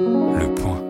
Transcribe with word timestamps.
Le 0.00 0.54
point. 0.54 0.82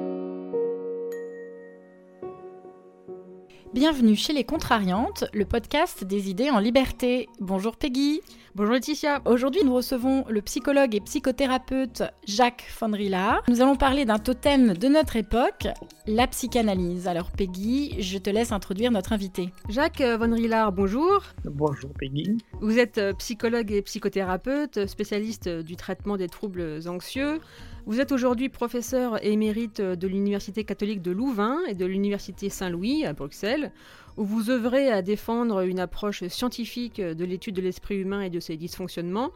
Bienvenue 3.75 4.15
chez 4.15 4.33
Les 4.33 4.45
Contrariantes, 4.45 5.25
le 5.33 5.45
podcast 5.45 6.05
des 6.05 6.31
idées 6.31 6.51
en 6.51 6.61
liberté. 6.61 7.29
Bonjour 7.41 7.77
Peggy. 7.77 8.21
Bonjour 8.55 8.75
Laetitia. 8.75 9.21
Aujourd'hui, 9.25 9.63
nous 9.65 9.75
recevons 9.75 10.25
le 10.29 10.43
psychologue 10.43 10.95
et 10.95 11.01
psychothérapeute 11.01 12.05
Jacques 12.25 12.65
von 12.79 12.93
Rillard. 12.93 13.43
Nous 13.49 13.61
allons 13.61 13.75
parler 13.75 14.05
d'un 14.05 14.21
totem 14.21 14.75
de 14.75 14.87
notre 14.87 15.17
époque, 15.17 15.67
la 16.07 16.29
psychanalyse. 16.29 17.09
Alors 17.09 17.33
Peggy, 17.33 18.01
je 18.01 18.19
te 18.19 18.31
laisse 18.31 18.53
introduire 18.53 18.93
notre 18.93 19.13
invité. 19.13 19.51
Jacques 19.69 20.03
von 20.03 20.33
Rillard, 20.33 20.71
bonjour. 20.71 21.23
Bonjour 21.45 21.91
Peggy. 21.99 22.39
Vous 22.61 22.79
êtes 22.79 22.99
euh, 22.99 23.13
psychologue 23.15 23.73
et 23.73 23.83
psychothérapeute, 23.83 24.87
spécialiste 24.87 25.49
du 25.49 25.75
traitement 25.75 26.17
des 26.17 26.29
troubles 26.29 26.79
anxieux. 26.87 27.41
Vous 27.87 28.01
êtes 28.01 28.13
aujourd'hui 28.13 28.49
professeur 28.49 29.25
émérite 29.25 29.81
de 29.81 30.07
l'Université 30.07 30.65
catholique 30.65 31.03
de 31.03 31.11
Louvain 31.11 31.59
et 31.69 31.75
de 31.75 31.87
l'Université 31.87 32.49
Saint-Louis 32.49 33.05
à 33.07 33.13
Bruxelles, 33.13 33.73
où 34.17 34.25
vous 34.25 34.51
œuvrez 34.51 34.91
à 34.91 35.03
défendre 35.03 35.61
une 35.61 35.81
approche 35.81 36.27
scientifique 36.29 37.01
de 37.01 37.25
l'étude 37.25 37.57
de 37.57 37.63
l'esprit 37.63 37.97
humain 37.97 38.21
et 38.21 38.31
de 38.31 38.41
ses 38.41 38.57
dysfonctionnements. 38.57 39.31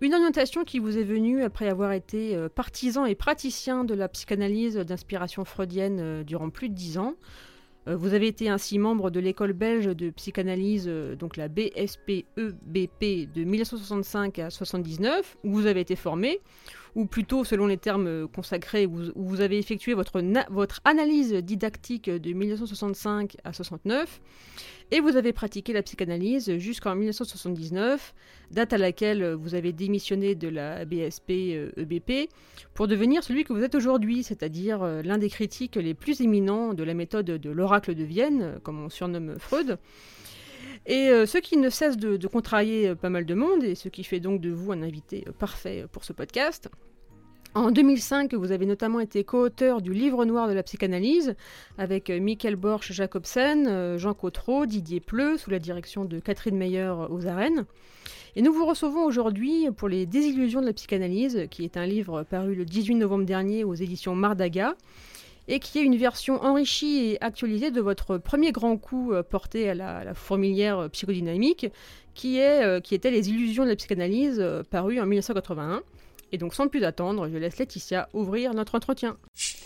Une 0.00 0.14
orientation 0.14 0.64
qui 0.64 0.80
vous 0.80 0.98
est 0.98 1.04
venue 1.04 1.42
après 1.42 1.68
avoir 1.68 1.92
été 1.92 2.36
euh, 2.36 2.48
partisan 2.48 3.06
et 3.06 3.14
praticien 3.14 3.84
de 3.84 3.94
la 3.94 4.08
psychanalyse 4.08 4.76
d'inspiration 4.76 5.44
freudienne 5.44 5.98
euh, 6.00 6.24
durant 6.24 6.50
plus 6.50 6.68
de 6.68 6.74
dix 6.74 6.98
ans. 6.98 7.14
Euh, 7.86 7.96
vous 7.96 8.12
avez 8.12 8.26
été 8.26 8.48
ainsi 8.48 8.78
membre 8.78 9.10
de 9.10 9.20
l'école 9.20 9.52
belge 9.52 9.86
de 9.86 10.10
psychanalyse, 10.10 10.86
donc 11.18 11.36
la 11.36 11.48
BSPEBP 11.48 13.32
de 13.32 13.44
1965 13.44 14.38
à 14.40 14.48
1979, 14.48 15.36
où 15.44 15.52
vous 15.52 15.66
avez 15.66 15.80
été 15.80 15.96
formé, 15.96 16.40
ou 16.94 17.06
plutôt 17.06 17.44
selon 17.44 17.66
les 17.66 17.76
termes 17.76 18.28
consacrés, 18.28 18.86
où 18.86 19.12
vous 19.16 19.40
avez 19.40 19.58
effectué 19.58 19.94
votre, 19.94 20.22
analyse 20.84 21.32
didactique 21.34 22.08
de 22.08 22.32
1965 22.32 23.36
à 23.44 23.52
69, 23.52 24.20
et 24.90 25.00
vous 25.00 25.16
avez 25.16 25.32
pratiqué 25.32 25.72
la 25.72 25.82
psychanalyse 25.82 26.56
jusqu'en 26.58 26.94
1979, 26.94 28.14
date 28.50 28.72
à 28.72 28.78
laquelle 28.78 29.32
vous 29.32 29.54
avez 29.54 29.72
démissionné 29.72 30.34
de 30.34 30.48
la 30.48 30.84
BSP-EBP 30.84 32.28
pour 32.74 32.86
devenir 32.86 33.24
celui 33.24 33.44
que 33.44 33.52
vous 33.52 33.62
êtes 33.62 33.74
aujourd'hui, 33.74 34.22
c'est-à-dire 34.22 34.82
euh, 34.82 35.02
l'un 35.02 35.18
des 35.18 35.30
critiques 35.30 35.76
les 35.76 35.94
plus 35.94 36.20
éminents 36.20 36.74
de 36.74 36.84
la 36.84 36.94
méthode 36.94 37.26
de 37.26 37.50
l'oracle 37.50 37.94
de 37.94 38.04
Vienne, 38.04 38.58
comme 38.62 38.84
on 38.84 38.90
surnomme 38.90 39.36
Freud. 39.38 39.78
Et 40.86 41.08
euh, 41.08 41.26
ce 41.26 41.38
qui 41.38 41.56
ne 41.56 41.70
cesse 41.70 41.96
de, 41.96 42.26
contrarier 42.26 42.88
euh, 42.88 42.94
pas 42.94 43.08
mal 43.08 43.24
de 43.24 43.34
monde, 43.34 43.64
et 43.64 43.74
ce 43.74 43.88
qui 43.88 44.04
fait 44.04 44.20
donc 44.20 44.40
de 44.40 44.50
vous 44.50 44.72
un 44.72 44.82
invité 44.82 45.24
parfait 45.38 45.86
pour 45.92 46.04
ce 46.04 46.12
podcast. 46.12 46.68
En 47.54 47.70
2005, 47.70 48.34
vous 48.34 48.50
avez 48.50 48.66
notamment 48.66 48.98
été 48.98 49.22
co-auteur 49.22 49.80
du 49.80 49.94
Livre 49.94 50.24
noir 50.24 50.48
de 50.48 50.52
la 50.52 50.64
psychanalyse 50.64 51.36
avec 51.78 52.10
Michael 52.10 52.56
Borch 52.56 52.90
Jacobsen, 52.90 53.96
Jean 53.96 54.12
Cotreau, 54.12 54.66
Didier 54.66 54.98
Pleu, 54.98 55.38
sous 55.38 55.50
la 55.50 55.60
direction 55.60 56.04
de 56.04 56.18
Catherine 56.18 56.56
Meyer 56.56 56.92
aux 57.10 57.28
arènes. 57.28 57.64
Et 58.34 58.42
nous 58.42 58.52
vous 58.52 58.66
recevons 58.66 59.04
aujourd'hui 59.04 59.68
pour 59.76 59.88
Les 59.88 60.04
Désillusions 60.04 60.60
de 60.60 60.66
la 60.66 60.72
psychanalyse, 60.72 61.46
qui 61.48 61.62
est 61.62 61.76
un 61.76 61.86
livre 61.86 62.24
paru 62.24 62.56
le 62.56 62.64
18 62.64 62.96
novembre 62.96 63.24
dernier 63.24 63.62
aux 63.62 63.74
éditions 63.74 64.16
Mardaga, 64.16 64.74
et 65.48 65.58
qui 65.58 65.78
est 65.78 65.82
une 65.82 65.96
version 65.96 66.42
enrichie 66.42 67.10
et 67.10 67.22
actualisée 67.22 67.70
de 67.70 67.80
votre 67.80 68.18
premier 68.18 68.52
grand 68.52 68.76
coup 68.76 69.12
porté 69.28 69.68
à 69.68 69.74
la, 69.74 70.14
fourmilière 70.14 70.88
psychodynamique, 70.90 71.66
qui, 72.14 72.38
est, 72.38 72.82
qui 72.82 72.94
était 72.94 73.10
Les 73.10 73.28
Illusions 73.28 73.64
de 73.64 73.68
la 73.70 73.76
psychanalyse, 73.76 74.44
paru 74.70 75.00
en 75.00 75.06
1981. 75.06 75.82
Et 76.34 76.38
donc, 76.38 76.54
sans 76.54 76.66
plus 76.66 76.82
attendre, 76.82 77.28
je 77.28 77.36
laisse 77.36 77.58
Laetitia 77.58 78.08
ouvrir 78.12 78.54
notre 78.54 78.74
entretien. 78.74 79.16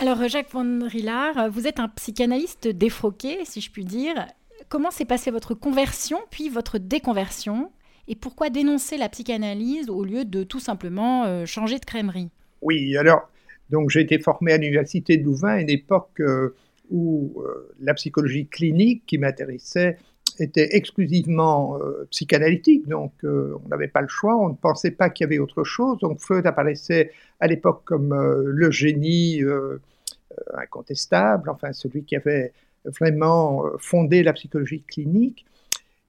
Alors, 0.00 0.28
Jacques 0.28 0.50
von 0.50 0.80
Rillard, 0.86 1.50
vous 1.50 1.66
êtes 1.66 1.80
un 1.80 1.88
psychanalyste 1.88 2.68
défroqué, 2.68 3.38
si 3.44 3.60
je 3.60 3.70
puis 3.70 3.86
dire. 3.86 4.26
Comment 4.68 4.90
s'est 4.90 5.06
passée 5.06 5.30
votre 5.30 5.54
conversion, 5.54 6.18
puis 6.30 6.50
votre 6.50 6.78
déconversion? 6.78 7.72
Et 8.06 8.16
pourquoi 8.16 8.50
dénoncer 8.50 8.98
la 8.98 9.08
psychanalyse 9.08 9.88
au 9.88 10.04
lieu 10.04 10.24
de 10.24 10.42
tout 10.42 10.60
simplement 10.60 11.24
euh, 11.24 11.46
changer 11.46 11.78
de 11.78 11.84
crèmerie? 11.84 12.28
Oui, 12.60 12.96
alors, 12.96 13.30
donc 13.70 13.90
j'ai 13.90 14.00
été 14.00 14.18
formé 14.18 14.52
à 14.52 14.56
l'Université 14.56 15.16
de 15.16 15.24
Louvain 15.24 15.54
à 15.54 15.60
une 15.60 15.70
époque 15.70 16.20
euh, 16.20 16.54
où 16.90 17.42
euh, 17.42 17.74
la 17.80 17.94
psychologie 17.94 18.46
clinique 18.46 19.04
qui 19.06 19.18
m'intéressait 19.18 19.98
était 20.38 20.76
exclusivement 20.76 21.78
euh, 21.78 22.06
psychanalytique, 22.10 22.86
donc 22.86 23.12
on 23.24 23.68
n'avait 23.68 23.88
pas 23.88 24.00
le 24.00 24.08
choix, 24.08 24.36
on 24.36 24.50
ne 24.50 24.54
pensait 24.54 24.92
pas 24.92 25.10
qu'il 25.10 25.24
y 25.24 25.26
avait 25.26 25.38
autre 25.38 25.64
chose. 25.64 25.98
Donc 25.98 26.20
Freud 26.20 26.46
apparaissait 26.46 27.10
à 27.40 27.46
l'époque 27.46 27.82
comme 27.84 28.14
le 28.14 28.70
génie 28.70 29.42
incontestable, 30.54 31.50
enfin 31.50 31.72
celui 31.72 32.04
qui 32.04 32.14
avait 32.14 32.52
vraiment 32.84 33.64
fondé 33.78 34.22
la 34.22 34.32
psychologie 34.32 34.82
clinique. 34.82 35.44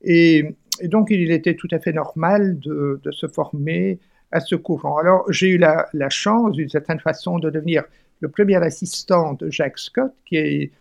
Et, 0.04 0.56
donc 0.84 1.10
il 1.10 1.32
était 1.32 1.56
tout 1.56 1.68
à 1.72 1.80
fait 1.80 1.92
normal 1.92 2.60
de, 2.60 3.02
se 3.12 3.28
former 3.28 4.00
à 4.32 4.40
ce 4.40 4.56
courant. 4.56 4.98
Alors 4.98 5.32
j'ai 5.32 5.50
eu 5.50 5.58
la, 5.58 6.10
chance, 6.10 6.54
d'une 6.54 6.70
certaine 6.70 7.00
façon, 7.00 7.40
de 7.40 7.50
devenir 7.50 7.84
le 8.22 8.30
premier 8.30 8.58
assistant 8.58 9.34
de 9.34 9.50
Jacques 9.50 9.80
Scott, 9.80 10.14
qui 10.26 10.72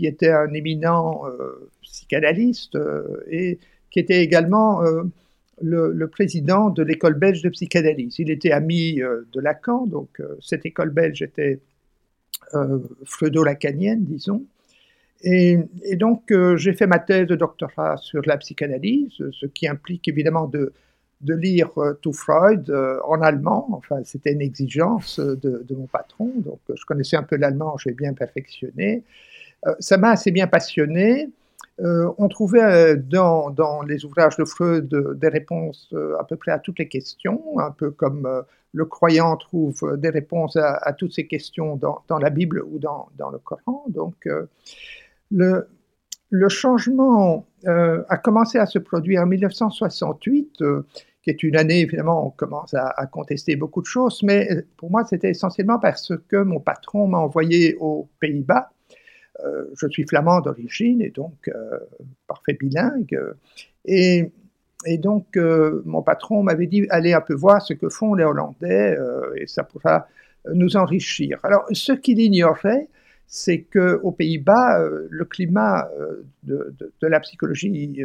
était 0.00 0.30
un 0.30 0.52
éminent 0.52 1.22
euh, 1.26 1.70
psychanalyste 1.82 2.76
euh, 2.76 3.24
et 3.30 3.58
qui 3.90 4.00
était 4.00 4.22
également 4.22 4.82
euh, 4.82 5.02
le, 5.60 6.06
président 6.06 6.70
de 6.70 6.82
l'école 6.82 7.14
belge 7.14 7.42
de 7.42 7.48
psychanalyse. 7.50 8.18
Il 8.18 8.30
était 8.30 8.52
ami 8.52 8.96
de 8.96 9.40
Lacan, 9.40 9.86
donc 9.86 10.22
cette 10.40 10.64
école 10.66 10.90
belge 10.90 11.22
était 11.22 11.58
freudo-lacanienne, 13.04 14.04
disons. 14.04 14.44
Et, 15.22 15.58
et 15.82 15.96
donc, 15.96 16.32
j'ai 16.56 16.74
fait 16.74 16.86
ma 16.86 17.00
thèse 17.00 17.26
de 17.26 17.34
doctorat 17.34 17.96
sur 17.96 18.22
la 18.24 18.36
psychanalyse, 18.36 19.20
ce 19.32 19.46
qui 19.46 19.66
implique 19.66 20.06
évidemment 20.06 20.46
de, 20.46 20.72
de 21.20 21.34
lire 21.34 21.70
tout 22.00 22.12
Freud 22.12 22.70
en 23.04 23.20
allemand. 23.20 23.68
Enfin, 23.72 23.96
c'était 24.04 24.32
une 24.32 24.40
exigence 24.40 25.18
de, 25.18 25.64
de, 25.68 25.74
mon 25.74 25.86
patron, 25.86 26.32
donc 26.36 26.60
je 26.72 26.84
connaissais 26.84 27.16
un 27.16 27.22
peu 27.22 27.36
l'allemand, 27.36 27.76
j'ai 27.76 27.92
bien 27.92 28.14
perfectionné. 28.14 29.04
Euh, 29.66 29.74
ça 29.80 29.96
m'a 29.96 30.10
assez 30.10 30.30
bien 30.30 30.46
passionné. 30.46 31.30
Euh, 31.80 32.10
on 32.18 32.28
trouvait 32.28 32.62
euh, 32.62 32.96
dans, 32.96 33.82
les 33.82 34.04
ouvrages 34.04 34.36
de 34.36 34.44
Freud 34.44 34.88
des 34.88 35.28
réponses 35.28 35.94
à 36.18 36.24
peu 36.24 36.36
près 36.36 36.52
à 36.52 36.58
toutes 36.58 36.78
les 36.78 36.88
questions, 36.88 37.58
un 37.58 37.70
peu 37.70 37.90
comme 37.90 38.28
le 38.72 38.84
croyant 38.84 39.36
trouve 39.36 39.96
des 39.96 40.10
réponses 40.10 40.56
à, 40.56 40.92
toutes 40.92 41.12
ces 41.12 41.26
questions 41.26 41.76
dans, 41.76 42.18
la 42.18 42.30
Bible 42.30 42.62
ou 42.62 42.78
dans, 42.78 43.08
dans 43.16 43.30
le 43.30 43.38
Coran. 43.38 43.84
Donc, 43.88 44.28
le, 45.30 45.68
le, 46.30 46.48
changement 46.48 47.46
a 47.66 48.16
commencé 48.16 48.58
à 48.58 48.66
se 48.66 48.78
produire 48.78 49.22
en 49.22 49.26
1968, 49.26 50.62
qui 51.22 51.30
est 51.30 51.42
une 51.42 51.56
année, 51.56 51.80
évidemment, 51.80 52.26
on 52.26 52.30
commence 52.30 52.74
à, 52.74 53.06
contester 53.06 53.56
beaucoup 53.56 53.80
de 53.80 53.86
choses, 53.86 54.22
mais 54.22 54.48
pour 54.76 54.90
moi, 54.90 55.04
c'était 55.04 55.30
essentiellement 55.30 55.78
parce 55.78 56.12
que 56.28 56.36
mon 56.36 56.60
patron 56.60 57.08
m'a 57.08 57.18
envoyé 57.18 57.76
aux 57.80 58.08
Pays-Bas 58.20 58.70
euh, 59.44 59.66
je 59.80 59.86
suis 59.88 60.04
flamand 60.04 60.40
d'origine 60.40 61.00
et 61.00 61.10
donc 61.10 61.48
euh, 61.48 61.78
parfait 62.26 62.54
bilingue. 62.54 63.18
Et, 63.84 64.30
donc, 64.98 65.36
euh, 65.36 65.82
mon 65.86 66.02
patron 66.02 66.42
m'avait 66.42 66.66
dit 66.66 66.86
allez 66.90 67.12
un 67.12 67.20
peu 67.20 67.34
voir 67.34 67.60
ce 67.60 67.74
que 67.74 67.88
font 67.88 68.14
les 68.14 68.24
Hollandais 68.24 68.96
et 69.36 69.46
ça 69.46 69.64
pourra 69.64 70.06
nous 70.54 70.76
enrichir. 70.76 71.38
Alors, 71.42 71.64
ce 71.72 71.92
qu'il 71.92 72.20
ignorait, 72.20 72.88
c'est 73.28 73.60
qu'aux 73.60 74.10
Pays-Bas, 74.10 74.82
le 75.08 75.24
climat 75.26 75.88
de, 76.44 76.74
de, 77.00 77.06
la 77.06 77.20
psychologie 77.20 78.00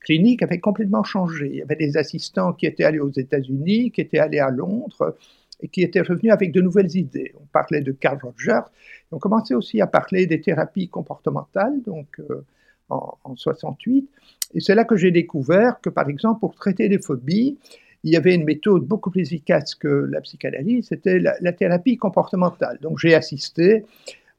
clinique 0.00 0.42
avait 0.42 0.60
complètement 0.60 1.02
changé. 1.02 1.48
Il 1.48 1.56
y 1.56 1.62
avait 1.62 1.76
des 1.76 1.96
assistants 1.96 2.52
qui 2.52 2.66
étaient 2.66 2.84
allés 2.84 3.00
aux 3.00 3.10
États-Unis, 3.10 3.90
qui 3.90 4.02
étaient 4.02 4.18
allés 4.18 4.38
à 4.38 4.50
Londres, 4.50 5.16
et 5.60 5.68
qui 5.68 5.82
étaient 5.82 6.02
revenus 6.02 6.32
avec 6.32 6.52
de 6.52 6.60
nouvelles 6.60 6.94
idées. 6.96 7.32
On 7.40 7.46
parlait 7.46 7.80
de 7.80 7.92
Carl 7.92 8.18
Rogers, 8.22 8.68
on 9.12 9.18
commençait 9.18 9.54
aussi 9.54 9.80
à 9.80 9.86
parler 9.86 10.26
des 10.26 10.40
thérapies 10.40 10.88
comportementales, 10.88 11.80
donc 11.82 12.20
euh, 12.20 12.44
en, 12.90 13.34
68, 13.34 14.08
et 14.54 14.60
c'est 14.60 14.74
là 14.74 14.84
que 14.84 14.96
j'ai 14.96 15.10
découvert 15.10 15.80
que, 15.80 15.88
par 15.88 16.08
exemple, 16.08 16.40
pour 16.40 16.54
traiter 16.54 16.88
les 16.88 16.98
phobies, 16.98 17.56
il 18.04 18.12
y 18.12 18.16
avait 18.16 18.34
une 18.34 18.44
méthode 18.44 18.84
beaucoup 18.84 19.10
plus 19.10 19.22
efficace 19.22 19.74
que 19.74 19.88
la 19.88 20.20
psychanalyse, 20.20 20.88
c'était 20.88 21.18
la, 21.18 21.52
thérapie 21.52 21.96
comportementale. 21.96 22.78
Donc 22.82 22.98
j'ai 22.98 23.14
assisté 23.14 23.86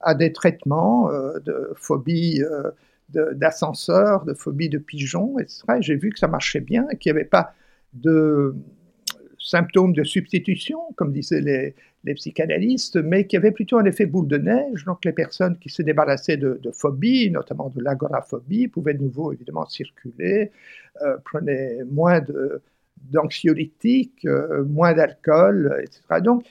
à 0.05 0.13
des 0.13 0.31
traitements 0.31 1.11
euh, 1.11 1.39
de 1.39 1.71
phobie 1.75 2.41
euh, 2.41 2.71
d'ascenseur, 3.33 4.23
de, 4.23 4.33
phobie 4.33 4.69
de 4.69 4.77
pigeons, 4.77 5.37
etc. 5.39 5.63
Et 5.77 5.81
j'ai 5.81 5.95
vu 5.95 6.11
que 6.11 6.19
ça 6.19 6.27
marchait 6.27 6.61
bien, 6.61 6.87
qu'il 6.99 7.11
n'y 7.11 7.19
avait 7.19 7.27
pas 7.27 7.53
de, 7.93 8.55
symptômes 9.39 9.93
de 9.93 10.03
substitution, 10.03 10.79
comme 10.95 11.11
disaient 11.11 11.41
les, 11.41 11.75
psychanalystes, 12.13 12.97
mais 12.97 13.25
qui 13.25 13.35
avait 13.35 13.49
plutôt 13.49 13.79
un 13.79 13.85
effet 13.85 14.05
boule 14.05 14.27
de 14.27 14.37
neige. 14.37 14.85
Donc 14.85 15.03
les 15.05 15.11
personnes 15.11 15.57
qui 15.57 15.69
se 15.69 15.81
débarrassaient 15.81 16.37
de, 16.37 16.59
de 16.61 16.71
phobie, 16.71 17.31
notamment 17.31 17.69
de 17.75 17.81
l'agoraphobie, 17.81 18.67
pouvaient 18.67 18.93
de 18.93 19.01
nouveau 19.01 19.33
évidemment 19.33 19.65
circuler, 19.65 20.51
euh, 21.01 21.17
prenaient 21.25 21.79
moins 21.89 22.21
d'anxiolytiques, 23.11 24.27
moins 24.67 24.93
d'alcool, 24.93 25.79
etc. 25.83 26.21
Donc 26.21 26.45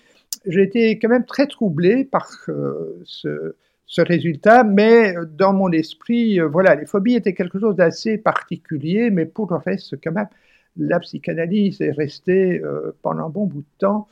j'ai 0.46 0.62
été 0.62 0.99
quand 0.99 1.08
même 1.08 1.25
très 1.25 1.46
troublé 1.46 2.05
par 2.05 2.29
ce, 2.29 3.55
ce, 3.87 4.00
résultat, 4.00 4.64
mais 4.64 5.14
dans 5.37 5.52
mon 5.52 5.70
esprit, 5.70 6.41
voilà, 6.41 6.75
les 6.75 6.87
phobies 6.87 7.14
étaient 7.14 7.35
quelque 7.35 7.58
chose 7.58 7.76
d'assez 7.76 8.19
particulier, 8.19 9.11
mais 9.11 9.25
pour 9.25 9.50
le 9.50 9.56
reste, 9.56 9.96
quand 10.02 10.12
même, 10.12 10.29
la 10.76 10.99
psychanalyse 11.00 11.81
est 11.81 11.93
restée 11.93 12.61
pendant 13.02 13.26
un 13.26 13.29
bon 13.29 13.46
bout 13.46 13.61
de 13.61 13.79
temps, 13.79 14.08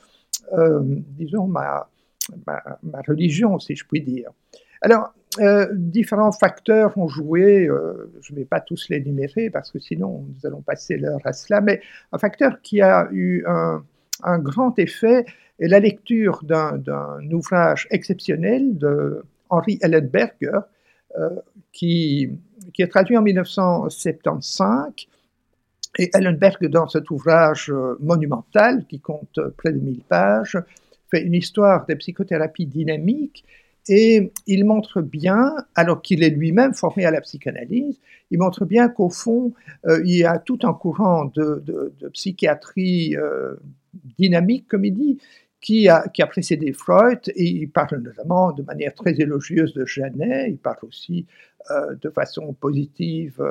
disons, 1.17 1.47
ma, 1.47 1.89
ma, 2.45 3.01
religion, 3.07 3.59
si 3.59 3.75
je 3.75 3.85
puis 3.85 4.01
dire. 4.01 4.29
Alors, 4.81 5.13
euh, 5.39 5.67
différents 5.73 6.31
facteurs 6.31 6.97
ont 6.97 7.07
joué, 7.07 7.67
euh, 7.67 8.11
je 8.21 8.33
ne 8.33 8.39
vais 8.39 8.45
pas 8.45 8.59
tous 8.59 8.89
les 8.89 8.99
numérer 9.01 9.49
parce 9.49 9.71
que 9.71 9.79
sinon 9.79 10.25
nous 10.27 10.45
allons 10.45 10.61
passer 10.61 10.97
l'heure 10.97 11.21
à 11.23 11.33
cela, 11.33 11.61
mais 11.61 11.81
un 12.11 12.17
facteur 12.17 12.61
qui 12.61 12.81
a 12.81 13.07
eu 13.11 13.43
un, 13.47 13.83
grand 14.39 14.77
effet 14.77 15.25
est 15.63 15.67
la 15.67 15.79
lecture 15.79 16.41
d'un 16.43 17.31
ouvrage 17.31 17.87
exceptionnel 17.91 18.77
de 18.77 19.23
Henri 19.49 19.79
Ellenberger, 19.81 20.59
euh, 21.17 21.29
qui, 21.71 22.29
est 22.77 22.87
traduit 22.87 23.17
en 23.17 23.21
1975. 23.21 24.93
Et 25.99 26.09
Ellenberger, 26.13 26.69
dans 26.69 26.87
cet 26.87 27.11
ouvrage 27.11 27.71
monumental 27.99 28.85
qui 28.87 28.99
compte 28.99 29.39
près 29.57 29.71
de 29.71 29.79
1000 29.79 30.01
pages, 30.01 30.57
fait 31.09 31.21
une 31.21 31.35
histoire 31.35 31.85
de 31.85 31.93
psychothérapie 31.93 32.65
dynamique 32.65 33.45
et 33.89 34.31
il 34.47 34.65
montre 34.65 35.01
bien, 35.01 35.53
alors 35.75 36.01
qu'il 36.01 36.23
est 36.23 36.29
lui-même 36.29 36.73
formé 36.73 37.05
à 37.05 37.11
la 37.11 37.21
psychanalyse, 37.21 37.99
il 38.31 38.39
montre 38.39 38.65
bien 38.65 38.87
qu'au 38.87 39.09
fond, 39.09 39.53
euh, 39.85 40.01
il 40.05 40.15
y 40.15 40.23
a 40.23 40.39
tout 40.39 40.59
un 40.63 40.73
courant 40.73 41.25
de, 41.25 41.91
psychiatrie 42.13 43.15
euh, 43.17 43.55
dynamique, 44.17 44.67
comme 44.69 44.85
il 44.85 44.93
dit, 44.93 45.19
qui 45.63 45.87
a, 45.87 46.03
précédé 46.27 46.73
Freud, 46.73 47.21
et 47.35 47.45
il 47.45 47.69
parle 47.69 47.97
notamment 48.01 48.51
de 48.51 48.61
manière 48.63 48.93
très 48.93 49.13
élogieuse 49.13 49.73
de 49.73 49.85
Janet, 49.85 50.47
il 50.49 50.57
parle 50.57 50.77
aussi 50.83 51.25
euh, 51.71 51.95
de 51.95 52.09
façon 52.09 52.53
positive, 52.53 53.41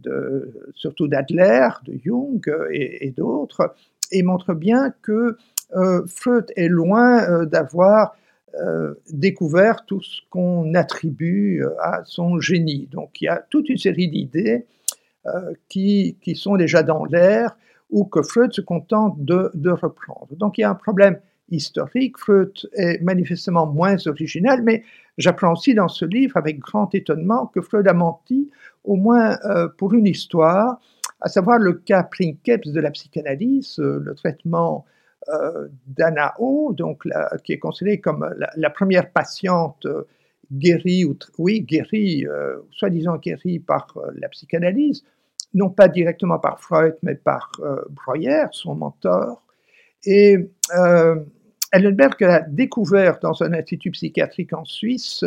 de, 0.00 0.72
surtout 0.74 1.06
d'Adler, 1.06 1.68
de 1.84 1.94
Jung 2.02 2.40
et, 2.72 3.06
et 3.06 3.10
d'autres, 3.10 3.74
et 4.10 4.22
montre 4.22 4.54
bien 4.54 4.92
que 5.02 5.36
euh, 5.76 6.02
Freud 6.06 6.46
est 6.56 6.68
loin 6.68 7.22
euh, 7.22 7.44
d'avoir 7.44 8.16
euh, 8.60 8.94
découvert 9.10 9.84
tout 9.86 10.02
ce 10.02 10.20
qu'on 10.30 10.74
attribue 10.74 11.64
à 11.80 12.02
son 12.04 12.40
génie. 12.40 12.88
Donc 12.90 13.20
il 13.20 13.26
y 13.26 13.28
a 13.28 13.44
toute 13.50 13.68
une 13.68 13.78
série 13.78 14.08
d'idées 14.08 14.66
qui, 15.68 16.16
qui, 16.22 16.34
sont 16.34 16.56
déjà 16.56 16.82
dans 16.82 17.04
l'air 17.04 17.54
ou 17.90 18.04
que 18.04 18.22
Freud 18.22 18.54
se 18.54 18.62
contente 18.62 19.22
de, 19.22 19.50
de, 19.52 19.68
reprendre. 19.68 20.28
Donc 20.32 20.56
il 20.56 20.62
y 20.62 20.64
a 20.64 20.70
un 20.70 20.74
problème 20.74 21.18
historique. 21.50 22.18
Freud 22.18 22.52
est 22.74 23.02
manifestement 23.02 23.66
moins 23.66 23.96
original, 24.06 24.62
mais 24.62 24.82
j'apprends 25.18 25.52
aussi 25.52 25.74
dans 25.74 25.88
ce 25.88 26.04
livre 26.04 26.36
avec 26.36 26.58
grand 26.58 26.94
étonnement 26.94 27.46
que 27.46 27.60
Freud 27.60 27.88
a 27.88 27.92
menti 27.92 28.50
au 28.84 28.96
moins 28.96 29.36
pour 29.76 29.92
une 29.92 30.06
histoire, 30.06 30.80
à 31.20 31.28
savoir 31.28 31.58
le 31.58 31.74
cas 31.74 32.02
Princeps 32.02 32.68
de 32.68 32.80
la 32.80 32.90
psychanalyse, 32.90 33.76
le 33.78 34.14
traitement 34.14 34.86
euh, 35.28 35.68
d'Anao, 35.86 36.72
donc 36.72 37.04
qui 37.44 37.52
est 37.52 37.58
considérée 37.58 38.00
comme 38.00 38.34
la, 38.56 38.70
première 38.70 39.10
patiente 39.10 39.84
euh, 39.84 40.04
guérie, 40.50 41.04
ou, 41.04 41.14
oui, 41.36 41.60
guérie, 41.60 42.26
euh, 42.26 42.56
soi-disant 42.70 43.18
guérie 43.18 43.58
par 43.58 43.98
la 44.14 44.30
psychanalyse, 44.30 45.04
non 45.52 45.68
pas 45.68 45.88
directement 45.88 46.38
par 46.38 46.58
Freud, 46.58 46.96
mais 47.02 47.16
par 47.16 47.52
Breuer, 47.90 48.46
son 48.52 48.74
mentor. 48.74 49.42
Et 50.04 50.38
Ellenberg 51.72 52.22
a 52.24 52.40
découvert 52.40 53.18
dans 53.20 53.42
un 53.42 53.52
institut 53.52 53.90
psychiatrique 53.92 54.52
en 54.52 54.64
Suisse 54.64 55.24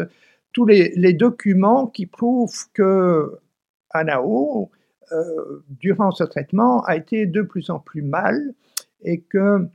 tous 0.51 0.65
les, 0.65 1.13
documents 1.13 1.87
qui 1.87 2.05
prouvent 2.05 2.67
que 2.73 3.39
Anao, 3.89 4.69
durant 5.69 6.11
ce 6.11 6.23
traitement, 6.23 6.83
a 6.83 6.95
été 6.95 7.25
de 7.25 7.41
plus 7.41 7.69
en 7.69 7.79
plus 7.79 8.03
mal 8.03 8.53
et 9.03 9.21
que 9.21 9.67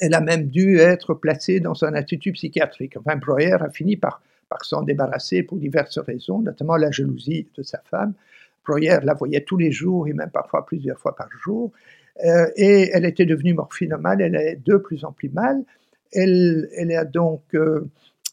elle 0.00 0.14
a 0.14 0.20
même 0.20 0.46
dû 0.46 0.78
être 0.78 1.14
placée 1.14 1.60
dans 1.60 1.84
un 1.84 1.94
institut 1.94 2.32
psychiatrique. 2.32 2.96
Enfin, 2.96 3.16
Breuer 3.16 3.52
a 3.52 3.70
fini 3.70 3.96
par, 3.96 4.22
par 4.48 4.64
s'en 4.64 4.82
débarrasser 4.82 5.42
pour 5.42 5.58
diverses 5.58 5.98
raisons, 5.98 6.40
notamment 6.40 6.76
la 6.76 6.90
jalousie 6.90 7.48
de 7.56 7.62
sa 7.62 7.80
femme. 7.84 8.14
Breuer 8.66 8.98
la 9.02 9.14
voyait 9.14 9.42
tous 9.42 9.56
les 9.56 9.72
jours 9.72 10.06
et 10.08 10.12
même 10.12 10.30
parfois 10.30 10.66
plusieurs 10.66 10.98
fois 10.98 11.16
par 11.16 11.28
jour. 11.42 11.72
Euh, 12.24 12.46
et 12.56 12.90
elle 12.92 13.04
était 13.04 13.26
devenue 13.26 13.54
morphinomane, 13.54 14.20
elle 14.20 14.34
est 14.34 14.60
de 14.64 14.76
plus 14.76 15.04
en 15.04 15.12
plus 15.12 15.30
mal. 15.30 15.64
Elle, 16.12 16.68
elle 16.76 16.92
a 16.92 17.04
donc 17.04 17.42
euh, 17.54 17.88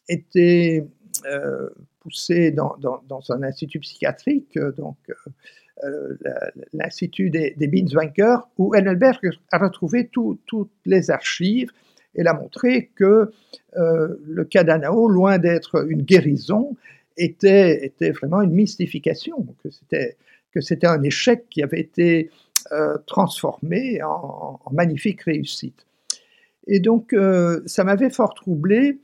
été 0.08 0.84
euh, 1.26 1.70
poussée 2.00 2.52
dans, 2.52 2.78
un 3.30 3.44
institut 3.44 3.80
psychiatrique, 3.80 4.58
donc 4.78 4.98
euh, 5.84 6.18
l'Institut 6.74 7.30
des, 7.30 7.54
des 7.58 7.68
Binswanker, 7.68 8.48
où 8.58 8.76
Engelberg 8.76 9.20
a 9.52 9.58
retrouvé 9.58 10.08
toutes 10.08 10.72
les 10.86 11.10
archives 11.12 11.72
et 12.16 12.26
a 12.26 12.34
montré 12.34 12.92
que 12.96 13.32
le 13.74 14.44
cas 14.46 14.64
d'Anao, 14.64 15.10
loin 15.10 15.38
d'être 15.38 15.86
une 15.90 16.04
guérison, 16.04 16.78
était, 17.18 17.92
vraiment 18.12 18.42
une 18.42 18.54
mystification, 18.54 19.46
que 19.64 20.62
c'était, 20.62 20.88
un 20.88 21.02
échec 21.04 21.46
qui 21.50 21.62
avait 21.62 21.82
été 21.82 22.30
transformé 23.06 24.02
en, 24.04 24.60
magnifique 24.72 25.24
réussite. 25.24 25.86
Et 26.68 26.80
donc, 26.80 27.16
ça 27.66 27.84
m'avait 27.84 28.10
fort 28.10 28.34
troublé 28.34 29.00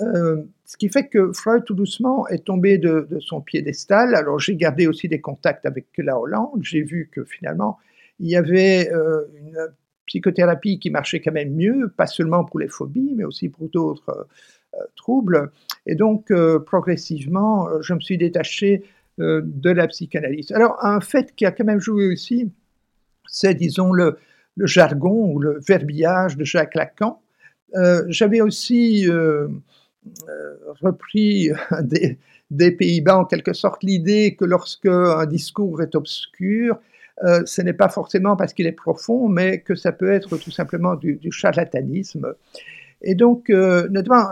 euh, 0.00 0.42
ce 0.64 0.76
qui 0.76 0.88
fait 0.88 1.06
que 1.06 1.32
Freud, 1.32 1.64
tout 1.64 1.74
doucement, 1.74 2.26
est 2.28 2.44
tombé 2.44 2.78
de, 2.78 3.06
son 3.20 3.40
piédestal. 3.40 4.14
Alors, 4.14 4.38
j'ai 4.38 4.56
gardé 4.56 4.86
aussi 4.86 5.08
des 5.08 5.20
contacts 5.20 5.64
avec 5.64 5.86
la 5.98 6.18
Hollande. 6.18 6.60
J'ai 6.62 6.82
vu 6.82 7.08
que 7.12 7.24
finalement, 7.24 7.78
il 8.18 8.28
y 8.28 8.36
avait 8.36 8.90
euh, 8.92 9.22
une 9.38 9.68
psychothérapie 10.06 10.78
qui 10.78 10.90
marchait 10.90 11.20
quand 11.20 11.32
même 11.32 11.54
mieux, 11.54 11.92
pas 11.96 12.06
seulement 12.06 12.44
pour 12.44 12.58
les 12.58 12.68
phobies, 12.68 13.12
mais 13.16 13.24
aussi 13.24 13.48
pour 13.48 13.68
d'autres 13.68 14.26
euh, 14.74 14.78
troubles. 14.96 15.50
Et 15.86 15.94
donc, 15.94 16.32
progressivement, 16.66 17.68
je 17.80 17.94
me 17.94 18.00
suis 18.00 18.18
détaché 18.18 18.82
de 19.18 19.70
la 19.70 19.86
psychanalyse. 19.86 20.52
Alors, 20.52 20.84
un 20.84 21.00
fait 21.00 21.34
qui 21.34 21.46
a 21.46 21.52
quand 21.52 21.64
même 21.64 21.80
joué 21.80 22.08
aussi, 22.08 22.50
c'est, 23.26 23.54
disons, 23.54 23.92
le, 23.92 24.18
le 24.56 24.66
jargon 24.66 25.32
ou 25.32 25.38
le 25.38 25.60
verbillage 25.66 26.36
de 26.36 26.44
Jacques 26.44 26.74
Lacan. 26.74 27.20
J'avais 28.08 28.40
aussi 28.40 29.06
euh, 30.28 30.54
repris 30.82 31.50
des, 32.50 32.70
Pays-Bas 32.70 33.18
en 33.18 33.24
quelque 33.24 33.52
sorte 33.52 33.82
l'idée 33.82 34.36
que 34.38 34.44
lorsque 34.44 34.86
un 34.86 35.26
discours 35.26 35.82
est 35.82 35.94
obscur, 35.94 36.78
euh, 37.24 37.42
ce 37.44 37.62
n'est 37.62 37.72
pas 37.72 37.88
forcément 37.88 38.36
parce 38.36 38.52
qu'il 38.52 38.66
est 38.66 38.72
profond, 38.72 39.28
mais 39.28 39.60
que 39.60 39.74
ça 39.74 39.90
peut 39.90 40.12
être 40.12 40.36
tout 40.36 40.50
simplement 40.50 40.94
du, 40.94 41.18
charlatanisme. 41.30 42.34
Et 43.02 43.14
donc, 43.14 43.50
euh, 43.50 43.88
notamment, 43.88 44.26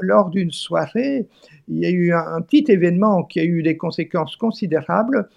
lors, 0.00 0.30
d'une 0.30 0.50
soirée, 0.50 1.26
il 1.68 1.78
y 1.78 1.86
a 1.86 1.90
eu 1.90 2.12
un, 2.12 2.40
petit 2.40 2.64
événement 2.68 3.24
qui 3.24 3.40
a 3.40 3.44
eu 3.44 3.62
des 3.62 3.76
conséquences 3.76 4.36
considérables 4.36 5.28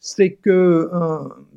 c'est 0.00 0.30
que 0.30 0.88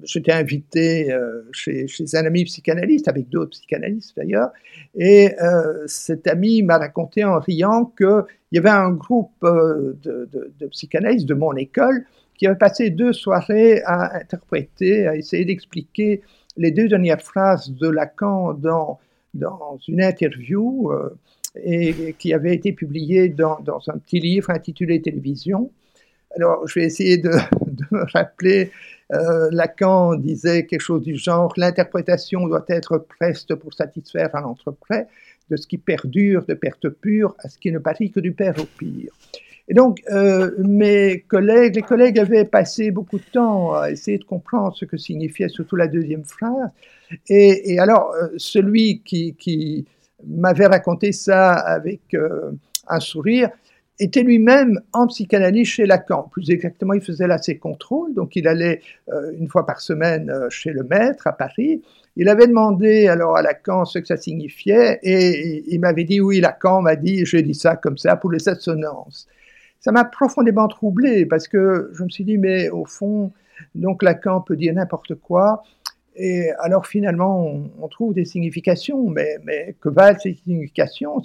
j'étais 0.03 0.31
invité 0.31 1.11
euh, 1.11 1.43
chez, 1.51 1.85
un 2.13 2.25
ami 2.25 2.45
psychanalyste, 2.45 3.07
avec 3.07 3.29
d'autres 3.29 3.51
psychanalystes 3.51 4.15
d'ailleurs, 4.17 4.49
et 4.95 5.31
euh, 5.41 5.83
cet 5.85 6.27
ami 6.27 6.63
m'a 6.63 6.77
raconté 6.77 7.23
en 7.23 7.39
riant 7.39 7.85
qu'il 7.85 8.23
y 8.51 8.57
avait 8.57 8.69
un 8.69 8.91
groupe 8.91 9.31
euh, 9.43 9.95
de, 10.03 10.67
psychanalystes 10.71 11.27
de 11.27 11.35
mon 11.35 11.55
école 11.55 12.05
qui 12.35 12.47
avait 12.47 12.57
passé 12.57 12.89
deux 12.89 13.13
soirées 13.13 13.81
à 13.85 14.17
interpréter, 14.17 15.07
à 15.07 15.15
essayer 15.15 15.45
d'expliquer 15.45 16.21
les 16.57 16.71
deux 16.71 16.87
dernières 16.87 17.21
phrases 17.21 17.71
de 17.71 17.87
Lacan 17.87 18.53
dans, 18.53 18.99
dans 19.35 19.77
une 19.87 20.01
interview 20.01 20.91
et 21.63 22.15
qui 22.17 22.33
avait 22.33 22.55
été 22.55 22.71
publiée 22.73 23.29
dans 23.29 23.81
un 23.87 23.97
petit 23.99 24.19
livre 24.19 24.49
intitulé 24.49 25.01
Télévision. 25.01 25.69
Alors, 26.35 26.67
je 26.67 26.79
vais 26.79 26.85
essayer 26.85 27.17
de, 27.17 27.31
me 27.91 28.11
rappeler. 28.11 28.71
Euh, 29.13 29.49
Lacan 29.51 30.15
disait 30.15 30.65
quelque 30.65 30.81
chose 30.81 31.01
du 31.01 31.17
genre 31.17 31.53
l'interprétation 31.57 32.47
doit 32.47 32.63
être 32.69 32.97
preste 32.97 33.55
pour 33.55 33.73
satisfaire 33.73 34.33
un 34.35 34.43
entreprêt, 34.43 35.07
de 35.49 35.57
ce 35.57 35.67
qui 35.67 35.77
perdure 35.77 36.45
de 36.45 36.53
perte 36.53 36.87
pure 36.87 37.35
à 37.39 37.49
ce 37.49 37.57
qui 37.57 37.71
ne 37.73 37.79
parie 37.79 38.09
que 38.09 38.21
du 38.21 38.31
père 38.31 38.55
au 38.57 38.65
pire. 38.65 39.11
Et 39.67 39.73
donc, 39.73 40.01
euh, 40.11 40.51
mes 40.59 41.25
collègues, 41.27 41.75
les 41.75 41.81
collègues 41.81 42.19
avaient 42.19 42.45
passé 42.45 42.89
beaucoup 42.91 43.17
de 43.17 43.25
temps 43.33 43.73
à 43.73 43.91
essayer 43.91 44.17
de 44.17 44.23
comprendre 44.23 44.75
ce 44.75 44.85
que 44.85 44.97
signifiait 44.97 45.49
surtout 45.49 45.75
la 45.75 45.87
deuxième 45.87 46.23
phrase. 46.23 46.69
Et, 47.27 47.77
alors, 47.79 48.13
euh, 48.13 48.29
celui 48.37 49.01
qui 49.01 49.85
m'avait 50.25 50.67
raconté 50.67 51.11
ça 51.11 51.51
avec 51.53 52.15
un 52.87 52.99
sourire 52.99 53.49
était 53.99 54.23
lui-même 54.23 54.79
en 54.93 55.07
psychanalyse 55.07 55.67
chez 55.67 55.85
Lacan. 55.85 56.23
Plus 56.31 56.49
exactement, 56.49 56.93
il 56.93 57.01
faisait 57.01 57.27
là 57.27 57.37
ses 57.37 57.57
contrôles, 57.57 58.13
donc 58.13 58.35
il 58.35 58.47
allait 58.47 58.81
euh, 59.09 59.31
une 59.37 59.47
fois 59.47 59.65
par 59.65 59.79
semaine 59.79 60.29
euh, 60.29 60.49
chez 60.49 60.71
le 60.71 60.83
maître 60.83 61.27
à 61.27 61.33
Paris. 61.33 61.81
Il 62.15 62.27
avait 62.27 62.47
demandé 62.47 63.07
alors 63.07 63.37
à 63.37 63.41
Lacan 63.41 63.85
ce 63.85 63.99
que 63.99 64.07
ça 64.07 64.17
signifiait 64.17 64.99
et 65.03 65.63
il 65.67 65.79
m'avait 65.79 66.03
dit 66.03 66.19
oui, 66.19 66.39
Lacan 66.39 66.81
m'a 66.81 66.95
dit, 66.95 67.25
j'ai 67.25 67.41
dit 67.41 67.53
ça 67.53 67.75
comme 67.75 67.97
ça 67.97 68.15
pour 68.15 68.31
les 68.31 68.49
assonances. 68.49 69.27
Ça 69.79 69.91
m'a 69.91 70.03
profondément 70.03 70.67
troublé 70.67 71.25
parce 71.25 71.47
que 71.47 71.89
je 71.93 72.03
me 72.03 72.09
suis 72.09 72.23
dit 72.23 72.37
mais 72.37 72.69
au 72.69 72.85
fond, 72.85 73.31
donc 73.75 74.03
Lacan 74.03 74.41
peut 74.41 74.55
dire 74.55 74.73
n'importe 74.73 75.15
quoi. 75.15 75.63
Et 76.15 76.51
alors 76.59 76.87
finalement, 76.87 77.45
on, 77.79 77.87
trouve 77.87 78.13
des 78.13 78.25
significations, 78.25 79.09
mais, 79.09 79.37
mais 79.45 79.75
que 79.79 79.87
valent 79.87 80.19
ces 80.19 80.33
significations? 80.33 81.21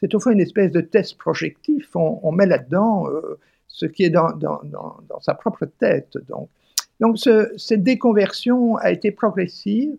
C'est 0.00 0.14
au 0.14 0.20
fond 0.20 0.30
une 0.30 0.40
espèce 0.40 0.70
de 0.70 0.80
test 0.80 1.18
projectif. 1.18 1.94
On, 1.94 2.32
met 2.32 2.46
là-dedans 2.46 3.08
euh, 3.08 3.38
ce 3.66 3.86
qui 3.86 4.04
est 4.04 4.10
dans, 4.10 4.38
sa 5.20 5.34
propre 5.34 5.66
tête. 5.66 6.16
Donc, 6.28 6.48
donc 7.00 7.18
cette 7.18 7.82
déconversion 7.82 8.76
a 8.76 8.90
été 8.90 9.10
progressive. 9.10 9.96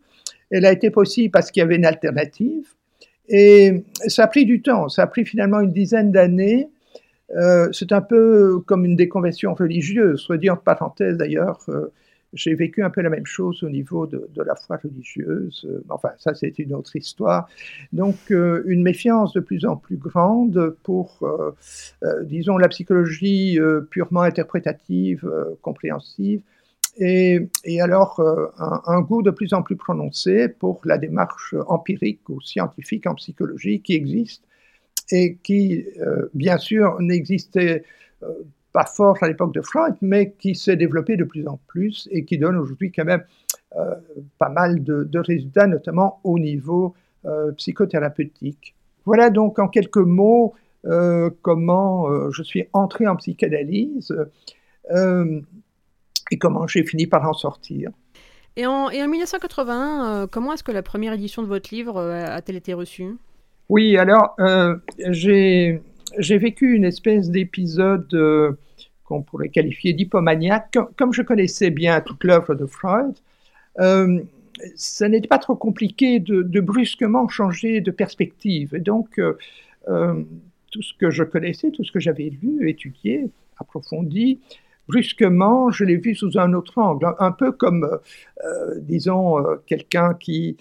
Elle 0.51 0.65
a 0.65 0.71
été 0.71 0.89
possible 0.89 1.31
parce 1.31 1.51
qu'il 1.51 1.61
y 1.61 1.63
avait 1.63 1.75
une 1.75 1.85
alternative. 1.85 2.67
Et 3.27 3.83
ça 4.07 4.23
a 4.23 4.27
pris 4.27 4.45
du 4.45 4.61
temps. 4.61 4.89
Ça 4.89 5.03
a 5.03 5.07
pris 5.07 5.25
finalement 5.25 5.59
une 5.59 5.71
dizaine 5.71 6.11
d'années. 6.11 6.69
Euh, 7.35 7.69
c'est 7.71 7.91
un 7.91 8.01
peu 8.01 8.59
comme 8.65 8.85
une 8.85 8.95
déconversion 8.95 9.53
religieuse, 9.53 10.19
soit 10.19 10.37
dit 10.37 10.49
en 10.49 10.57
parenthèse 10.57 11.17
d'ailleurs. 11.17 11.59
Euh, 11.69 11.91
j'ai 12.33 12.53
vécu 12.53 12.83
un 12.83 12.89
peu 12.89 13.01
la 13.01 13.09
même 13.09 13.25
chose 13.25 13.63
au 13.63 13.69
niveau 13.69 14.05
de, 14.05 14.29
la 14.35 14.55
foi 14.55 14.77
religieuse. 14.77 15.65
Euh, 15.69 15.83
enfin, 15.89 16.09
ça, 16.17 16.33
c'est 16.33 16.59
une 16.59 16.73
autre 16.73 16.95
histoire. 16.95 17.49
Donc, 17.91 18.17
euh, 18.31 18.63
une 18.65 18.83
méfiance 18.83 19.33
de 19.33 19.39
plus 19.39 19.65
en 19.65 19.75
plus 19.75 19.97
grande 19.97 20.75
pour, 20.83 21.19
euh, 21.23 22.23
disons, 22.23 22.57
la 22.57 22.67
psychologie 22.67 23.59
purement 23.89 24.21
interprétative, 24.21 25.29
compréhensive. 25.61 26.41
Et, 26.97 27.49
alors, 27.81 28.21
un, 28.57 29.01
goût 29.01 29.21
de 29.21 29.31
plus 29.31 29.53
en 29.53 29.61
plus 29.63 29.75
prononcé 29.75 30.49
pour 30.49 30.81
la 30.85 30.97
démarche 30.97 31.55
empirique 31.67 32.27
ou 32.29 32.41
scientifique 32.41 33.07
en 33.07 33.15
psychologie 33.15 33.81
qui 33.81 33.93
existe 33.93 34.43
et 35.11 35.37
qui, 35.41 35.85
bien 36.33 36.57
sûr, 36.57 36.99
n'existait 36.99 37.83
pas 38.71 38.85
fort 38.85 39.17
à 39.21 39.27
l'époque 39.27 39.53
de 39.53 39.61
Freud, 39.61 39.95
mais 40.01 40.31
qui 40.31 40.55
s'est 40.55 40.75
développé 40.75 41.17
de 41.17 41.23
plus 41.23 41.47
en 41.47 41.59
plus 41.67 42.07
et 42.11 42.25
qui 42.25 42.37
donne 42.37 42.55
aujourd'hui 42.55 42.91
quand 42.91 43.05
même 43.05 43.23
euh, 43.75 43.95
pas 44.37 44.49
mal 44.49 44.83
de, 44.83 45.19
résultats, 45.19 45.67
notamment 45.67 46.19
au 46.23 46.39
niveau 46.39 46.93
euh, 47.25 47.51
psychothérapeutique. 47.53 48.75
Voilà 49.05 49.29
donc 49.29 49.59
en 49.59 49.67
quelques 49.67 49.97
mots 49.97 50.53
euh, 50.85 51.29
comment 51.41 52.31
je 52.31 52.43
suis 52.43 52.67
entré 52.73 53.07
en 53.07 53.15
psychanalyse 53.15 54.15
et 56.31 56.37
comment 56.37 56.67
j'ai 56.67 56.83
fini 56.83 57.07
par 57.07 57.27
en 57.27 57.33
sortir. 57.33 57.91
Et 58.55 58.65
en, 58.65 58.89
et 58.89 59.01
en 59.01 59.07
1981, 59.07 60.27
comment 60.27 60.53
est-ce 60.53 60.63
que 60.63 60.71
la 60.71 60.83
première 60.83 61.13
édition 61.13 61.41
de 61.41 61.47
votre 61.47 61.73
livre 61.73 61.99
a-t-elle 61.99 62.55
été 62.55 62.73
reçue? 62.73 63.15
Oui, 63.69 63.97
alors 63.97 64.35
j'ai 65.09 65.81
j'ai 66.17 66.37
vécu 66.37 66.75
une 66.75 66.85
espèce 66.85 67.29
d'épisode 67.29 68.13
euh, 68.13 68.53
qu'on 69.03 69.21
pourrait 69.21 69.49
qualifier 69.49 69.93
d'hypomaniaque. 69.93 70.77
Comme, 70.97 71.13
je 71.13 71.21
connaissais 71.21 71.69
bien 71.69 72.01
toute 72.01 72.23
l'œuvre 72.23 72.55
de 72.55 72.65
Freud, 72.65 73.15
euh, 73.79 74.19
ça 74.75 75.07
n'était 75.07 75.27
pas 75.27 75.37
trop 75.37 75.55
compliqué 75.55 76.19
de, 76.19 76.59
brusquement 76.59 77.27
changer 77.27 77.81
de 77.81 77.91
perspective. 77.91 78.75
Et 78.75 78.79
donc, 78.79 79.19
euh, 79.19 80.23
tout 80.71 80.81
ce 80.81 80.93
que 80.93 81.09
je 81.09 81.23
connaissais, 81.23 81.71
tout 81.71 81.83
ce 81.83 81.91
que 81.91 81.99
j'avais 81.99 82.31
lu, 82.41 82.69
étudié, 82.69 83.29
approfondi, 83.57 84.39
brusquement, 84.87 85.71
je 85.71 85.85
l'ai 85.85 85.95
vu 85.95 86.13
sous 86.13 86.37
un 86.37 86.53
autre 86.53 86.77
angle, 86.77 87.13
un 87.19 87.31
peu 87.31 87.51
comme, 87.51 87.87
disons, 88.81 89.37
quelqu'un 89.65 90.13
qui 90.13 90.57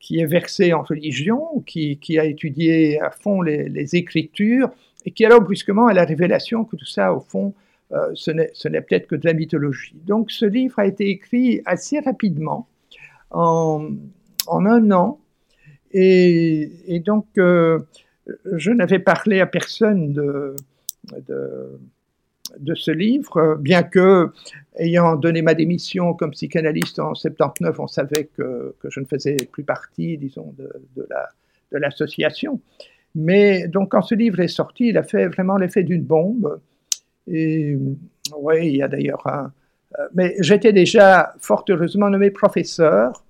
qui 0.00 0.18
est 0.18 0.26
versé 0.26 0.72
en 0.72 0.82
religion, 0.82 1.62
qui, 1.66 2.18
a 2.18 2.24
étudié 2.24 3.00
à 3.00 3.10
fond 3.10 3.42
les, 3.42 3.94
Écritures, 3.94 4.70
et 5.04 5.12
qui 5.12 5.24
alors 5.24 5.42
brusquement 5.42 5.86
a 5.86 5.92
la 5.92 6.04
révélation 6.04 6.64
que 6.64 6.76
tout 6.76 6.86
ça, 6.86 7.12
au 7.14 7.20
fond, 7.20 7.54
euh, 7.92 8.10
ce 8.14 8.30
n'est 8.30 8.80
peut-être 8.80 9.06
que 9.06 9.14
de 9.14 9.26
la 9.26 9.34
mythologie. 9.34 9.96
Donc 10.06 10.30
ce 10.30 10.46
livre 10.46 10.78
a 10.78 10.86
été 10.86 11.08
écrit 11.10 11.60
assez 11.66 12.00
rapidement, 12.00 12.66
en, 13.30 13.90
un 14.48 14.90
an, 14.90 15.20
et, 15.92 17.02
donc 17.04 17.26
euh, 17.36 17.78
je 18.52 18.70
n'avais 18.70 19.00
parlé 19.00 19.40
à 19.40 19.46
personne 19.46 20.12
de, 20.12 20.56
de, 22.58 22.74
ce 22.74 22.90
livre, 22.90 23.56
bien 23.60 23.82
que, 23.82 24.30
ayant 24.78 25.16
donné 25.16 25.42
ma 25.42 25.54
démission 25.54 26.14
comme 26.14 26.30
psychanalyste 26.32 26.98
en 26.98 27.14
79, 27.14 27.78
on 27.78 27.86
savait 27.86 28.28
que, 28.36 28.74
que 28.80 28.90
je 28.90 29.00
ne 29.00 29.06
faisais 29.06 29.36
plus 29.50 29.64
partie, 29.64 30.18
disons, 30.18 30.54
de, 30.58 30.70
de 31.72 31.78
l'association. 31.78 32.60
Mais 33.14 33.66
donc, 33.68 33.90
quand 33.90 34.02
ce 34.02 34.14
livre 34.14 34.40
est 34.40 34.48
sorti, 34.48 34.88
il 34.88 34.98
a 34.98 35.02
fait 35.02 35.26
vraiment 35.26 35.56
l'effet 35.56 35.82
d'une 35.82 36.02
bombe. 36.02 36.60
Et 37.26 37.76
oui, 38.36 38.68
il 38.68 38.76
y 38.76 38.82
a 38.82 38.88
d'ailleurs 38.88 39.26
un. 39.26 39.52
Euh, 39.98 40.08
mais 40.14 40.36
j'étais 40.38 40.72
déjà 40.72 41.34
fort 41.40 41.64
heureusement 41.68 42.08
nommé 42.10 42.30
professeur, 42.30 43.24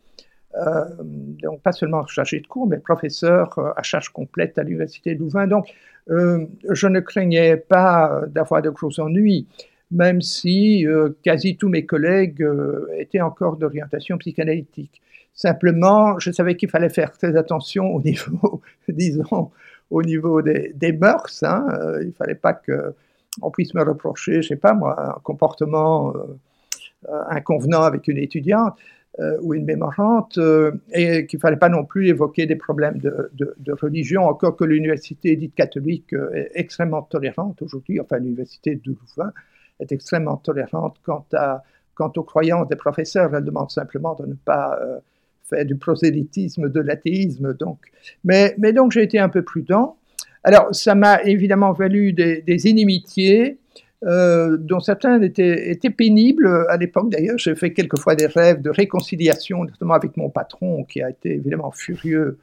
euh, 0.56 0.84
donc 1.00 1.62
pas 1.62 1.72
seulement 1.72 2.06
chargé 2.06 2.40
de 2.40 2.46
cours, 2.46 2.66
mais 2.66 2.78
professeur 2.78 3.58
euh, 3.58 3.70
à 3.76 3.82
charge 3.82 4.10
complète 4.10 4.58
à 4.58 4.62
l'Université 4.62 5.14
de 5.14 5.20
Louvain. 5.20 5.46
Donc, 5.46 5.68
je 6.10 6.86
ne 6.86 7.00
craignais 7.00 7.56
pas 7.56 8.22
d'avoir 8.28 8.62
de 8.62 8.70
gros 8.70 8.98
ennuis, 9.00 9.46
même 9.90 10.20
si 10.20 10.84
quasi 11.22 11.56
tous 11.56 11.68
mes 11.68 11.86
collègues 11.86 12.44
étaient 12.98 13.20
encore 13.20 13.56
d'orientation 13.56 14.18
psychanalytique. 14.18 15.00
Simplement, 15.34 16.18
je 16.18 16.30
savais 16.32 16.56
qu'il 16.56 16.68
fallait 16.68 16.88
faire 16.88 17.12
très 17.12 17.36
attention 17.36 17.94
au 17.94 18.02
niveau, 18.02 18.60
disons, 18.88 19.50
au 19.90 20.02
niveau 20.02 20.42
des, 20.42 20.92
mœurs. 21.00 21.42
Hein. 21.42 21.66
Euh, 21.72 22.02
il 22.02 22.08
ne 22.08 22.12
fallait 22.12 22.34
pas 22.34 22.52
qu'on 22.52 23.50
puisse 23.50 23.74
me 23.74 23.82
reprocher, 23.82 24.34
je 24.34 24.38
ne 24.38 24.42
sais 24.42 24.56
pas 24.56 24.74
moi, 24.74 25.16
un 25.16 25.20
comportement 25.20 26.12
euh, 26.14 27.22
inconvenant 27.28 27.82
avec 27.82 28.08
une 28.08 28.18
étudiante 28.18 28.74
euh, 28.78 28.99
ou 29.18 29.54
une 29.54 29.64
mémorante, 29.64 30.38
et 30.92 31.26
qu'il 31.26 31.36
ne 31.36 31.40
fallait 31.40 31.56
pas 31.56 31.68
non 31.68 31.84
plus 31.84 32.08
évoquer 32.08 32.46
des 32.46 32.56
problèmes 32.56 32.98
de, 32.98 33.72
religion, 33.72 34.22
encore 34.24 34.56
que 34.56 34.64
l'université 34.64 35.36
dite 35.36 35.54
catholique 35.54 36.14
est 36.32 36.50
extrêmement 36.54 37.02
tolérante 37.02 37.60
aujourd'hui, 37.60 38.00
enfin 38.00 38.18
l'université 38.18 38.76
de 38.76 38.82
Louvain 38.86 39.32
est 39.78 39.92
extrêmement 39.92 40.36
tolérante 40.36 40.96
quant, 41.02 41.26
à, 41.34 41.62
quant 41.94 42.12
aux 42.16 42.22
croyances 42.22 42.68
des 42.68 42.76
professeurs. 42.76 43.34
Elle 43.34 43.44
demande 43.44 43.70
simplement 43.70 44.14
de 44.14 44.26
ne 44.26 44.34
pas 44.34 44.78
fait 45.50 45.64
du 45.64 45.76
prosélytisme, 45.76 46.70
de 46.70 46.80
l'athéisme. 46.80 47.54
Donc. 47.54 47.78
Mais, 48.24 48.54
mais 48.58 48.72
donc 48.72 48.92
j'ai 48.92 49.02
été 49.02 49.18
un 49.18 49.28
peu 49.28 49.42
prudent. 49.42 49.96
Alors 50.42 50.74
ça 50.74 50.94
m'a 50.94 51.22
évidemment 51.22 51.72
valu 51.72 52.12
des, 52.12 52.66
inimitiés. 52.66 53.58
Euh, 54.02 54.56
dont 54.56 54.80
certains 54.80 55.20
étaient, 55.20 55.76
pénibles 55.90 56.66
à 56.70 56.78
l'époque. 56.78 57.10
D'ailleurs, 57.10 57.36
j'ai 57.36 57.54
fait 57.54 57.74
quelquefois 57.74 58.14
des 58.14 58.26
rêves 58.26 58.62
de 58.62 58.70
réconciliation, 58.70 59.64
notamment 59.64 59.92
avec 59.92 60.16
mon 60.16 60.30
patron, 60.30 60.84
qui 60.84 61.02
a 61.02 61.10
été 61.10 61.34
évidemment 61.34 61.70
furieux 61.70 62.38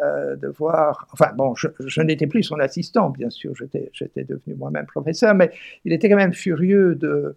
euh, 0.00 0.36
de 0.36 0.48
voir. 0.48 1.08
Enfin, 1.12 1.32
bon, 1.34 1.54
je, 1.54 2.02
n'étais 2.02 2.26
plus 2.26 2.42
son 2.42 2.58
assistant, 2.58 3.08
bien 3.08 3.30
sûr, 3.30 3.54
j'étais, 3.56 4.24
devenu 4.24 4.54
moi-même 4.54 4.84
professeur, 4.84 5.34
mais 5.34 5.50
il 5.86 5.94
était 5.94 6.10
quand 6.10 6.16
même 6.16 6.34
furieux 6.34 6.94
de, 6.94 7.34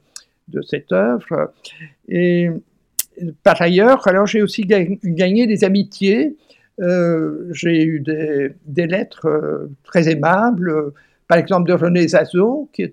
cette 0.68 0.92
œuvre. 0.92 1.54
Et 2.10 2.50
par 3.44 3.62
ailleurs, 3.62 4.06
alors 4.06 4.28
j'ai 4.28 4.42
aussi 4.42 4.64
gagné 4.64 5.48
des 5.48 5.64
amitiés. 5.64 6.36
Euh, 6.82 7.48
j'ai 7.52 7.86
eu 7.86 8.00
des, 8.00 8.88
lettres 8.88 9.28
euh, 9.28 9.72
très 9.84 10.10
aimables, 10.10 10.92
par 11.32 11.38
exemple 11.38 11.70
de 11.70 11.74
René 11.74 12.06
Zazo, 12.10 12.68
qui, 12.74 12.92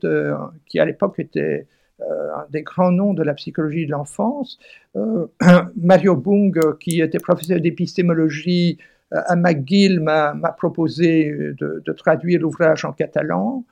qui 0.67 0.79
à 0.79 0.85
l'époque 0.85 1.19
était 1.19 1.67
euh, 2.01 2.05
un 2.37 2.47
des 2.51 2.63
grands 2.63 2.93
noms 2.93 3.13
de 3.13 3.25
la 3.25 3.35
psychologie 3.35 3.85
de 3.85 3.91
l'enfance, 3.91 4.61
Mario 5.77 6.15
Bung, 6.15 6.57
qui 6.79 7.01
était 7.01 7.19
professeur 7.19 7.59
d'épistémologie 7.61 8.79
à 9.11 9.35
McGill, 9.35 9.99
m'a 9.99 10.55
proposé 10.57 11.33
de, 11.59 11.93
traduire 11.95 12.39
l'ouvrage 12.41 12.85
en 12.85 12.93
catalan. 12.93 13.65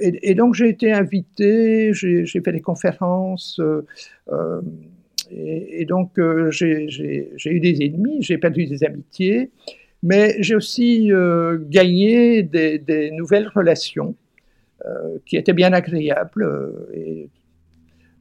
Et, 0.00 0.34
donc 0.34 0.54
j'ai 0.54 0.68
été 0.68 0.92
invité, 0.92 1.94
j'ai 1.94 2.26
fait 2.26 2.50
des 2.50 2.60
conférences 2.60 3.60
et, 5.34 5.84
donc, 5.84 6.18
euh, 6.18 6.50
j'ai 6.50 7.28
eu 7.46 7.60
des 7.60 7.84
ennemis, 7.84 8.22
j'ai 8.22 8.38
perdu 8.38 8.66
des 8.66 8.84
amitiés, 8.84 9.50
mais 10.02 10.36
j'ai 10.40 10.54
aussi 10.54 11.12
euh, 11.12 11.58
gagné 11.68 12.42
des, 12.42 13.10
nouvelles 13.12 13.48
relations 13.48 14.14
euh, 14.84 15.18
qui 15.26 15.36
étaient 15.36 15.52
bien 15.52 15.72
agréables. 15.72 16.72
Et, 16.94 17.28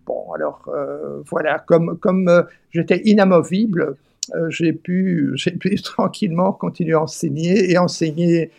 bon, 0.05 0.31
alors, 0.33 0.69
voilà, 1.29 1.59
comme, 1.59 1.97
comme 1.97 2.45
j'étais 2.71 3.01
inamovible, 3.05 3.95
j'ai 4.49 4.73
pu, 4.73 5.35
pu 5.59 5.75
tranquillement 5.75 6.53
continuer 6.53 6.93
à 6.93 7.01
enseigner 7.01 7.71
et 7.71 7.77
enseigner 7.77 8.51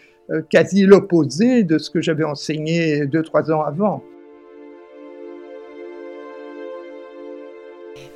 quasi 0.51 0.87
l'opposé 0.87 1.63
de 1.63 1.79
ce 1.79 1.91
que 1.91 2.01
j'avais 2.01 2.25
enseigné 2.25 3.07
deux, 3.07 3.23
trois 3.23 3.51
ans 3.53 3.63
avant. 3.63 4.03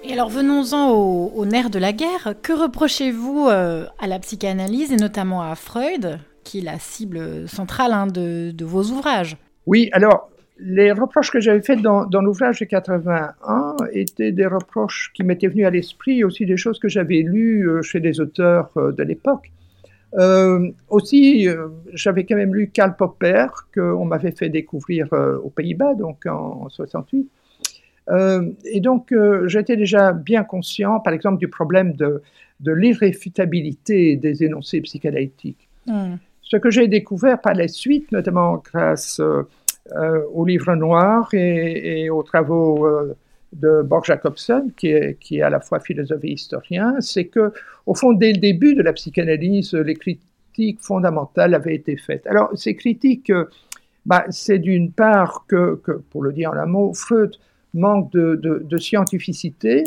Et 0.09 0.13
alors 0.13 0.29
venons-en 0.29 0.93
au, 0.93 1.45
nerf 1.47 1.69
de 1.69 1.81
la 1.81 1.93
guerre. 1.93 2.35
Que 2.41 2.53
reprochez-vous 2.53 3.49
à 3.49 4.07
la 4.07 4.19
psychanalyse 4.21 4.93
et 4.93 4.97
notamment 4.97 5.43
à 5.43 5.55
Freud, 5.57 6.21
qui 6.45 6.61
est 6.61 6.63
la 6.63 6.79
cible 6.79 7.49
centrale 7.49 7.93
hein, 7.93 8.07
de, 8.07 8.65
vos 8.65 8.85
ouvrages? 8.85 9.37
Oui, 9.67 9.89
alors 9.93 10.31
les 10.59 10.93
reproches 10.93 11.31
que 11.31 11.41
j'avais 11.41 11.61
faits 11.61 11.83
dans, 11.83 12.07
l'ouvrage 12.23 12.61
de 12.61 12.65
81 12.67 13.77
étaient 13.93 14.33
des 14.33 14.47
reproches 14.47 15.11
qui 15.13 15.25
m'étaient 15.25 15.49
venus 15.49 15.67
à 15.67 15.71
l'esprit, 15.71 16.23
aussi 16.23 16.47
des 16.47 16.57
choses 16.57 16.79
que 16.79 16.89
j'avais 16.89 17.23
lues 17.23 17.69
euh, 17.69 17.83
chez 17.83 18.01
des 18.01 18.21
auteurs 18.21 18.71
euh, 18.77 18.93
de 18.93 19.03
l'époque. 19.03 19.51
Euh, 20.15 20.71
aussi, 20.89 21.49
j'avais 21.93 22.25
quand 22.25 22.37
même 22.37 22.55
lu 22.55 22.71
Karl 22.73 22.97
Popper, 22.97 23.49
qu'on 23.75 24.05
m'avait 24.05 24.31
fait 24.31 24.49
découvrir 24.49 25.09
aux 25.43 25.51
Pays-Bas, 25.51 25.95
donc 25.95 26.25
en, 26.27 26.69
68. 26.71 27.29
Et 28.09 28.81
donc, 28.81 29.13
j'étais 29.47 29.77
déjà 29.77 30.13
bien 30.13 30.45
conscient, 30.45 31.01
par 31.01 31.13
exemple, 31.13 31.39
du 31.39 31.49
problème 31.49 31.95
de, 31.95 32.23
de 32.61 32.73
l'irréfutabilité 32.73 34.17
des 34.17 34.45
énoncés 34.45 34.81
psychanalytiques. 34.81 35.69
Hmm. 35.87 36.17
Ce 36.43 36.57
que 36.57 36.71
j'ai 36.71 36.89
découvert 36.89 37.41
par 37.41 37.55
la 37.55 37.69
suite, 37.69 38.13
notamment 38.13 38.63
grâce 38.65 39.21
euh, 39.95 40.23
au 40.33 40.45
livre 40.45 40.75
noir 40.75 41.29
et, 41.33 42.11
aux 42.11 42.25
travaux 42.25 42.87
euh, 42.87 43.17
de 43.53 43.83
Borg 43.83 44.05
Jacobson, 44.05 44.71
qui 44.77 44.89
est, 44.89 45.17
qui 45.21 45.39
est, 45.39 45.43
à 45.43 45.51
la 45.51 45.61
fois 45.61 45.79
philosophe 45.79 46.25
et 46.25 46.33
historien, 46.33 46.97
c'est 47.01 47.27
que, 47.27 47.53
au 47.87 47.95
fond, 47.95 48.13
dès 48.13 48.33
le 48.33 48.39
début 48.39 48.75
de 48.75 48.83
la 48.83 48.93
psychanalyse, 48.93 49.75
les 49.75 49.95
critiques 49.95 50.81
fondamentales 50.81 51.55
avaient 51.55 51.75
été 51.75 51.97
faites. 51.97 52.27
Alors, 52.27 52.51
ces 52.55 52.75
critiques, 52.75 53.31
euh, 53.31 53.45
bah, 54.07 54.25
c'est 54.31 54.59
d'une 54.59 54.91
part 54.91 55.45
que, 55.49 55.77
que, 55.77 55.93
pour 55.93 56.23
le 56.23 56.33
dire 56.33 56.51
en 56.51 56.57
un 56.57 56.67
mot, 56.67 56.93
Freud 56.93 57.37
manque 57.75 58.12
de, 58.12 58.76
scientificité. 58.78 59.85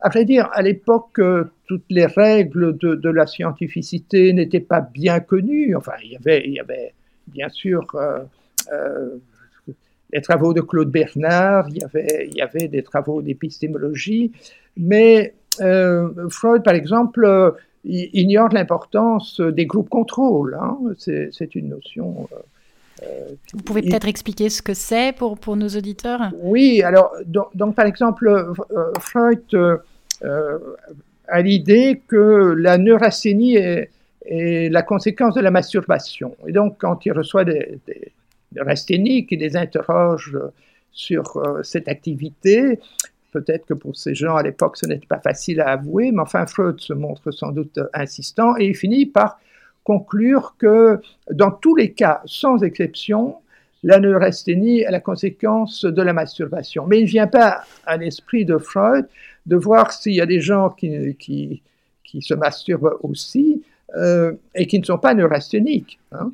À 0.00 0.08
vrai 0.08 0.24
dire, 0.24 0.48
à 0.52 0.62
l'époque, 0.62 1.20
toutes 1.66 1.84
les 1.90 2.06
règles 2.06 2.76
de, 2.76 3.10
la 3.10 3.26
scientificité 3.26 4.32
n'étaient 4.32 4.60
pas 4.60 4.80
bien 4.80 5.20
connues. 5.20 5.76
Enfin, 5.76 5.92
il 6.02 6.12
y 6.12 6.16
avait, 6.16 6.42
il 6.44 6.52
y 6.52 6.60
avait 6.60 6.92
bien 7.28 7.48
sûr 7.48 7.86
euh, 8.70 9.16
les 10.12 10.20
travaux 10.20 10.52
de 10.52 10.60
Claude 10.60 10.90
Bernard, 10.90 11.68
il 11.70 12.34
y 12.34 12.42
avait, 12.42 12.68
des 12.68 12.82
travaux 12.82 13.22
d'épistémologie, 13.22 14.30
mais 14.76 15.32
euh, 15.62 16.28
Freud, 16.28 16.62
par 16.62 16.74
exemple, 16.74 17.24
euh, 17.24 17.52
ignore 17.84 18.50
l'importance 18.50 19.40
des 19.40 19.64
groupes 19.64 19.88
contrôle. 19.88 20.58
Hein. 20.60 20.78
C'est 20.98 21.54
une 21.54 21.70
notion. 21.70 22.28
Vous 23.52 23.62
pouvez 23.62 23.82
peut-être 23.82 24.08
expliquer 24.08 24.48
ce 24.48 24.62
que 24.62 24.74
c'est 24.74 25.14
pour, 25.16 25.38
pour 25.38 25.56
nos 25.56 25.68
auditeurs 25.68 26.30
Oui, 26.40 26.82
alors, 26.82 27.12
donc, 27.26 27.74
par 27.74 27.86
exemple, 27.86 28.52
Freud 29.00 29.42
a 31.28 31.42
l'idée 31.42 32.02
que 32.06 32.54
la 32.58 32.78
neurasthénie 32.78 33.56
est, 33.56 33.90
est, 34.26 34.70
la 34.70 34.82
conséquence 34.82 35.34
de 35.34 35.40
la 35.40 35.50
masturbation. 35.50 36.36
Et 36.46 36.52
donc, 36.52 36.76
quand 36.78 37.04
il 37.06 37.12
reçoit 37.12 37.44
des, 37.44 37.80
rasthéniques 38.60 39.30
qui 39.30 39.36
les 39.36 39.56
interroge 39.56 40.38
sur 40.92 41.36
euh, 41.36 41.62
cette 41.62 41.88
activité. 41.88 42.78
Peut-être 43.32 43.64
que 43.64 43.74
pour 43.74 43.96
ces 43.96 44.14
gens 44.14 44.36
à 44.36 44.42
l'époque, 44.42 44.76
ce 44.76 44.86
n'était 44.86 45.06
pas 45.06 45.20
facile 45.20 45.60
à 45.62 45.70
avouer, 45.70 46.12
mais 46.12 46.20
enfin, 46.20 46.44
Freud 46.46 46.80
se 46.80 46.92
montre 46.92 47.30
sans 47.30 47.50
doute 47.50 47.80
insistant 47.94 48.56
et 48.58 48.66
il 48.66 48.76
finit 48.76 49.06
par 49.06 49.40
conclure 49.84 50.54
que 50.58 51.00
dans 51.30 51.50
tous 51.50 51.74
les 51.74 51.92
cas, 51.92 52.22
sans 52.24 52.62
exception, 52.62 53.36
la 53.82 53.98
neurasthénie 53.98 54.80
est 54.80 54.90
la 54.90 55.00
conséquence 55.00 55.84
de 55.84 56.02
la 56.02 56.12
masturbation. 56.12 56.86
Mais 56.86 57.00
il 57.00 57.04
ne 57.04 57.08
vient 57.08 57.26
pas 57.26 57.64
à 57.84 57.96
l'esprit 57.96 58.44
de 58.44 58.58
Freud 58.58 59.08
de 59.46 59.56
voir 59.56 59.92
s'il 59.92 60.14
y 60.14 60.20
a 60.20 60.26
des 60.26 60.40
gens 60.40 60.70
qui, 60.70 61.16
qui, 61.16 61.62
qui 62.04 62.22
se 62.22 62.34
masturbent 62.34 62.96
aussi 63.02 63.62
euh, 63.96 64.32
et 64.54 64.66
qui 64.66 64.78
ne 64.78 64.84
sont 64.84 64.98
pas 64.98 65.14
neurasthéniques. 65.14 65.98
Hein. 66.12 66.32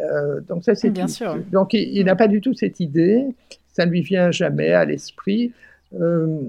Euh, 0.00 0.40
donc 0.40 0.64
ça, 0.64 0.74
c'est 0.74 0.90
bien 0.90 1.08
sûr. 1.08 1.36
Donc 1.50 1.72
il, 1.72 2.04
n'a 2.04 2.16
pas 2.16 2.28
du 2.28 2.40
tout 2.40 2.54
cette 2.54 2.80
idée, 2.80 3.26
ça 3.72 3.86
ne 3.86 3.90
lui 3.90 4.02
vient 4.02 4.30
jamais 4.30 4.72
à 4.72 4.84
l'esprit. 4.84 5.52
Euh, 5.98 6.42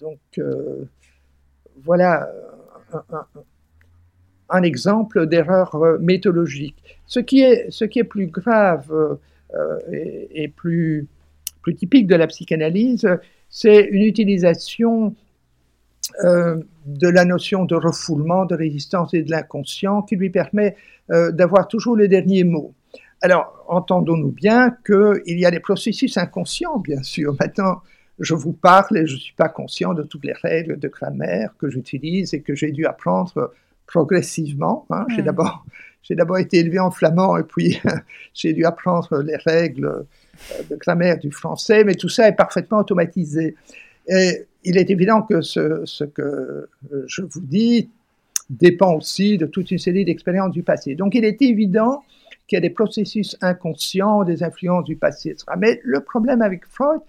donc 0.00 0.18
voilà 1.84 2.28
un, 2.92 3.24
exemple 4.60 5.26
d'erreur 5.26 5.98
méthodologique. 6.00 7.00
Ce 7.06 7.20
qui 7.20 7.40
est, 7.40 8.04
plus 8.04 8.26
grave 8.26 9.18
et, 9.90 10.48
plus, 10.48 11.06
typique 11.76 12.06
de 12.06 12.16
la 12.16 12.26
psychanalyse, 12.26 13.08
c'est 13.48 13.84
une 13.84 14.02
utilisation 14.02 15.14
de 16.86 17.08
la 17.08 17.24
notion 17.24 17.64
de 17.64 17.74
refoulement, 17.74 18.44
de 18.44 18.54
résistance 18.54 19.14
et 19.14 19.22
de 19.22 19.30
l'inconscient 19.30 20.02
qui 20.02 20.16
lui 20.16 20.30
permet 20.30 20.76
euh, 21.10 21.30
d'avoir 21.30 21.68
toujours 21.68 21.96
le 21.96 22.08
dernier 22.08 22.44
mot. 22.44 22.74
Alors, 23.20 23.64
entendons-nous 23.68 24.32
bien 24.32 24.76
qu'il 24.84 25.38
y 25.38 25.46
a 25.46 25.50
des 25.50 25.60
processus 25.60 26.16
inconscients, 26.16 26.78
bien 26.78 27.02
sûr. 27.02 27.36
Maintenant, 27.38 27.82
je 28.18 28.34
vous 28.34 28.52
parle 28.52 28.98
et 28.98 29.06
je 29.06 29.14
ne 29.14 29.18
suis 29.18 29.34
pas 29.34 29.48
conscient 29.48 29.94
de 29.94 30.02
toutes 30.02 30.24
les 30.24 30.32
règles 30.32 30.78
de 30.78 30.88
grammaire 30.88 31.54
que 31.58 31.70
j'utilise 31.70 32.34
et 32.34 32.40
que 32.40 32.54
j'ai 32.54 32.72
dû 32.72 32.84
apprendre 32.84 33.52
progressivement. 33.92 34.86
Hein. 34.90 35.04
J'ai 35.10 35.22
hmm. 35.22 35.26
d'abord 35.26 35.64
j'ai 36.02 36.16
d'abord 36.16 36.38
été 36.38 36.58
élevé 36.58 36.80
en 36.80 36.90
flamand 36.90 37.36
et 37.36 37.44
puis 37.44 37.80
j'ai 38.34 38.52
dû 38.52 38.64
apprendre 38.64 39.22
les 39.22 39.36
règles 39.36 39.84
euh, 39.86 40.62
de 40.68 40.76
grammaire 40.76 41.18
du 41.18 41.30
français, 41.30 41.84
mais 41.84 41.94
tout 41.94 42.08
ça 42.08 42.26
est 42.26 42.34
parfaitement 42.34 42.78
automatisé. 42.78 43.54
Et 44.08 44.46
il 44.64 44.78
est 44.78 44.90
évident 44.90 45.22
que 45.22 45.42
ce, 45.42 45.82
ce 45.84 46.02
que 46.02 46.68
je 47.06 47.22
vous 47.22 47.40
dis 47.40 47.88
dépend 48.50 48.94
aussi 48.94 49.38
de 49.38 49.46
toute 49.46 49.70
une 49.70 49.78
série 49.78 50.04
d'expériences 50.04 50.50
du 50.50 50.64
passé. 50.64 50.96
Donc 50.96 51.14
il 51.14 51.24
est 51.24 51.40
évident 51.40 52.02
qu'il 52.48 52.56
y 52.56 52.58
a 52.58 52.60
des 52.60 52.70
processus 52.70 53.36
inconscients, 53.40 54.24
des 54.24 54.42
influences 54.42 54.84
du 54.84 54.96
passé, 54.96 55.30
etc. 55.30 55.46
Mais 55.58 55.80
le 55.84 56.00
problème 56.00 56.42
avec 56.42 56.66
Freud, 56.66 57.00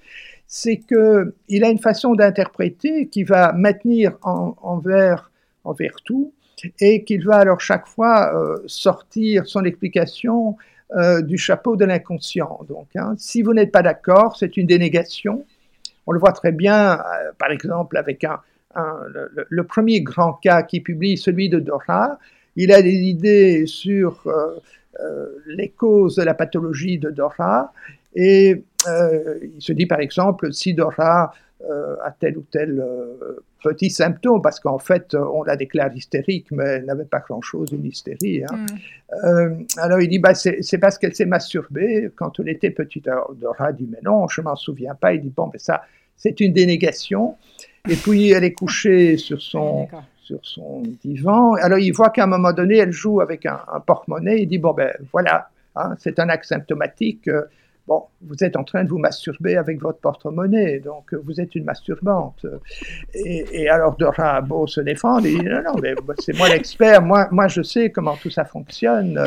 c'est 0.46 0.78
qu'il 0.78 1.64
a 1.64 1.70
une 1.70 1.80
façon 1.80 2.14
d'interpréter 2.14 3.08
qui 3.08 3.24
va 3.24 3.54
maintenir 3.54 4.18
en, 4.22 4.56
envers, 4.62 5.32
envers 5.64 5.96
tout 6.06 6.32
et 6.80 7.04
qu'il 7.04 7.26
va 7.26 7.38
alors 7.38 7.60
chaque 7.60 7.88
fois 7.88 8.34
euh, 8.34 8.58
sortir 8.68 9.46
son 9.46 9.64
explication 9.64 10.58
euh, 10.96 11.22
du 11.22 11.38
chapeau 11.38 11.76
de 11.76 11.86
l'inconscient. 11.86 12.60
Donc, 12.68 12.88
hein, 12.96 13.16
si 13.18 13.42
vous 13.42 13.54
n'êtes 13.54 13.72
pas 13.72 13.82
d'accord, 13.82 14.36
c'est 14.38 14.58
une 14.58 14.68
dénégation. 14.68 15.46
On 16.06 16.12
le 16.12 16.20
voit 16.20 16.34
très 16.34 16.52
bien, 16.52 16.94
euh, 16.94 17.32
par 17.38 17.52
exemple, 17.52 17.98
avec 17.98 18.24
un, 18.24 18.40
le, 19.50 19.64
premier 19.64 20.02
grand 20.02 20.34
cas 20.34 20.64
qui 20.64 20.82
publie, 20.82 21.18
celui 21.18 21.50
de 21.50 21.60
Dora, 21.60 22.18
il 22.56 22.72
a 22.72 22.82
des 22.82 22.94
idées 22.94 23.66
sur 23.66 24.28
les 25.48 25.70
causes 25.70 26.16
de 26.16 26.24
la 26.24 26.34
pathologie 26.36 27.00
de 27.00 27.10
Dora 27.10 27.72
et 28.16 28.64
il 28.88 29.60
se 29.60 29.74
dit 29.74 29.88
par 29.88 30.00
exemple 30.00 30.54
si 30.54 30.76
Dora 30.76 31.34
a 32.04 32.12
tel 32.12 32.38
ou 32.38 32.42
tel 32.52 32.84
petit 33.64 33.90
symptôme, 33.90 34.42
parce 34.42 34.60
qu'en 34.60 34.80
fait 34.80 35.16
on 35.16 35.44
la 35.44 35.56
déclare 35.56 35.96
hystérique, 35.96 36.48
mais 36.52 36.64
elle 36.64 36.86
n'avait 36.86 37.06
pas 37.06 37.20
grand-chose 37.20 37.72
une 37.72 37.86
hystérie. 37.86 38.44
Hein. 38.44 38.66
Mm. 39.24 39.66
alors 39.78 40.02
il 40.02 40.10
dit 40.10 40.20
bah, 40.20 40.36
c'est 40.36 40.78
parce 40.80 40.98
qu'elle 40.98 41.16
s'est 41.16 41.26
masturbée 41.26 42.12
quand 42.16 42.40
elle 42.40 42.50
était 42.50 42.72
petite. 42.72 43.08
Alors 43.08 43.34
Dora 43.34 43.72
dit 43.72 43.88
mais 43.90 44.00
non, 44.04 44.28
je 44.28 44.42
m'en 44.42 44.56
souviens 44.56 44.96
pas. 44.96 45.14
Il 45.14 45.22
dit 45.22 45.34
bon, 45.36 45.50
mais 45.54 45.60
ça 45.60 45.84
c'est 46.18 46.40
une 46.40 46.54
dénégation. 46.54 47.36
Et 47.90 47.96
puis 47.96 48.32
elle 48.32 48.46
est 48.46 48.54
couchée 48.54 49.18
sur 49.18 49.42
son, 49.42 49.88
sur 50.24 50.40
son 50.44 50.84
divan. 51.04 51.56
Alors 51.56 51.80
il 51.80 51.92
voit 51.92 52.10
qu'à 52.10 52.24
un 52.24 52.28
moment 52.28 52.54
donné, 52.54 52.78
elle 52.78 52.94
joue 52.94 53.20
avec 53.20 53.46
un, 53.46 53.60
porte-monnaie. 53.86 54.42
Il 54.42 54.48
dit 54.48 54.58
Bon, 54.58 54.74
ben 54.74 54.94
voilà, 55.12 55.50
hein, 55.76 55.96
c'est 56.00 56.20
un 56.20 56.30
acte 56.30 56.46
symptomatique. 56.46 57.30
Bon, 57.86 58.04
vous 58.22 58.42
êtes 58.42 58.56
en 58.56 58.64
train 58.64 58.86
de 58.86 58.90
vous 58.90 58.98
masturber 58.98 59.58
avec 59.58 59.82
votre 59.82 60.00
porte-monnaie, 60.00 60.80
donc 60.80 61.14
vous 61.14 61.42
êtes 61.42 61.54
une 61.56 61.66
masturbante. 61.66 62.46
Et, 63.14 63.68
alors 63.70 63.98
Dora 63.98 64.40
beau 64.40 64.68
se 64.68 64.80
défendre, 64.80 65.28
il 65.28 65.40
dit 65.40 65.46
Non, 65.46 65.62
non, 65.64 65.76
mais 65.82 65.94
c'est 66.20 66.38
moi 66.38 66.48
l'expert, 66.48 67.02
moi, 67.02 67.28
moi 67.32 67.48
je 67.48 67.62
sais 67.62 67.90
comment 67.90 68.16
tout 68.16 68.30
ça 68.30 68.46
fonctionne. 68.46 69.20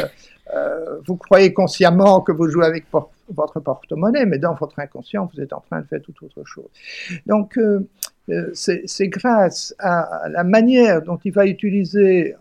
Euh, 0.55 1.01
vous 1.07 1.17
croyez 1.17 1.53
consciemment 1.53 2.21
que 2.21 2.33
vous 2.33 2.49
jouez 2.49 2.65
avec 2.65 2.87
votre 3.29 3.61
porte-monnaie, 3.61 4.27
mais 4.27 4.39
dans 4.39 4.55
votre 4.55 4.79
inconscient, 4.79 5.29
vous 5.35 5.41
êtes 5.41 5.53
en 5.53 5.61
train 5.61 5.81
de 5.81 5.87
faire 5.87 6.01
toute 6.03 6.23
autre 6.23 6.45
chose. 6.45 6.71
Donc, 7.27 7.59
euh, 7.59 7.87
euh, 8.29 8.51
c'est 8.55 9.09
grâce 9.09 9.75
à 9.79 10.29
la 10.29 10.45
manière 10.45 11.03
dont 11.03 11.19
il 11.25 11.33
va 11.33 11.47
utiliser 11.47 12.35
euh, 12.35 12.37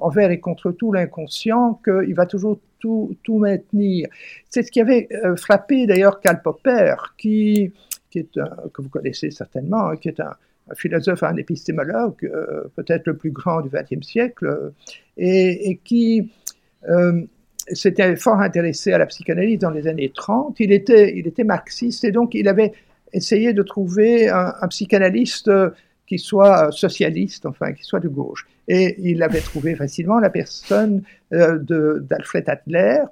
envers 0.00 0.30
et 0.30 0.40
contre 0.40 0.72
tout 0.72 0.92
l'inconscient 0.92 1.80
qu'il 1.84 2.14
va 2.14 2.26
toujours 2.26 2.58
tout, 2.78 3.38
maintenir. 3.38 4.08
C'est 4.48 4.62
ce 4.62 4.70
qui 4.70 4.80
avait 4.80 5.08
euh, 5.24 5.36
frappé 5.36 5.86
d'ailleurs 5.86 6.20
Karl 6.20 6.40
Popper, 6.42 6.94
qui, 7.18 7.72
est 8.14 8.38
que 8.72 8.82
vous 8.82 8.88
connaissez 8.88 9.30
certainement, 9.30 9.88
hein, 9.88 9.96
qui 9.96 10.08
est 10.08 10.20
un, 10.20 10.34
philosophe, 10.74 11.22
un 11.22 11.36
épistémologue, 11.36 12.28
peut-être 12.74 13.06
le 13.06 13.16
plus 13.16 13.30
grand 13.30 13.60
du 13.60 13.68
XXe 13.68 14.04
siècle, 14.04 14.72
et, 15.16 15.70
et 15.70 15.76
qui 15.76 16.28
s'était 17.72 18.16
fort 18.16 18.40
intéressé 18.40 18.92
à 18.92 18.98
la 18.98 19.06
psychanalyse 19.06 19.58
dans 19.58 19.70
les 19.70 19.86
années 19.86 20.12
30. 20.14 20.58
Il 20.60 20.72
était, 20.72 21.16
il 21.16 21.26
était 21.26 21.44
marxiste 21.44 22.04
et 22.04 22.12
donc 22.12 22.34
il 22.34 22.48
avait 22.48 22.72
essayé 23.12 23.52
de 23.52 23.62
trouver 23.62 24.28
un, 24.28 24.52
psychanalyste 24.68 25.50
qui 26.06 26.18
soit 26.18 26.70
socialiste, 26.72 27.46
enfin, 27.46 27.72
qui 27.72 27.82
soit 27.82 28.00
de 28.00 28.08
gauche. 28.08 28.46
Et 28.68 28.96
il 28.98 29.22
avait 29.22 29.40
trouvé 29.40 29.74
facilement 29.74 30.18
la 30.18 30.30
personne 30.30 31.02
d'Alfred 31.30 32.48
Adler. 32.48 33.02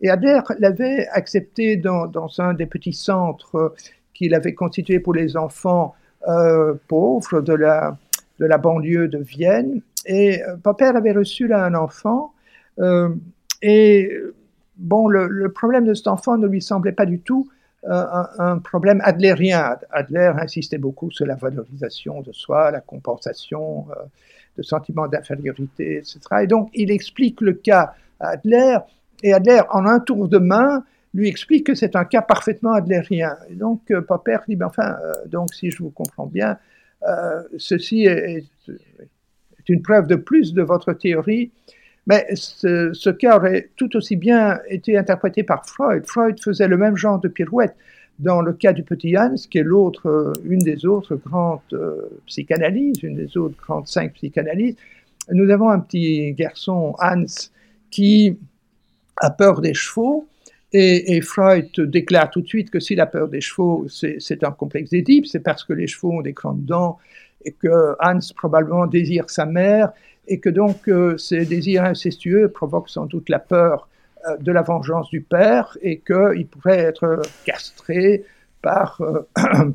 Et 0.00 0.10
Adler 0.10 0.40
l'avait 0.58 1.08
accepté 1.08 1.76
dans, 1.76 2.10
un 2.38 2.54
des 2.54 2.66
petits 2.66 2.92
centres 2.92 3.74
qu'il 4.12 4.34
avait 4.34 4.54
constitué 4.54 5.00
pour 5.00 5.14
les 5.14 5.36
enfants 5.36 5.94
euh, 6.28 6.74
pauvres 6.88 7.40
de 7.40 7.52
la, 7.52 7.96
de 8.38 8.46
la 8.46 8.58
banlieue 8.58 9.08
de 9.08 9.18
Vienne. 9.18 9.82
Et 10.06 10.42
euh, 10.42 10.56
Popper 10.56 10.92
avait 10.94 11.12
reçu 11.12 11.46
là 11.46 11.64
un 11.64 11.74
enfant. 11.74 12.32
Euh, 12.78 13.08
et 13.62 14.10
bon, 14.76 15.08
le, 15.08 15.48
problème 15.50 15.86
de 15.86 15.94
cet 15.94 16.08
enfant 16.08 16.36
ne 16.36 16.46
lui 16.46 16.62
semblait 16.62 16.92
pas 16.92 17.06
du 17.06 17.18
tout 17.20 17.48
un, 17.86 18.58
problème 18.58 19.00
adlérien. 19.04 19.76
Adler 19.90 20.32
insistait 20.38 20.78
beaucoup 20.78 21.10
sur 21.10 21.26
la 21.26 21.34
valorisation 21.34 22.22
de 22.22 22.32
soi, 22.32 22.70
la 22.70 22.80
compensation 22.80 23.86
de 24.56 24.62
sentiments 24.62 25.08
d'infériorité, 25.08 25.98
etc. 25.98 26.18
Et 26.42 26.46
donc, 26.46 26.70
il 26.74 26.90
explique 26.90 27.40
le 27.40 27.54
cas 27.54 27.94
à 28.20 28.30
Adler. 28.30 28.78
Et 29.22 29.32
Adler, 29.32 29.60
en 29.70 29.86
un 29.86 30.00
tour 30.00 30.28
de 30.28 30.38
main, 30.38 30.84
lui 31.14 31.28
explique 31.28 31.64
que 31.66 31.74
c'est 31.74 31.96
un 31.96 32.04
cas 32.04 32.22
parfaitement 32.22 32.72
adlérien. 32.72 33.36
Et 33.48 33.54
donc, 33.54 33.90
euh, 33.90 34.02
Popper 34.02 34.38
dit, 34.48 34.56
ben 34.56 34.66
enfin, 34.66 34.96
euh, 35.02 35.12
donc 35.26 35.54
si 35.54 35.70
je 35.70 35.78
vous 35.78 35.90
comprends 35.90 36.26
bien, 36.26 36.58
euh, 37.08 37.42
ceci 37.56 38.04
est, 38.04 38.44
une 39.68 39.80
preuve 39.80 40.06
de 40.06 40.16
plus 40.16 40.52
de 40.52 40.62
votre 40.62 40.92
théorie, 40.92 41.52
mais 42.06 42.26
ce, 42.34 43.10
cas 43.10 43.36
aurait 43.36 43.70
tout 43.76 43.96
aussi 43.96 44.16
bien 44.16 44.60
été 44.68 44.96
interprété 44.96 45.42
par 45.42 45.66
Freud. 45.66 46.04
Freud 46.06 46.38
faisait 46.40 46.68
le 46.68 46.76
même 46.76 46.96
genre 46.96 47.18
de 47.18 47.28
pirouette 47.28 47.74
dans 48.18 48.42
le 48.42 48.52
cas 48.52 48.72
du 48.72 48.82
petit 48.82 49.16
Hans, 49.16 49.34
qui 49.50 49.58
est 49.58 49.62
l'autre, 49.62 50.34
une 50.44 50.60
des 50.60 50.86
autres 50.86 51.16
grandes 51.16 51.60
psychanalyses, 52.26 53.02
une 53.02 53.16
des 53.16 53.36
autres 53.36 53.56
grandes 53.56 53.88
cinq 53.88 54.12
psychanalyses. 54.14 54.76
Nous 55.30 55.50
avons 55.50 55.70
un 55.70 55.80
petit 55.80 56.32
garçon, 56.34 56.94
Hans, 57.00 57.24
qui 57.90 58.38
a 59.16 59.30
peur 59.30 59.60
des 59.60 59.74
chevaux, 59.74 60.28
et, 60.76 61.20
Freud 61.20 61.70
déclare 61.78 62.30
tout 62.30 62.40
de 62.40 62.48
suite 62.48 62.68
que 62.68 62.80
s'il 62.80 63.00
a 63.00 63.06
peur 63.06 63.28
des 63.28 63.40
chevaux, 63.40 63.86
c'est 63.88 64.42
un 64.42 64.50
complexe 64.50 64.90
d'Édipe, 64.90 65.24
c'est 65.24 65.38
parce 65.38 65.62
que 65.62 65.72
les 65.72 65.86
chevaux 65.86 66.14
ont 66.14 66.20
des 66.20 66.32
grandes 66.32 66.64
dents 66.64 66.98
et 67.44 67.52
que 67.52 67.96
Hans 68.00 68.18
probablement 68.36 68.86
désire 68.86 69.30
sa 69.30 69.46
mère 69.46 69.92
et 70.26 70.40
que 70.40 70.48
donc 70.48 70.88
euh, 70.88 71.16
ces 71.18 71.44
désirs 71.44 71.84
incestueux 71.84 72.48
provoquent 72.48 72.88
sans 72.88 73.06
doute 73.06 73.28
la 73.28 73.38
peur 73.38 73.88
euh, 74.26 74.36
de 74.38 74.52
la 74.52 74.62
vengeance 74.62 75.10
du 75.10 75.20
père 75.20 75.76
et 75.82 75.98
qu'il 76.00 76.46
pourrait 76.46 76.78
être 76.78 77.22
castré 77.44 78.24
par, 78.62 79.00
euh, 79.00 79.28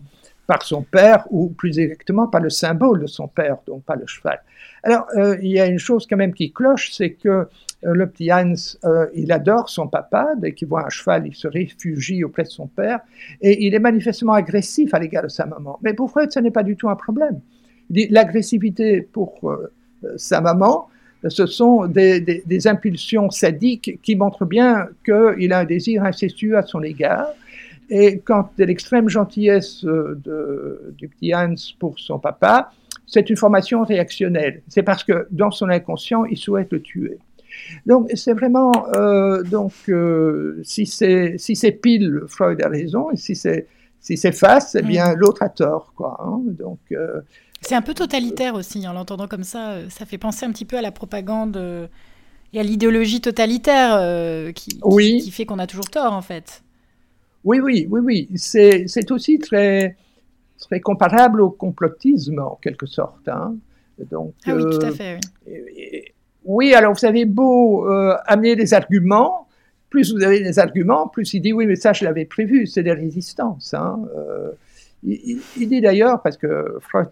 par 0.47 0.63
son 0.63 0.81
père 0.81 1.25
ou 1.29 1.49
plus 1.49 1.77
exactement 1.79 2.27
par 2.27 2.41
le 2.41 2.49
symbole 2.49 3.01
de 3.01 3.07
son 3.07 3.27
père, 3.27 3.57
donc 3.67 3.83
pas 3.83 3.95
le 3.95 4.07
cheval. 4.07 4.41
Alors 4.81 5.07
il 5.41 5.51
y 5.51 5.59
a 5.59 5.67
une 5.67 5.77
chose 5.77 6.07
quand 6.09 6.15
même 6.15 6.33
qui 6.33 6.53
cloche, 6.53 6.91
c'est 6.93 7.11
que 7.11 7.47
le 7.81 8.07
petit 8.07 8.31
Hans, 8.31 8.53
il 9.13 9.31
adore 9.31 9.69
son 9.69 9.87
papa. 9.87 10.35
Dès 10.37 10.53
qu'il 10.53 10.69
voit 10.69 10.85
un 10.85 10.89
cheval, 10.89 11.27
il 11.27 11.35
se 11.35 11.49
réfugie 11.49 12.23
auprès 12.23 12.43
de 12.43 12.47
son 12.47 12.67
père. 12.67 13.01
Et 13.41 13.65
il 13.65 13.75
est 13.75 13.79
manifestement 13.79 14.33
agressif 14.33 14.93
à 14.93 14.99
l'égard 14.99 15.23
de 15.23 15.27
sa 15.27 15.45
maman. 15.45 15.79
Mais 15.81 15.93
pour 15.93 16.09
Freud, 16.09 16.31
ce 16.31 16.39
n'est 16.39 16.51
pas 16.51 16.63
du 16.63 16.77
tout 16.77 16.89
un 16.89 16.95
problème. 16.95 17.41
L'agressivité 17.89 19.01
pour 19.01 19.39
euh, 19.43 19.71
sa 20.17 20.41
maman, 20.41 20.87
ce 21.27 21.45
sont 21.45 21.85
des, 21.85 22.67
impulsions 22.67 23.29
sadiques 23.29 23.99
qui 24.01 24.15
montrent 24.15 24.45
bien 24.45 24.87
qu'il 25.03 25.51
a 25.53 25.59
un 25.59 25.65
désir 25.65 26.03
incestueux 26.03 26.57
à 26.57 26.63
son 26.63 26.81
égard. 26.83 27.27
Et 27.89 28.19
quant 28.19 28.49
à 28.59 28.65
l'extrême 28.65 29.09
gentillesse 29.09 29.83
de, 29.83 30.93
du 30.97 31.07
petit 31.07 31.33
Hans 31.33 31.55
pour 31.79 31.97
son 31.99 32.19
papa, 32.19 32.71
c'est 33.07 33.29
une 33.29 33.35
formation 33.35 33.83
réactionnelle. 33.83 34.61
C'est 34.67 34.83
parce 34.83 35.03
que 35.03 35.27
dans 35.31 35.51
son 35.51 35.69
inconscient, 35.69 36.25
il 36.25 36.37
souhaite 36.37 36.71
le 36.71 36.81
tuer. 36.81 37.17
Donc 37.85 38.09
c'est 38.13 38.33
vraiment 38.33 38.71
euh, 38.95 39.43
donc 39.43 39.73
euh, 39.89 40.59
si 40.63 40.85
c'est 40.85 41.37
si 41.37 41.55
c'est 41.55 41.71
pile, 41.71 42.21
Freud 42.27 42.61
a 42.61 42.69
raison, 42.69 43.11
et 43.11 43.17
si 43.17 43.35
c'est 43.35 43.67
si 43.99 44.15
c'est 44.17 44.31
face, 44.31 44.75
eh 44.75 44.81
bien 44.81 45.13
mm. 45.13 45.17
l'autre 45.17 45.43
a 45.43 45.49
tort, 45.49 45.93
quoi. 45.95 46.17
Hein. 46.23 46.41
donc 46.45 46.79
euh, 46.91 47.21
c'est 47.61 47.75
un 47.75 47.81
peu 47.81 47.93
totalitaire 47.93 48.55
aussi, 48.55 48.87
en 48.87 48.93
l'entendant 48.93 49.27
comme 49.27 49.43
ça, 49.43 49.89
ça 49.89 50.05
fait 50.05 50.17
penser 50.17 50.45
un 50.45 50.51
petit 50.51 50.65
peu 50.65 50.77
à 50.77 50.81
la 50.81 50.91
propagande 50.91 51.89
et 52.53 52.59
à 52.59 52.63
l'idéologie 52.63 53.21
totalitaire 53.21 54.53
qui, 54.53 54.79
qui, 54.79 55.31
fait 55.31 55.45
qu'on 55.45 55.59
a 55.59 55.67
toujours 55.67 55.89
tort 55.89 56.13
en 56.13 56.21
fait. 56.21 56.63
Oui, 57.43 57.59
oui, 57.59 57.87
oui, 57.89 57.99
oui. 58.01 58.29
C'est 58.35 59.11
aussi 59.11 59.39
très, 59.39 59.95
très 60.57 60.79
comparable 60.79 61.41
au 61.41 61.49
complotisme 61.49 62.39
en 62.39 62.59
quelque 62.61 62.85
sorte. 62.85 63.27
Hein. 63.27 63.55
Donc, 64.11 64.33
ah 64.45 64.55
oui, 64.55 64.63
tout 64.63 64.85
à 64.85 64.91
fait. 64.91 65.19
Oui. 65.47 66.03
Oui, 66.45 66.73
alors 66.73 66.93
vous 66.93 67.05
avez 67.05 67.25
beau 67.25 67.87
euh, 67.87 68.15
amener 68.25 68.55
des 68.55 68.73
arguments, 68.73 69.47
plus 69.89 70.13
vous 70.13 70.23
avez 70.23 70.39
des 70.41 70.57
arguments, 70.57 71.07
plus 71.07 71.33
il 71.33 71.41
dit 71.41 71.53
oui, 71.53 71.65
mais 71.65 71.75
ça 71.75 71.93
je 71.93 72.05
l'avais 72.05 72.25
prévu, 72.25 72.65
c'est 72.65 72.83
des 72.83 72.93
résistances. 72.93 73.73
Hein. 73.73 73.99
Euh, 74.17 74.51
il, 75.03 75.41
dit 75.57 75.81
d'ailleurs, 75.81 76.21
parce 76.21 76.37
que 76.37 76.77
Freud 76.81 77.09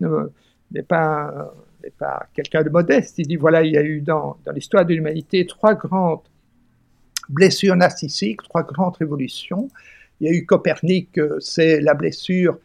n'est 0.71 0.84
pas, 0.84 1.54
pas 1.97 2.28
quelqu'un 2.34 2.63
de 2.63 2.69
modeste, 2.69 3.17
il 3.17 3.28
dit 3.28 3.36
voilà, 3.36 3.63
il 3.63 3.73
y 3.73 3.78
a 3.78 3.84
eu 3.84 4.02
dans, 4.02 4.38
dans 4.45 4.52
l'histoire 4.52 4.86
de 4.86 4.93
l'humanité 4.93 5.45
trois 5.45 5.73
grandes 5.73 6.21
blessures 7.30 7.76
narcissiques, 7.76 8.41
trois 8.43 8.63
grandes 8.63 8.97
révolutions. 8.97 9.69
Il 10.19 10.28
y 10.28 10.30
a 10.30 10.34
eu 10.34 10.45
Copernic, 10.45 11.17
euh, 11.17 11.39
c'est 11.39 11.80
la 11.82 11.93
blessure 11.93 12.60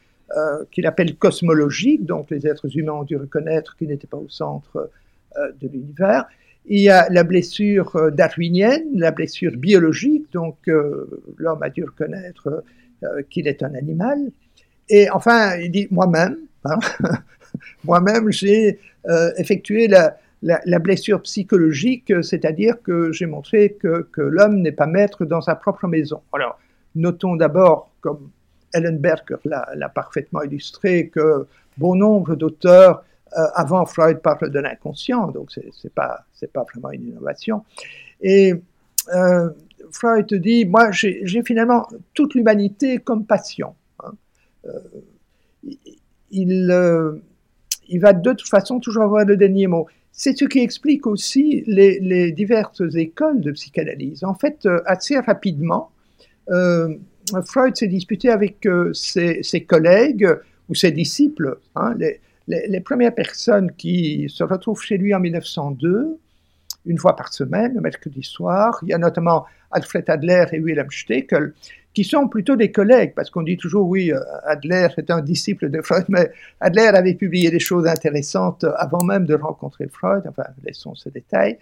qu'il 0.71 0.87
appelle 0.87 1.17
cosmologique, 1.17 2.07
donc 2.07 2.31
les 2.31 2.47
êtres 2.47 2.75
humains 2.75 2.95
ont 2.95 3.03
dû 3.03 3.19
reconnaître 3.19 3.77
qu'ils 3.77 3.89
n'étaient 3.89 4.07
pas 4.07 4.17
au 4.17 4.31
centre 4.31 4.91
de 5.37 5.69
l'univers. 5.69 6.25
Il 6.67 6.81
y 6.81 6.91
a 6.91 7.09
la 7.11 7.25
blessure 7.25 7.97
euh, 7.97 8.11
darwinienne, 8.11 8.85
la 8.95 9.11
blessure 9.11 9.57
biologique, 9.57 10.33
donc 10.33 10.57
euh, 10.69 11.23
l'homme 11.37 11.63
a 11.63 11.71
dû 11.71 11.85
reconnaître 11.85 12.65
euh, 13.03 13.23
qu'il 13.29 13.49
est 13.49 13.63
un 13.63 13.75
animal. 13.75 14.19
Et 14.89 15.11
enfin, 15.11 15.57
il 15.57 15.71
dit 15.71 15.89
moi-même, 15.91 16.37
hein, 16.65 16.79
moi-même, 17.85 18.31
j'ai 18.31 18.79
effectué 19.37 19.89
la, 19.89 20.17
la, 20.43 20.79
blessure 20.79 21.23
psychologique, 21.23 22.13
c'est-à-dire 22.23 22.81
que 22.83 23.11
j'ai 23.11 23.27
montré 23.27 23.73
que, 23.73 24.09
que 24.13 24.21
l'homme 24.21 24.61
n'est 24.61 24.73
pas 24.73 24.87
maître 24.87 25.25
dans 25.25 25.41
sa 25.41 25.57
propre 25.57 25.89
maison. 25.89 26.23
Alors, 26.33 26.59
notons 26.95 27.37
d'abord, 27.37 27.91
comme 28.01 28.31
Ellen 28.73 28.99
Berger 28.99 29.37
l'a 29.45 29.89
parfaitement 29.89 30.43
illustré, 30.43 31.09
que 31.09 31.47
bon 31.79 31.95
nombre 31.95 32.35
d'auteurs 32.37 33.05
euh, 33.39 33.43
avant, 33.55 33.87
Freud 33.87 34.21
parle 34.21 34.51
de 34.51 34.59
l'inconscient, 34.59 35.29
donc 35.29 35.51
ce 35.53 35.61
n'est 35.61 35.91
pas, 35.95 36.25
pas 36.53 36.65
vraiment 36.73 36.91
une 36.91 37.09
innovation. 37.09 37.65
Et 38.21 38.55
euh, 39.15 39.49
Freud 39.91 40.33
dit, 40.35 40.65
moi 40.65 40.91
j'ai 40.91 41.43
finalement 41.45 41.89
toute 42.15 42.35
l'humanité 42.35 42.99
comme 42.99 43.25
passion. 43.25 43.75
Hein. 44.67 44.71
Euh, 46.33 47.19
il, 47.89 48.01
va 48.01 48.13
de 48.13 48.33
toute 48.33 48.49
façon 48.49 48.81
toujours 48.81 49.03
avoir 49.03 49.25
le 49.25 49.37
dernier 49.37 49.67
mot. 49.67 49.87
C'est 50.13 50.37
ce 50.37 50.45
qui 50.45 50.61
explique 50.61 51.07
aussi 51.07 51.63
les, 51.67 52.33
diverses 52.33 52.83
écoles 52.95 53.41
de 53.41 53.53
psychanalyse. 53.53 54.25
En 54.25 54.35
fait, 54.35 54.67
assez 54.87 55.19
rapidement, 55.19 55.91
Freud 56.49 57.77
s'est 57.77 57.89
disputé 57.89 58.31
avec 58.31 58.67
ses, 58.93 59.43
ses, 59.43 59.65
collègues 59.65 60.29
ou 60.69 60.75
ses 60.75 60.91
disciples. 60.91 61.59
Hein, 61.77 61.95
les, 61.99 62.21
les, 62.49 62.81
premières 62.81 63.15
personnes 63.15 63.73
qui 63.73 64.27
se 64.29 64.45
retrouvent 64.45 64.83
chez 64.83 64.99
lui 64.99 65.15
en 65.15 65.21
1902, 65.21 66.19
une 66.87 66.99
fois 66.99 67.17
par 67.17 67.33
semaine, 67.33 67.75
le 67.75 67.81
mercredi 67.81 68.23
soir, 68.23 68.79
il 68.83 68.89
y 68.89 68.93
a 68.93 68.99
notamment 68.99 69.47
Alfred 69.73 70.09
Adler 70.09 70.45
et 70.53 70.61
Wilhelm 70.61 70.91
Steckel, 70.91 71.53
qui 71.95 72.05
sont 72.05 72.29
plutôt 72.29 72.57
des 72.57 72.73
collègues, 72.73 73.13
parce 73.15 73.31
qu'on 73.31 73.43
dit 73.43 73.57
toujours, 73.57 73.87
oui, 73.87 74.13
euh, 74.13 74.19
Adler 74.45 74.89
est 74.97 75.11
un 75.11 75.21
disciple 75.21 75.69
de 75.71 75.83
Freud, 75.83 76.07
mais 76.09 76.31
Adler 76.61 76.87
avait 76.87 77.15
publié 77.15 77.51
des 77.51 77.61
choses 77.61 77.87
intéressantes 77.87 78.65
avant 78.77 79.05
même 79.05 79.27
de 79.27 79.35
rencontrer 79.35 79.89
Freud, 79.89 80.25
enfin, 80.27 80.45
laissons 80.65 80.95
ce 80.95 81.09
détail. 81.09 81.59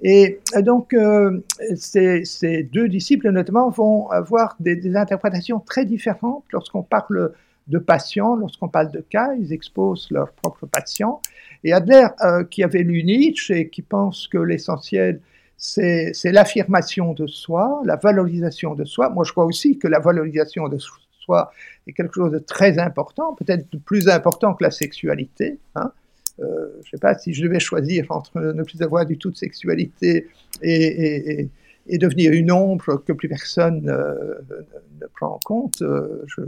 Et 0.00 0.38
donc, 0.60 0.94
euh, 0.94 1.40
ces, 1.76 2.62
deux 2.72 2.88
disciples, 2.88 3.30
notamment, 3.30 3.68
vont 3.70 4.08
avoir 4.10 4.56
des, 4.60 4.96
interprétations 4.96 5.58
très 5.58 5.84
différentes 5.84 6.44
lorsqu'on 6.52 6.82
parle 6.82 7.32
de 7.66 7.78
patients, 7.78 8.36
lorsqu'on 8.36 8.68
parle 8.68 8.92
de 8.92 9.04
cas, 9.10 9.34
ils 9.38 9.52
exposent 9.52 10.08
leurs 10.10 10.30
propres 10.32 10.66
patients. 10.66 11.20
Et 11.64 11.72
Adler, 11.72 12.06
euh, 12.24 12.44
qui 12.44 12.62
avait 12.62 12.84
lu 12.84 13.02
Nietzsche 13.02 13.58
et 13.58 13.68
qui 13.68 13.82
pense 13.82 14.28
que 14.28 14.38
l'essentiel, 14.38 15.20
c'est 15.58 16.12
l'affirmation 16.32 17.14
de 17.14 17.26
soi, 17.26 17.82
la 17.84 17.96
valorisation 17.96 18.74
de 18.74 18.84
soi. 18.84 19.10
Moi, 19.10 19.24
je 19.24 19.32
crois 19.32 19.44
aussi 19.44 19.76
que 19.76 19.88
la 19.88 19.98
valorisation 19.98 20.68
de 20.68 20.78
soi 20.78 21.52
est 21.86 21.92
quelque 21.92 22.14
chose 22.14 22.30
de 22.30 22.38
très 22.38 22.78
important, 22.78 23.34
peut-être 23.34 23.66
plus 23.84 24.08
important 24.08 24.54
que 24.54 24.62
la 24.62 24.70
sexualité. 24.70 25.58
Hein. 25.74 25.92
je 26.38 26.44
ne 26.44 26.82
sais 26.90 26.98
pas 27.00 27.18
si 27.18 27.34
je 27.34 27.42
devais 27.42 27.58
choisir 27.58 28.06
entre 28.10 28.40
ne 28.40 28.62
plus 28.62 28.80
avoir 28.82 29.04
du 29.04 29.18
tout 29.18 29.30
de 29.30 29.36
sexualité 29.36 30.28
et, 30.62 31.48
devenir 31.90 32.32
une 32.32 32.52
ombre 32.52 33.02
que 33.04 33.12
plus 33.12 33.28
personne 33.28 33.80
ne 33.80 35.06
prend 35.16 35.34
en 35.34 35.40
compte, 35.44 35.78
je, 35.80 36.42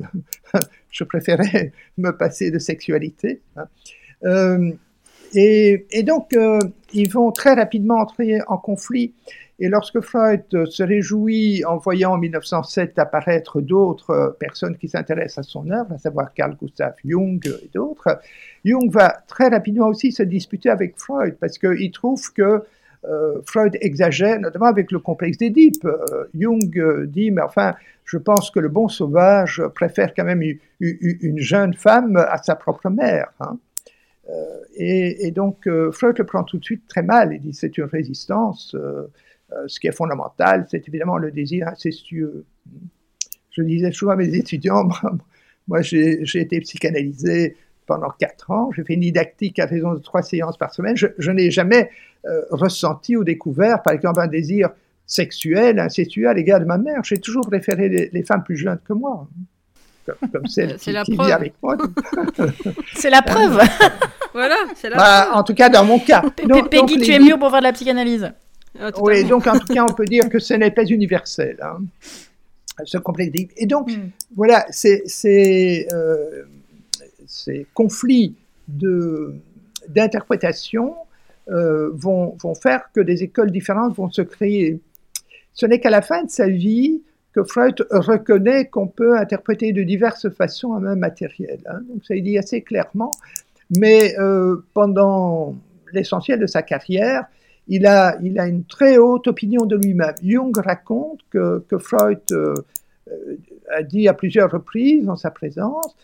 je, 0.90 1.04
préférais 1.04 1.72
me 1.96 2.10
passer 2.10 2.50
de 2.50 2.58
sexualité. 2.58 3.40
Hein. 3.56 3.66
Et, 5.34 6.02
donc, 6.02 6.34
ils 6.92 7.10
vont 7.10 7.30
très 7.30 7.54
rapidement 7.54 7.98
entrer 7.98 8.40
en 8.48 8.58
conflit 8.58 9.12
et 9.60 9.68
lorsque 9.68 10.00
Freud 10.00 10.42
se 10.50 10.82
réjouit 10.82 11.64
en 11.66 11.76
voyant 11.76 12.12
en 12.12 12.18
1907 12.18 12.98
apparaître 12.98 13.60
d'autres 13.60 14.34
personnes 14.40 14.76
qui 14.78 14.88
s'intéressent 14.88 15.46
à 15.46 15.48
son 15.48 15.70
œuvre, 15.70 15.92
à 15.92 15.98
savoir 15.98 16.32
Carl 16.32 16.56
Gustav 16.56 16.94
Jung 17.04 17.46
et 17.46 17.68
d'autres, 17.74 18.20
Jung 18.64 18.90
va 18.90 19.22
très 19.28 19.48
rapidement 19.48 19.88
aussi 19.88 20.12
se 20.12 20.22
disputer 20.22 20.70
avec 20.70 20.98
Freud 20.98 21.36
parce 21.38 21.58
qu'il 21.58 21.90
trouve 21.92 22.32
que 22.32 22.64
euh, 23.04 23.40
Freud 23.44 23.76
exagère, 23.82 24.40
notamment 24.40 24.66
avec 24.66 24.90
le 24.92 24.98
complexe 24.98 25.36
d'Édipe. 25.36 25.84
Euh, 25.84 26.24
Jung 26.34 27.04
dit, 27.06 27.30
mais 27.30 27.42
enfin, 27.42 27.74
je 28.06 28.16
pense 28.16 28.50
que 28.50 28.60
le 28.60 28.68
bon 28.68 28.88
sauvage 28.88 29.62
préfère 29.74 30.14
quand 30.14 30.24
même 30.24 30.42
une, 30.80 31.38
jeune 31.38 31.74
femme 31.74 32.16
à 32.16 32.38
sa 32.38 32.56
propre 32.56 32.88
mère. 32.88 33.30
Hein. 33.40 33.58
Euh, 34.30 34.60
et, 34.76 35.30
donc, 35.30 35.68
Freud 35.92 36.18
le 36.18 36.24
prend 36.24 36.44
tout 36.44 36.58
de 36.58 36.64
suite 36.64 36.86
très 36.88 37.02
mal. 37.02 37.32
Il 37.32 37.40
dit, 37.40 37.54
c'est 37.54 37.76
une 37.78 37.84
résistance. 37.84 38.76
Euh, 39.52 39.66
ce 39.66 39.80
qui 39.80 39.88
est 39.88 39.92
fondamental, 39.92 40.66
c'est 40.70 40.86
évidemment 40.86 41.18
le 41.18 41.30
désir 41.30 41.66
incestueux. 41.68 42.44
Je 43.50 43.62
disais 43.62 43.90
souvent 43.90 44.12
à 44.12 44.16
mes 44.16 44.34
étudiants, 44.34 44.88
moi 45.68 45.82
j'ai 45.82 46.22
été 46.34 46.60
psychanalysé 46.60 47.56
pendant 47.86 48.10
quatre 48.10 48.52
ans, 48.52 48.70
j'ai 48.70 48.84
fait 48.84 48.94
une 48.94 49.00
didactique 49.00 49.58
à 49.58 49.66
raison 49.66 49.94
de 49.94 49.98
trois 49.98 50.22
séances 50.22 50.56
par 50.56 50.72
semaine, 50.72 50.96
je, 50.96 51.30
n'ai 51.32 51.50
jamais 51.50 51.90
euh, 52.26 52.42
ressenti 52.50 53.16
ou 53.16 53.24
découvert, 53.24 53.82
par 53.82 53.92
exemple, 53.92 54.20
un 54.20 54.28
désir 54.28 54.70
sexuel, 55.06 55.80
incestueux 55.80 56.28
à 56.28 56.34
l'égard 56.34 56.60
de 56.60 56.64
ma 56.64 56.78
mère. 56.78 57.02
J'ai 57.02 57.18
toujours 57.18 57.46
préféré 57.48 57.88
les, 57.88 58.22
femmes 58.22 58.44
plus 58.44 58.56
jeunes 58.56 58.78
que 58.84 58.92
moi, 58.92 59.28
comme, 60.32 60.46
celle 60.46 60.76
qui, 60.76 60.92
la 60.92 61.02
vit 61.02 61.32
avec 61.32 61.54
moi. 61.62 61.76
c'est 62.94 63.10
la 63.10 63.22
preuve. 63.22 63.60
voilà, 64.32 64.56
c'est 64.74 64.90
la 64.90 64.96
bah, 64.96 65.22
preuve. 65.26 65.38
En 65.38 65.42
tout 65.42 65.54
cas, 65.54 65.68
dans 65.68 65.84
mon 65.84 65.98
cas. 65.98 66.22
Peggy, 66.70 66.98
tu 67.00 67.12
es 67.12 67.18
mieux 67.18 67.38
pour 67.38 67.50
faire 67.50 67.60
de 67.60 67.64
la 67.64 67.72
psychanalyse. 67.72 68.32
Ah, 68.78 68.90
oui, 69.00 69.24
donc 69.24 69.46
en 69.46 69.58
tout 69.58 69.72
cas, 69.72 69.84
on 69.88 69.92
peut 69.92 70.04
dire 70.04 70.28
que 70.28 70.38
ce 70.38 70.54
n'est 70.54 70.70
pas 70.70 70.84
universel, 70.84 71.58
hein, 71.60 71.78
ce 72.84 72.98
complexe 72.98 73.32
Et 73.56 73.66
donc, 73.66 73.90
hmm. 73.90 74.10
voilà, 74.36 74.64
ces, 74.70 75.02
ces, 75.06 75.88
euh, 75.92 76.44
ces 77.26 77.66
conflits 77.74 78.36
d'interprétation 79.88 80.94
euh, 81.48 81.90
vont, 81.94 82.36
vont, 82.40 82.54
faire 82.54 82.84
que 82.94 83.00
des 83.00 83.24
écoles 83.24 83.50
différentes 83.50 83.96
vont 83.96 84.08
se 84.10 84.22
créer. 84.22 84.78
Ce 85.52 85.66
n'est 85.66 85.80
qu'à 85.80 85.90
la 85.90 86.02
fin 86.02 86.22
de 86.22 86.30
sa 86.30 86.46
vie 86.46 87.02
Freud 87.44 87.86
reconnaît 87.90 88.66
qu'on 88.66 88.86
peut 88.86 89.16
interpréter 89.16 89.72
de 89.72 89.82
diverses 89.82 90.28
façons 90.30 90.74
un 90.74 90.80
même 90.80 90.98
matériel. 90.98 91.60
Hein. 91.66 91.80
ça 92.02 92.14
il 92.14 92.22
dit 92.22 92.38
assez 92.38 92.62
clairement. 92.62 93.10
Mais 93.76 94.18
euh, 94.18 94.56
pendant 94.74 95.54
l'essentiel 95.92 96.40
de 96.40 96.46
sa 96.46 96.62
carrière, 96.62 97.24
il 97.68 97.86
a, 97.86 98.16
il 98.22 98.38
a 98.38 98.46
une 98.46 98.64
très 98.64 98.98
haute 98.98 99.28
opinion 99.28 99.64
de 99.64 99.76
lui-même. 99.76 100.14
Jung 100.22 100.56
raconte 100.56 101.20
que, 101.30 101.64
que 101.68 101.78
Freud 101.78 102.20
euh, 102.32 102.54
euh, 103.08 103.36
a 103.72 103.82
dit 103.82 104.08
à 104.08 104.14
plusieurs 104.14 104.50
reprises 104.50 105.08
en 105.08 105.16
sa 105.16 105.30
présence 105.30 105.94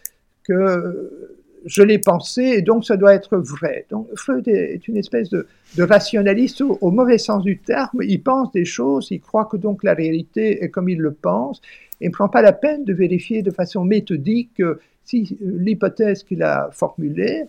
que 0.44 1.38
je 1.66 1.82
l'ai 1.82 1.98
pensé 1.98 2.42
et 2.42 2.62
donc 2.62 2.84
ça 2.84 2.96
doit 2.96 3.12
être 3.12 3.36
vrai. 3.36 3.86
Donc 3.90 4.08
Freud 4.14 4.46
est 4.48 4.86
une 4.88 4.96
espèce 4.96 5.28
de, 5.30 5.46
rationaliste 5.78 6.62
au, 6.62 6.90
mauvais 6.90 7.18
sens 7.18 7.42
du 7.42 7.58
terme. 7.58 8.00
Il 8.02 8.22
pense 8.22 8.52
des 8.52 8.64
choses, 8.64 9.08
il 9.10 9.20
croit 9.20 9.44
que 9.46 9.56
donc 9.56 9.82
la 9.82 9.92
réalité 9.92 10.62
est 10.62 10.70
comme 10.70 10.88
il 10.88 10.98
le 10.98 11.12
pense 11.12 11.60
et 12.00 12.06
ne 12.06 12.12
prend 12.12 12.28
pas 12.28 12.40
la 12.40 12.52
peine 12.52 12.84
de 12.84 12.94
vérifier 12.94 13.42
de 13.42 13.50
façon 13.50 13.84
méthodique 13.84 14.62
si 15.04 15.36
l'hypothèse 15.40 16.22
qu'il 16.22 16.42
a 16.42 16.70
formulée 16.72 17.44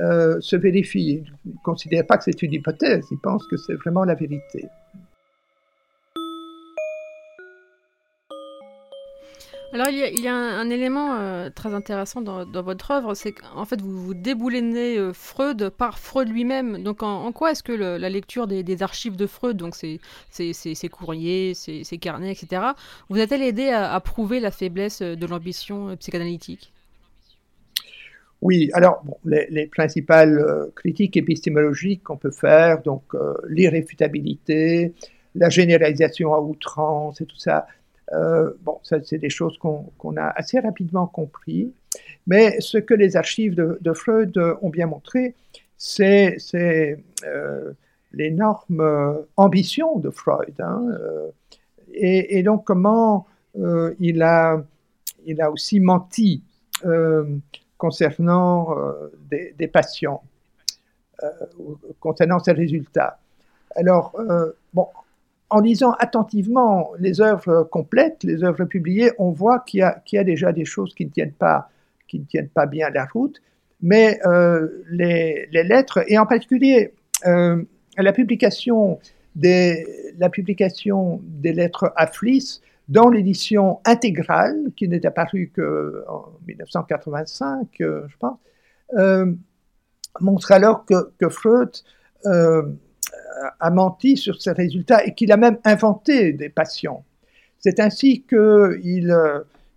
euh, 0.00 0.40
se 0.40 0.56
vérifie. 0.56 1.22
Il 1.46 1.52
ne 1.52 1.58
considère 1.62 2.06
pas 2.06 2.18
que 2.18 2.24
c'est 2.24 2.42
une 2.42 2.52
hypothèse, 2.52 3.06
il 3.10 3.18
pense 3.18 3.46
que 3.46 3.56
c'est 3.56 3.74
vraiment 3.74 4.04
la 4.04 4.14
vérité. 4.14 4.66
Alors 9.72 9.88
il 9.88 10.20
y 10.20 10.28
a, 10.28 10.34
un, 10.34 10.68
élément 10.68 11.16
euh, 11.18 11.48
très 11.48 11.72
intéressant 11.72 12.20
dans, 12.20 12.44
votre 12.62 12.90
œuvre, 12.90 13.14
c'est 13.14 13.32
qu'en 13.32 13.64
fait 13.64 13.80
vous, 13.80 14.04
vous 14.04 14.12
déboulinez 14.12 14.98
euh, 14.98 15.14
Freud 15.14 15.70
par 15.70 15.98
Freud 15.98 16.28
lui-même. 16.28 16.82
Donc 16.82 17.02
en, 17.02 17.32
quoi 17.32 17.52
est-ce 17.52 17.62
que 17.62 17.72
la 17.72 18.08
lecture 18.10 18.46
des, 18.46 18.82
archives 18.82 19.16
de 19.16 19.26
Freud, 19.26 19.56
donc 19.56 19.74
ses, 19.74 19.98
courriers, 20.90 21.54
ses, 21.54 21.98
carnets, 21.98 22.32
etc., 22.32 22.62
vous 23.08 23.18
a-t-elle 23.18 23.42
aidé 23.42 23.70
à 23.70 23.98
prouver 24.00 24.40
la 24.40 24.50
faiblesse 24.50 25.00
de 25.00 25.26
l'ambition 25.26 25.96
psychanalytique? 25.96 26.72
Oui, 28.42 28.70
alors 28.72 29.04
les, 29.24 29.68
principales 29.68 30.40
euh, 30.40 30.66
critiques 30.74 31.16
épistémologiques 31.16 32.02
qu'on 32.02 32.16
peut 32.16 32.32
faire, 32.32 32.82
donc 32.82 33.04
euh, 33.14 33.34
l'irréfutabilité, 33.48 34.94
la 35.36 35.48
généralisation 35.48 36.34
à 36.34 36.40
outrance 36.40 37.20
et 37.20 37.24
tout 37.24 37.38
ça, 37.38 37.58
euh, 37.58 37.81
bon, 38.62 38.78
ça 38.82 38.98
c'est 39.02 39.18
des 39.18 39.30
choses 39.30 39.58
qu'on 39.58 40.16
a 40.16 40.26
assez 40.26 40.58
rapidement 40.60 41.06
compris. 41.06 41.72
Mais 42.26 42.60
ce 42.60 42.78
que 42.78 42.94
les 42.94 43.16
archives 43.16 43.54
de, 43.54 43.92
Freud 43.92 44.36
ont 44.60 44.70
bien 44.70 44.86
montré, 44.86 45.34
c'est 45.76 46.36
l'énorme 48.12 49.24
ambition 49.36 49.98
de 49.98 50.10
Freud. 50.10 50.54
Hein, 50.60 50.86
et, 51.92 52.38
et, 52.38 52.42
donc 52.42 52.64
comment 52.64 53.26
il, 53.54 54.22
a, 54.22 54.62
il 55.26 55.40
a 55.40 55.50
aussi 55.50 55.80
menti 55.80 56.42
concernant 57.82 58.78
euh, 58.78 59.10
des, 59.58 59.66
patients, 59.66 60.22
euh, 61.24 61.28
concernant 61.98 62.38
ces 62.38 62.52
résultats. 62.52 63.18
Alors, 63.74 64.14
euh, 64.20 64.52
bon, 64.72 64.86
en 65.52 65.60
lisant 65.60 65.92
attentivement 65.98 66.90
les 66.98 67.20
œuvres 67.20 67.64
complètes, 67.70 68.24
les 68.24 68.42
œuvres 68.42 68.64
publiées, 68.64 69.12
on 69.18 69.30
voit 69.30 69.60
qu'il 69.60 69.80
y, 70.12 70.18
a 70.18 70.24
déjà 70.24 70.52
des 70.52 70.64
choses 70.64 70.94
qui 70.94 71.06
ne 71.06 71.10
tiennent 71.10 71.32
pas, 71.32 71.68
bien 72.66 72.90
la 72.90 73.04
route, 73.04 73.40
mais 73.80 74.18
les, 74.90 75.46
lettres, 75.52 76.04
et 76.08 76.18
en 76.18 76.26
particulier 76.26 76.94
la, 77.24 78.12
publication 78.12 78.98
des, 79.36 79.86
la 80.18 80.28
publication 80.30 81.20
des 81.22 81.52
lettres 81.52 81.92
à 81.96 82.06
Fliss, 82.06 82.62
dans 82.88 83.08
l'édition 83.08 83.80
intégrale, 83.84 84.70
qui 84.76 84.88
n'est 84.88 85.06
apparue 85.06 85.50
qu'en 85.54 86.32
1985, 86.46 87.68
euh, 87.80 88.02
je 88.08 88.16
pense, 88.18 88.38
euh, 88.98 89.32
montre 90.20 90.52
alors 90.52 90.84
que, 90.84 91.28
Freud 91.28 91.70
euh, 92.26 92.62
a 93.60 93.70
menti 93.70 94.16
sur 94.16 94.40
ses 94.40 94.52
résultats 94.52 95.04
et 95.04 95.14
qu'il 95.14 95.32
a 95.32 95.36
même 95.36 95.58
inventé 95.64 96.32
des 96.32 96.48
patients. 96.48 97.04
C'est 97.58 97.80
ainsi 97.80 98.22
qu'il 98.22 99.14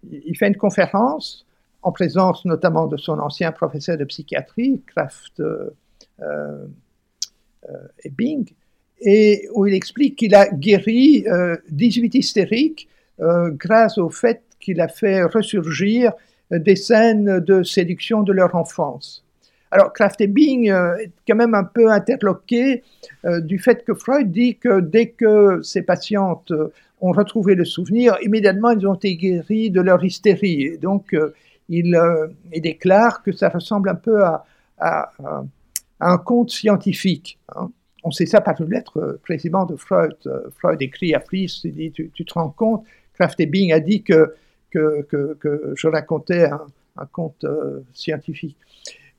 il 0.03 0.37
fait 0.37 0.47
une 0.47 0.57
conférence 0.57 1.45
en 1.81 1.91
présence 1.91 2.45
notamment 2.45 2.87
de 2.87 2.97
son 2.97 3.19
ancien 3.19 3.51
professeur 3.51 3.97
de 3.97 4.05
psychiatrie, 4.05 4.81
Kraft 4.87 5.41
et 8.03 8.09
Bing, 8.09 8.49
et 9.01 9.47
où 9.53 9.65
il 9.67 9.73
explique 9.73 10.15
qu'il 10.17 10.35
a 10.35 10.47
guéri 10.49 11.25
18 11.69 12.15
hystériques 12.15 12.87
euh, 13.21 13.49
grâce 13.51 13.97
au 13.97 14.09
fait 14.09 14.41
qu'il 14.59 14.81
a 14.81 14.89
fait 14.89 15.23
ressurgir 15.23 16.11
des 16.51 16.75
scènes 16.75 17.39
de 17.39 17.63
séduction 17.63 18.23
de 18.23 18.33
leur 18.33 18.55
enfance. 18.55 19.24
Alors, 19.71 19.93
Kraft 19.93 20.21
et 20.21 20.27
Bing 20.27 20.69
euh, 20.69 20.95
est 20.97 21.11
quand 21.27 21.35
même 21.35 21.53
un 21.53 21.63
peu 21.63 21.91
interloqué 21.91 22.83
euh, 23.25 23.41
du 23.41 23.59
fait 23.59 23.83
que 23.83 23.93
Freud 23.93 24.31
dit 24.31 24.57
que 24.57 24.79
dès 24.79 25.09
que 25.09 25.61
ces 25.63 25.81
patientes 25.81 26.53
ont 27.01 27.11
retrouvé 27.11 27.55
le 27.55 27.65
souvenir, 27.65 28.17
immédiatement 28.21 28.71
ils 28.71 28.87
ont 28.87 28.93
été 28.93 29.15
guéris 29.15 29.69
de 29.71 29.81
leur 29.81 30.03
hystérie. 30.03 30.63
Et 30.63 30.77
donc, 30.77 31.15
il, 31.67 31.99
déclare 32.55 33.21
que 33.23 33.31
ça 33.31 33.49
ressemble 33.49 33.89
un 33.89 33.95
peu 33.95 34.23
à, 34.23 34.45
un 35.99 36.17
conte 36.17 36.51
scientifique. 36.51 37.39
Hein. 37.55 37.69
On 38.03 38.11
sait 38.11 38.27
ça 38.27 38.39
par 38.39 38.61
une 38.61 38.69
lettre 38.69 39.19
précisément 39.23 39.65
de 39.65 39.75
Freud. 39.75 40.15
Freud 40.57 40.81
écrit 40.81 41.15
à 41.15 41.19
Fliss, 41.19 41.63
il 41.63 41.73
dit, 41.73 41.91
tu, 41.91 42.25
te 42.25 42.33
rends 42.33 42.49
compte, 42.49 42.85
Kraft 43.15 43.41
Bing 43.41 43.71
a 43.71 43.79
dit 43.79 44.03
que, 44.03 44.35
je 44.73 45.87
racontais 45.87 46.45
un, 46.45 47.05
conte 47.11 47.43
euh, 47.43 47.81
scientifique. 47.93 48.57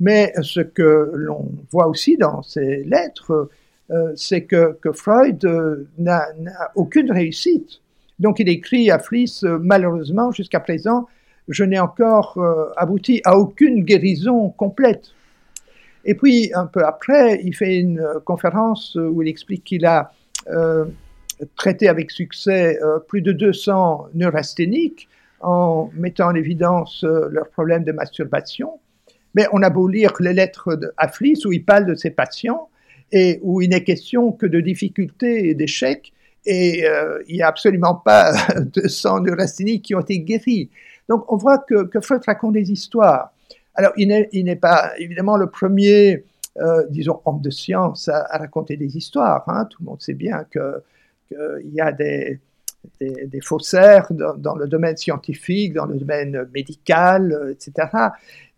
Mais 0.00 0.32
ce 0.42 0.60
que 0.60 1.10
l'on 1.14 1.48
voit 1.70 1.86
aussi 1.86 2.16
dans 2.16 2.42
ces 2.42 2.84
lettres, 2.84 3.48
euh, 3.90 4.12
c'est 4.14 4.42
que, 4.42 4.76
que, 4.80 4.92
Freud 4.92 5.44
euh, 5.44 5.88
n'a 5.98 6.26
aucune 6.74 7.10
réussite. 7.10 7.80
Donc 8.18 8.38
il 8.40 8.48
écrit 8.48 8.90
à 8.90 8.98
Fliss, 8.98 9.42
malheureusement, 9.42 10.32
jusqu'à 10.32 10.60
présent, 10.60 11.06
je 11.48 11.64
n'ai 11.64 11.78
encore 11.78 12.38
abouti 12.76 13.20
à 13.24 13.38
aucune 13.38 13.84
guérison 13.84 14.48
complète. 14.48 15.10
Et 16.04 16.14
puis, 16.14 16.50
un 16.54 16.66
peu 16.66 16.84
après, 16.84 17.40
il 17.44 17.54
fait 17.54 17.78
une 17.78 18.02
conférence 18.24 18.96
où 18.96 19.22
il 19.22 19.28
explique 19.28 19.62
qu'il 19.62 19.86
a 19.86 20.12
traité 21.56 21.88
avec 21.88 22.10
succès 22.10 22.80
plus 23.06 23.22
de 23.22 23.30
200 23.32 24.08
neurasthéniques 24.14 25.08
en 25.40 25.90
mettant 25.94 26.28
en 26.30 26.34
évidence 26.34 27.04
leurs 27.04 27.48
problèmes 27.50 27.84
de 27.84 27.92
masturbation. 27.92 28.80
Mais 29.36 29.46
on 29.52 29.62
a 29.62 29.70
beau 29.70 29.86
lire 29.86 30.12
les 30.18 30.32
lettres 30.32 30.74
d'Aflis 30.74 31.42
où 31.44 31.52
il 31.52 31.64
parle 31.64 31.84
de 31.86 31.94
ses 31.94 32.10
patients 32.10 32.68
et 33.12 33.38
où 33.42 33.60
il 33.60 33.70
n'est 33.70 33.84
question 33.84 34.32
que 34.32 34.46
de 34.46 34.60
difficultés 34.60 35.50
et 35.50 35.54
d'échecs, 35.54 36.12
et 36.44 36.86
euh, 36.86 37.22
il 37.28 37.36
n'y 37.36 37.42
a 37.42 37.48
absolument 37.48 37.94
pas 37.94 38.32
de 38.58 38.88
sang 38.88 39.20
neurasthéniques 39.20 39.84
qui 39.84 39.94
ont 39.94 40.00
été 40.00 40.18
guéris. 40.20 40.70
Donc 41.08 41.30
on 41.30 41.36
voit 41.36 41.58
que, 41.58 41.84
que 41.84 42.00
Freud 42.00 42.22
raconte 42.26 42.54
des 42.54 42.72
histoires. 42.72 43.32
Alors 43.74 43.92
il 43.96 44.08
n'est 44.08 44.56
pas 44.56 44.92
évidemment 44.98 45.36
le 45.36 45.50
premier, 45.50 46.24
euh, 46.58 46.84
disons, 46.88 47.20
homme 47.26 47.42
de 47.42 47.50
science 47.50 48.08
à, 48.08 48.38
raconter 48.38 48.76
des 48.76 48.96
histoires. 48.96 49.44
Hein. 49.48 49.66
Tout 49.66 49.82
le 49.82 49.86
monde 49.86 50.00
sait 50.00 50.14
bien 50.14 50.44
qu'il 50.50 51.72
y 51.72 51.80
a 51.80 51.92
des, 51.92 52.40
des, 53.00 53.40
faussaires 53.40 54.06
dans, 54.10 54.54
le 54.54 54.66
domaine 54.66 54.96
scientifique, 54.96 55.74
dans 55.74 55.86
le 55.86 55.96
domaine 55.96 56.48
médical, 56.54 57.32
euh, 57.32 57.52
etc. 57.52 57.88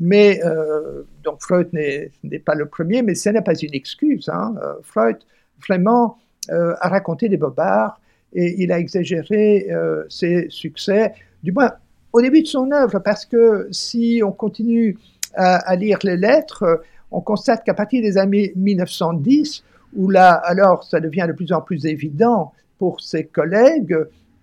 Mais 0.00 0.40
euh, 0.44 1.02
donc 1.24 1.40
Freud 1.40 1.68
n'est 1.72 2.10
pas 2.44 2.54
le 2.54 2.66
premier, 2.66 3.02
mais 3.02 3.14
ce 3.14 3.30
n'est 3.30 3.42
pas 3.42 3.54
une 3.54 3.74
excuse. 3.74 4.28
Hein. 4.28 4.54
Euh, 4.62 4.74
Freud 4.82 5.18
vraiment 5.66 6.18
a 6.50 6.88
raconté 6.88 7.28
des 7.28 7.36
bobards 7.36 8.00
et 8.32 8.62
il 8.62 8.72
a 8.72 8.78
exagéré 8.78 9.68
ses 10.08 10.46
succès, 10.48 11.12
du 11.42 11.52
moins 11.52 11.72
au 12.14 12.22
début 12.22 12.40
de 12.40 12.46
son 12.46 12.72
œuvre, 12.72 13.00
parce 13.00 13.26
que 13.26 13.68
si 13.70 14.22
on 14.24 14.32
continue 14.32 14.96
à, 15.34 15.56
à 15.56 15.76
lire 15.76 15.98
les 16.04 16.16
lettres, 16.16 16.80
on 17.10 17.20
constate 17.20 17.64
qu'à 17.64 17.74
partir 17.74 18.00
des 18.00 18.16
années 18.16 18.54
1910, 18.56 19.62
où 19.94 20.08
là, 20.08 20.32
alors, 20.32 20.84
ça 20.84 21.00
devient 21.00 21.26
de 21.28 21.32
plus 21.32 21.52
en 21.52 21.60
plus 21.60 21.86
évident 21.86 22.52
pour 22.78 23.00
ses 23.00 23.24
collègues 23.24 23.96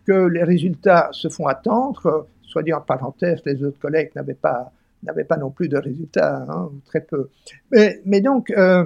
que 0.06 0.28
les 0.28 0.44
résultats 0.44 1.10
se 1.12 1.30
font 1.30 1.48
attendre. 1.48 2.28
Soit 2.44 2.64
dit 2.64 2.74
en 2.74 2.82
parenthèse, 2.82 3.42
les 3.46 3.64
autres 3.64 3.80
collègues 3.80 4.12
n'avaient 4.16 4.34
pas, 4.34 4.72
n'avaient 5.04 5.24
pas 5.24 5.38
non 5.38 5.50
plus 5.50 5.68
de 5.68 5.78
résultats, 5.78 6.46
hein, 6.48 6.70
très 6.86 7.02
peu. 7.02 7.30
Mais, 7.72 8.22
donc, 8.22 8.52
euh, 8.52 8.86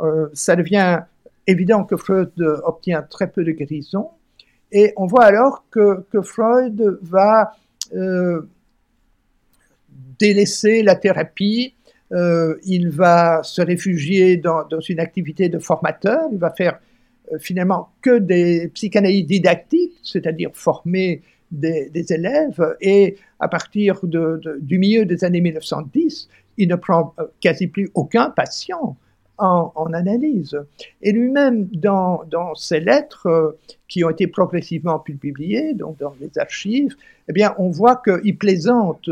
euh, 0.00 0.28
ça 0.34 0.56
devient 0.56 1.00
évident 1.46 1.84
que 1.84 1.96
Freud 1.96 2.32
obtient 2.64 3.02
très 3.02 3.30
peu 3.30 3.44
de 3.44 3.52
guérison. 3.52 4.10
Et 4.70 4.92
on 4.96 5.06
voit 5.06 5.24
alors 5.24 5.64
que, 5.70 6.04
que 6.12 6.20
Freud 6.20 6.98
va 7.00 7.56
euh, 7.94 8.42
délaisser 10.18 10.82
la 10.82 10.94
thérapie, 10.94 11.74
il 12.10 12.88
va 12.90 13.42
se 13.42 13.60
réfugier 13.60 14.36
dans, 14.38 14.66
une 14.88 15.00
activité 15.00 15.48
de 15.48 15.58
formateur, 15.58 16.28
il 16.32 16.38
va 16.38 16.50
faire 16.50 16.78
finalement 17.38 17.90
que 18.00 18.18
des 18.18 18.68
psychanalystes 18.68 19.28
didactiques, 19.28 19.94
c'est-à-dire 20.02 20.50
former 20.54 21.22
des, 21.50 22.12
élèves, 22.12 22.76
et 22.80 23.16
à 23.40 23.48
partir 23.48 24.00
du 24.04 24.78
milieu 24.78 25.04
des 25.04 25.24
années 25.24 25.40
1910, 25.40 26.28
il 26.58 26.68
ne 26.68 26.76
prend 26.76 27.14
euh, 27.18 27.24
quasi 27.40 27.68
plus 27.68 27.90
aucun 27.94 28.30
patient 28.30 28.96
en, 29.38 29.92
analyse. 29.92 30.58
Et 31.00 31.12
lui-même, 31.12 31.68
dans, 31.72 32.54
ses 32.56 32.80
lettres 32.80 33.26
euh, 33.26 33.56
qui 33.86 34.02
ont 34.02 34.10
été 34.10 34.26
progressivement 34.26 34.98
publiées, 34.98 35.74
donc 35.74 35.98
dans 35.98 36.14
les 36.20 36.36
archives, 36.38 36.96
eh 37.28 37.32
bien, 37.32 37.54
on 37.58 37.70
voit 37.70 38.02
qu'il 38.04 38.36
plaisante, 38.36 39.08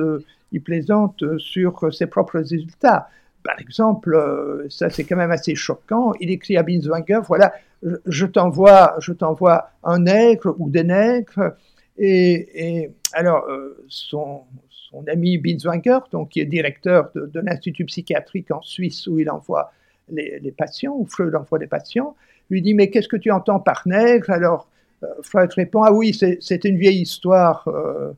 il 0.50 0.60
plaisante 0.60 1.22
sur 1.38 1.94
ses 1.94 2.06
propres 2.06 2.40
résultats. 2.40 3.08
Par 3.46 3.60
exemple, 3.60 4.66
ça 4.68 4.90
c'est 4.90 5.04
quand 5.04 5.16
même 5.16 5.30
assez 5.30 5.54
choquant, 5.54 6.12
il 6.20 6.30
écrit 6.30 6.56
à 6.56 6.64
Binswanger, 6.64 7.20
voilà, 7.28 7.54
je 8.06 8.26
t'envoie, 8.26 8.96
je 8.98 9.12
t'envoie 9.12 9.70
un 9.84 10.00
nègre 10.00 10.54
ou 10.58 10.68
des 10.70 10.84
nègres. 10.84 11.54
Et, 11.98 12.90
alors, 13.12 13.44
euh, 13.48 13.84
son, 13.88 14.42
ami 15.06 15.38
Binswanger, 15.38 15.98
donc, 16.10 16.30
qui 16.30 16.40
est 16.40 16.46
directeur 16.46 17.10
de, 17.14 17.40
l'Institut 17.40 17.84
psychiatrique 17.84 18.50
en 18.50 18.62
Suisse 18.62 19.06
où 19.06 19.18
il 19.18 19.30
envoie 19.30 19.72
les, 20.08 20.54
patients, 20.56 20.94
où 20.96 21.06
Freud 21.06 21.34
envoie 21.34 21.58
des 21.58 21.66
patients, 21.66 22.16
lui 22.50 22.62
dit 22.62 22.74
Mais 22.74 22.90
qu'est-ce 22.90 23.08
que 23.08 23.16
tu 23.16 23.30
entends 23.30 23.60
par 23.60 23.82
nègre? 23.86 24.30
Alors, 24.30 24.68
euh, 25.02 25.06
Freud 25.22 25.52
répond 25.52 25.82
Ah 25.82 25.92
oui, 25.92 26.14
c'est 26.14 26.64
une 26.64 26.78
vieille 26.78 27.02
histoire. 27.02 27.68
Euh, 27.68 28.12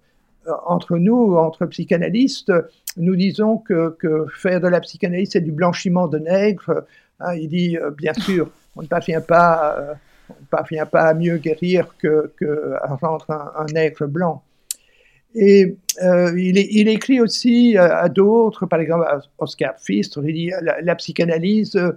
entre 0.67 0.99
nous, 0.99 1.37
entre 1.37 1.67
psychanalystes, 1.67 2.53
nous 2.97 3.17
disons 3.17 3.59
que, 3.59 3.97
faire 4.35 4.61
de 4.61 4.69
la 4.69 4.81
psychanalyse, 4.81 5.31
c'est 5.33 5.41
du 5.41 5.53
blanchiment 5.53 6.09
de 6.09 6.19
nègres. 6.19 6.85
Hein, 7.21 7.35
il 7.35 7.49
dit, 7.49 7.77
bien 7.97 8.15
sûr, 8.15 8.51
on 8.79 8.83
ne 8.83 8.87
parvient 8.87 9.21
pas, 9.21 9.77
euh, 9.79 9.95
on 10.31 10.45
parvient 10.51 10.87
pas 10.87 11.03
à 11.03 11.15
mieux 11.15 11.37
guérir 11.37 11.95
que, 11.99 12.33
à 12.81 12.95
rendre 12.95 13.27
un, 13.29 13.67
nègre 13.75 14.07
blanc. 14.07 14.43
Et 15.35 15.77
euh, 16.03 16.33
il, 16.39 16.89
écrit 16.89 17.21
aussi 17.21 17.77
à, 17.77 18.09
d'autres, 18.09 18.67
par 18.67 18.81
exemple 18.81 19.05
à 19.05 19.21
Oscar 19.39 19.75
Pfister, 19.75 20.21
il 20.25 20.35
dit 20.35 20.51
la, 20.83 20.95
psychanalyse, 20.95 21.77
euh, 21.77 21.93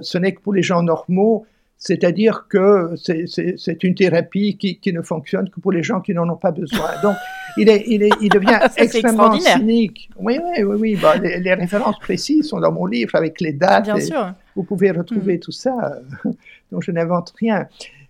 ce 0.00 0.18
n'est 0.18 0.32
que 0.32 0.40
pour 0.40 0.54
les 0.54 0.62
gens 0.62 0.82
normaux, 0.82 1.46
c'est-à-dire 1.82 2.44
que 2.46 2.94
c'est 2.96 3.84
une 3.84 3.94
thérapie 3.94 4.58
qui, 4.58 4.92
ne 4.92 5.00
fonctionne 5.00 5.48
que 5.48 5.60
pour 5.60 5.72
les 5.72 5.82
gens 5.82 6.02
qui 6.02 6.12
n'en 6.12 6.28
ont 6.28 6.36
pas 6.36 6.50
besoin. 6.50 6.90
Donc, 7.02 7.16
il, 7.56 7.70
est, 7.70 7.84
il, 7.86 8.02
est, 8.02 8.10
il 8.20 8.28
devient 8.28 8.60
extrêmement 8.76 9.40
cynique. 9.40 10.10
Oui, 10.18 10.38
oui, 10.44 10.62
oui. 10.62 10.98
oui. 11.02 11.40
les, 11.40 11.54
références 11.54 11.98
précises 11.98 12.48
sont 12.48 12.60
dans 12.60 12.70
mon 12.70 12.84
livre 12.84 13.14
avec 13.14 13.40
les 13.40 13.54
dates. 13.54 13.84
Bien 13.84 13.98
sûr. 13.98 14.34
Vous 14.54 14.62
pouvez 14.62 14.90
retrouver 14.90 15.38
mm. 15.38 15.40
tout 15.40 15.52
ça. 15.52 16.02
donc, 16.70 16.82
je 16.82 16.90
n'invente 16.90 17.32
rien. 17.40 17.66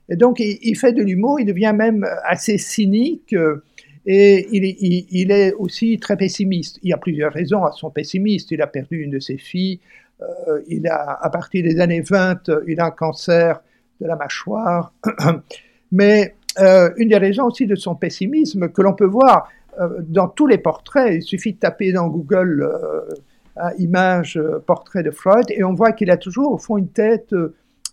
Et 0.09 0.17
donc, 0.17 0.41
il, 0.41 0.77
fait 0.77 0.93
de 0.93 1.05
l'humour. 1.05 1.39
Il 1.39 1.47
devient 1.47 1.73
même 1.73 2.05
assez 2.25 2.59
cynique. 2.59 3.37
et 4.05 4.49
il, 4.51 5.07
il, 5.13 5.31
est 5.31 5.53
aussi 5.53 5.97
très 6.01 6.17
pessimiste. 6.17 6.81
Il 6.83 6.91
y 6.91 6.93
a 6.93 6.99
plusieurs 6.99 7.33
raisons 7.33 7.65
à 7.65 7.71
son 7.71 7.91
pessimisme. 7.91 8.49
Il 8.51 8.63
a 8.63 8.67
perdu 8.67 9.01
une 9.01 9.13
de 9.13 9.21
ses 9.21 9.39
filles. 9.39 9.79
Euh, 10.23 10.61
il 10.69 10.87
a, 10.89 11.19
à 11.21 11.31
partir 11.31 11.63
des 11.63 11.81
années 11.81 12.03
20, 12.03 12.51
il 12.67 12.81
a 12.81 12.87
un 12.87 12.91
cancer 12.91 13.61
de 14.01 14.07
la 14.07 14.17
mâchoire. 14.17 14.93
Mais 15.93 16.35
euh, 16.59 16.91
une 16.97 17.09
des 17.09 17.17
raisons 17.17 17.47
aussi 17.47 17.67
de 17.67 17.75
son 17.75 17.95
pessimisme 17.95 18.69
que 18.69 18.83
l'on 18.83 18.95
peut 18.95 19.07
voir 19.07 19.49
euh, 19.79 20.01
dans 20.01 20.29
tous 20.29 20.47
les 20.47 20.59
portraits, 20.59 21.15
il 21.15 21.23
suffit 21.23 21.55
de 21.55 21.59
taper 21.59 21.93
dans 21.93 22.09
Google 22.09 22.69
image 23.79 24.41
portrait 24.67 25.03
de 25.03 25.11
Freud 25.11 25.45
et 25.51 25.65
on 25.65 25.75
voit 25.75 25.93
qu'il 25.93 26.11
a 26.11 26.17
toujours 26.17 26.53
au 26.53 26.57
fond 26.57 26.79
une 26.79 26.89
tête 26.89 27.35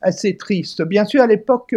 assez 0.02 0.38
triste. 0.38 0.82
Bien 0.82 1.04
sûr, 1.04 1.22
à 1.22 1.28
l'époque, 1.28 1.76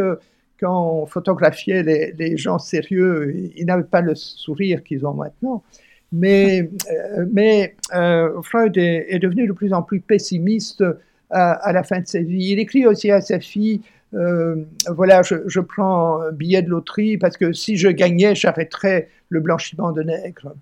quand 0.61 1.01
on 1.01 1.07
photographiait 1.07 1.83
les, 1.83 2.13
les 2.17 2.37
gens 2.37 2.61
sérieux, 2.61 3.35
ils 3.57 3.67
n'avaient 3.67 3.83
pas 3.83 4.01
le 4.01 4.15
sourire 4.15 4.85
qu'ils 4.85 5.05
ont 5.07 5.15
maintenant. 5.15 5.65
Mais, 6.13 6.71
euh, 6.91 7.69
euh, 7.95 8.43
Freud 8.43 8.77
est, 8.77 9.19
devenu 9.21 9.47
de 9.47 9.53
plus 9.53 9.73
en 9.73 9.83
plus 9.83 10.01
pessimiste 10.01 10.85
à, 11.31 11.73
la 11.73 11.85
fin 11.85 12.01
de 12.01 12.07
sa 12.07 12.21
vie. 12.21 12.51
Il 12.51 12.59
écrit 12.59 12.87
aussi 12.87 13.11
à 13.11 13.21
sa 13.21 13.39
fille, 13.39 13.83
euh, 14.15 14.65
voilà, 14.89 15.23
je, 15.23 15.37
je, 15.47 15.61
prends 15.61 16.21
un 16.21 16.33
billet 16.33 16.63
de 16.63 16.69
loterie 16.69 17.17
parce 17.17 17.37
que 17.37 17.53
si 17.53 17.77
je 17.77 17.89
gagnais, 17.89 18.35
j'arrêterais 18.35 19.09
le 19.29 19.39
blanchiment 19.39 19.93
de 19.93 20.03
nègres. 20.03 20.53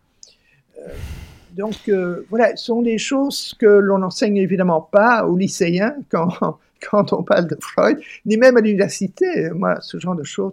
donc 1.56 1.90
voilà, 2.28 2.54
ce 2.56 2.66
sont 2.66 2.82
des 2.82 2.98
choses 2.98 3.54
que 3.58 3.66
l'on 3.66 3.98
n'enseigne 3.98 4.36
évidemment 4.36 4.82
pas 4.82 5.24
aux 5.24 5.38
lycéens 5.38 5.96
quand, 6.10 6.58
quand 6.90 7.14
on 7.14 7.22
parle 7.22 7.46
de 7.46 7.56
Freud, 7.58 7.98
ni 8.26 8.36
même 8.36 8.58
à 8.58 8.60
l'université. 8.60 9.48
Moi, 9.52 9.78
ce 9.80 9.98
genre 9.98 10.14
de 10.14 10.24
choses, 10.24 10.52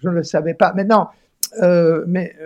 je 0.00 0.08
ne 0.08 0.14
le 0.14 0.22
savais 0.22 0.54
pas. 0.54 0.72
Maintenant, 0.72 1.10
mais 2.06 2.36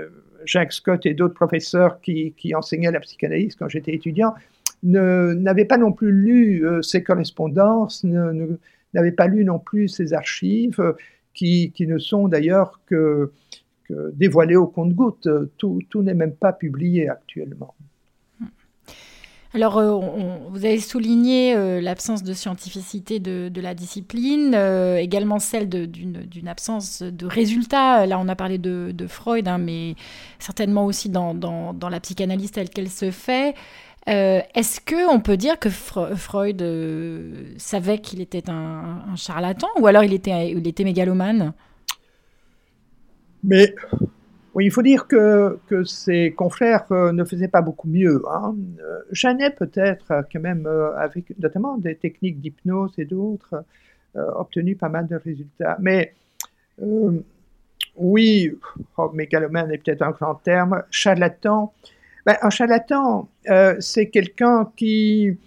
Jacques 0.45 0.73
Scott 0.73 1.07
et 1.07 1.15
d'autres 1.15 1.35
professeurs 1.35 2.01
qui, 2.01 2.35
enseignaient 2.55 2.91
la 2.91 3.01
psychanalyse 3.01 3.55
quand 3.57 3.69
j'étais 3.69 3.95
étudiant 3.95 4.35
n'avaient 4.83 5.67
pas 5.67 5.77
non 5.77 5.93
plus 5.93 6.11
lu 6.11 6.67
euh, 6.67 6.81
ces 6.81 7.03
correspondances, 7.03 8.03
n'avaient 8.03 9.13
pas 9.13 9.27
lu 9.27 9.45
non 9.45 9.59
plus 9.59 9.89
ces 9.89 10.15
archives, 10.15 10.81
euh, 10.81 10.93
qui, 11.35 11.73
ne 11.81 11.99
sont 11.99 12.29
d'ailleurs 12.29 12.81
que, 12.87 13.31
dévoilées 14.15 14.57
au 14.57 14.67
compte-gouttes. 14.67 15.29
Tout, 15.59 15.81
tout 15.91 16.03
n'est 16.03 16.15
même 16.15 16.35
pas 16.35 16.53
publié 16.53 17.09
actuellement. 17.09 17.75
Alors, 19.53 19.79
euh, 19.79 19.99
vous 20.51 20.65
avez 20.65 20.79
souligné 20.79 21.57
euh, 21.57 21.81
l'absence 21.81 22.23
de 22.23 22.33
scientificité 22.35 23.19
de, 23.19 23.61
la 23.61 23.75
discipline, 23.75 24.53
euh, 24.55 24.97
également 24.97 25.41
celle 25.41 25.69
d'une 25.69 26.49
absence 26.49 27.03
de 27.03 27.27
résultats. 27.27 28.07
Là, 28.07 28.19
on 28.21 28.29
a 28.29 28.37
parlé 28.37 28.59
de, 28.59 29.07
Freud, 29.09 29.49
hein, 29.49 29.59
mais 29.59 29.97
certainement 30.39 30.87
aussi 30.87 31.09
dans, 31.09 31.75
la 31.91 32.01
psychanalyse 32.01 32.53
telle 32.53 32.71
qu'elle 32.71 32.91
se 32.91 33.11
fait. 33.11 33.55
Est-ce 34.07 34.81
qu'on 34.81 35.21
peut 35.21 35.37
dire 35.37 35.59
que 35.59 35.69
Freud 35.69 36.65
savait 37.59 37.99
qu'il 37.99 38.21
était 38.21 38.49
un, 38.49 39.15
charlatan 39.17 39.69
ou 39.81 39.87
alors 39.87 40.05
il 40.05 40.15
était, 40.15 40.53
il 40.53 40.67
était 40.67 40.85
mégalomane? 40.85 41.53
Mais 43.43 43.75
Oui, 44.55 44.65
il 44.65 44.71
faut 44.73 44.83
dire 44.83 45.07
que, 45.07 45.59
que 45.69 45.85
ses 45.85 46.33
confrères 46.33 46.85
euh, 46.91 47.13
ne 47.13 47.25
faisaient 47.25 47.49
pas 47.49 47.63
beaucoup 47.63 47.89
mieux. 47.89 48.23
Hein. 48.29 48.57
Janet, 49.13 49.57
peut-être, 49.57 50.25
quand 50.33 50.41
même, 50.41 50.67
avec 50.97 51.39
notamment 51.39 51.79
des 51.79 51.95
techniques 51.95 52.41
d'hypnose 52.41 52.93
et 52.99 53.05
d'autres, 53.05 53.65
obtenu 54.15 54.75
pas 54.75 54.89
mal 54.89 55.07
de 55.07 55.17
résultats. 55.17 55.77
Mais 55.81 56.15
oui, 57.97 58.53
oh, 58.97 59.11
mégalomane 59.13 59.71
est 59.71 59.79
peut-être 59.79 60.03
un 60.03 60.11
grand 60.11 60.35
terme, 60.37 60.83
charlatan. 60.91 61.73
Ben, 62.27 62.37
un 62.43 62.51
charlatan, 62.51 63.29
c'est 63.79 64.11
quelqu'un 64.11 64.73
qui, 64.77 65.39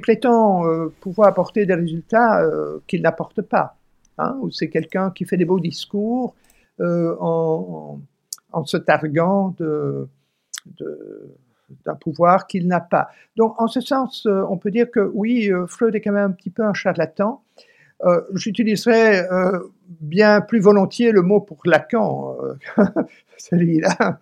prétend 0.00 0.62
pouvoir 1.00 1.28
apporter 1.28 1.66
des 1.66 1.74
résultats 1.74 2.44
qu'il 2.86 3.02
n'apporte 3.02 3.42
pas. 3.42 3.76
Hein, 4.18 4.36
ou 4.40 4.50
c'est 4.50 4.68
quelqu'un 4.68 5.10
qui 5.10 5.24
fait 5.24 5.36
des 5.36 5.44
beaux 5.44 5.60
discours 5.60 6.34
en 6.80 7.98
se 8.64 8.76
targuant 8.76 9.54
d'un 11.84 11.94
pouvoir 11.94 12.46
qu'il 12.46 12.66
n'a 12.66 12.80
pas. 12.80 13.08
Donc, 13.36 13.60
en 13.60 13.66
ce 13.66 13.80
sens, 13.80 14.26
euh, 14.26 14.42
on 14.48 14.56
peut 14.56 14.70
dire 14.70 14.90
que 14.90 15.10
oui, 15.14 15.50
euh, 15.50 15.66
Freud 15.66 15.94
est 15.94 16.00
quand 16.00 16.12
même 16.12 16.30
un 16.30 16.34
petit 16.34 16.50
peu 16.50 16.64
un 16.64 16.74
charlatan. 16.74 17.42
Euh, 18.04 18.20
j'utiliserais 18.34 19.28
bien 20.00 20.40
plus 20.40 20.58
volontiers 20.58 21.12
le 21.12 21.22
mot 21.22 21.40
pour 21.40 21.60
Lacan, 21.64 22.36
celui-là. 23.38 24.18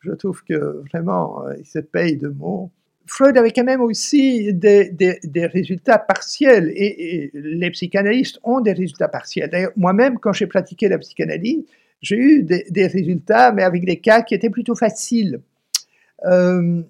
Je 0.00 0.12
trouve 0.12 0.42
que 0.44 0.82
vraiment, 0.88 1.44
il 1.58 1.66
se 1.66 1.78
paye 1.80 2.16
de 2.16 2.28
mots. 2.28 2.70
Freud 3.08 3.36
avait 3.36 3.50
quand 3.50 3.64
même 3.64 3.80
aussi 3.80 4.52
des, 4.52 4.90
des, 4.90 5.46
résultats 5.46 5.98
partiels 5.98 6.70
et, 6.74 7.24
et, 7.24 7.30
les 7.34 7.70
psychanalystes 7.70 8.38
ont 8.44 8.60
des 8.60 8.72
résultats 8.72 9.08
partiels. 9.08 9.48
D'ailleurs, 9.50 9.72
moi-même, 9.76 10.18
quand 10.18 10.32
j'ai 10.32 10.46
pratiqué 10.46 10.88
la 10.88 10.98
psychanalyse, 10.98 11.64
j'ai 12.00 12.16
eu 12.16 12.42
des, 12.42 12.86
résultats, 12.86 13.52
mais 13.52 13.62
avec 13.62 13.84
des 13.84 13.98
cas 13.98 14.22
qui 14.22 14.34
étaient 14.34 14.50
plutôt 14.50 14.74
faciles. 14.74 15.40
Euh, 16.26 16.82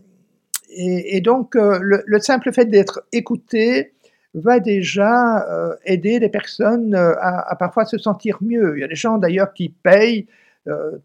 et, 0.70 1.20
donc, 1.20 1.56
euh, 1.56 1.78
le, 1.80 2.20
simple 2.20 2.52
fait 2.52 2.66
d'être 2.66 3.02
écouté 3.12 3.92
va 4.34 4.60
déjà 4.60 5.48
euh, 5.48 5.74
aider 5.86 6.18
les 6.18 6.28
personnes 6.28 6.94
à, 6.94 7.56
parfois 7.58 7.86
se 7.86 7.96
sentir 7.96 8.38
mieux. 8.42 8.74
Il 8.76 8.80
y 8.80 8.84
a 8.84 8.88
des 8.88 8.94
gens 8.94 9.18
d'ailleurs 9.18 9.52
qui 9.54 9.70
payent 9.70 10.26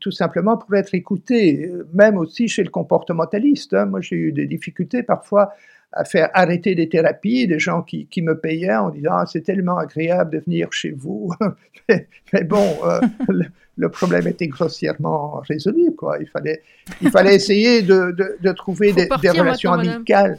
tout 0.02 0.12
simplement 0.12 0.58
pour 0.58 0.76
être 0.76 0.94
écoutés, 0.94 1.72
même 1.94 2.18
aussi 2.18 2.50
chez 2.50 2.66
le 2.66 2.70
comportementaliste. 2.70 3.74
Hein. 3.74 3.86
Moi, 3.86 4.02
j'ai 4.02 4.18
eu 4.18 4.34
des 4.34 4.46
difficultés 4.46 5.04
parfois 5.04 5.54
à 5.94 6.04
faire 6.04 6.30
arrêter 6.34 6.76
des 6.76 6.90
thérapies, 6.90 7.48
des 7.48 7.60
gens 7.60 7.82
qui, 7.82 8.10
me 8.18 8.38
payaient 8.38 8.76
en 8.76 8.90
disant 8.90 9.12
ah, 9.14 9.26
c'est 9.26 9.40
tellement 9.40 9.78
agréable 9.78 10.32
de 10.32 10.40
venir 10.40 10.74
chez 10.74 10.92
vous. 10.92 11.32
mais, 11.90 12.44
bon, 12.44 12.76
le 13.76 13.90
problème 13.90 14.28
était 14.28 14.48
grossièrement 14.48 15.42
résolu. 15.48 15.94
Quoi. 15.96 16.18
Il, 16.20 16.28
fallait, 16.28 16.62
il 17.02 17.10
fallait 17.10 17.36
essayer 17.36 17.82
de, 17.82 18.16
de, 18.40 18.52
trouver 18.52 18.94
des, 18.94 19.08
relations 19.30 19.74
amicales. 19.74 20.38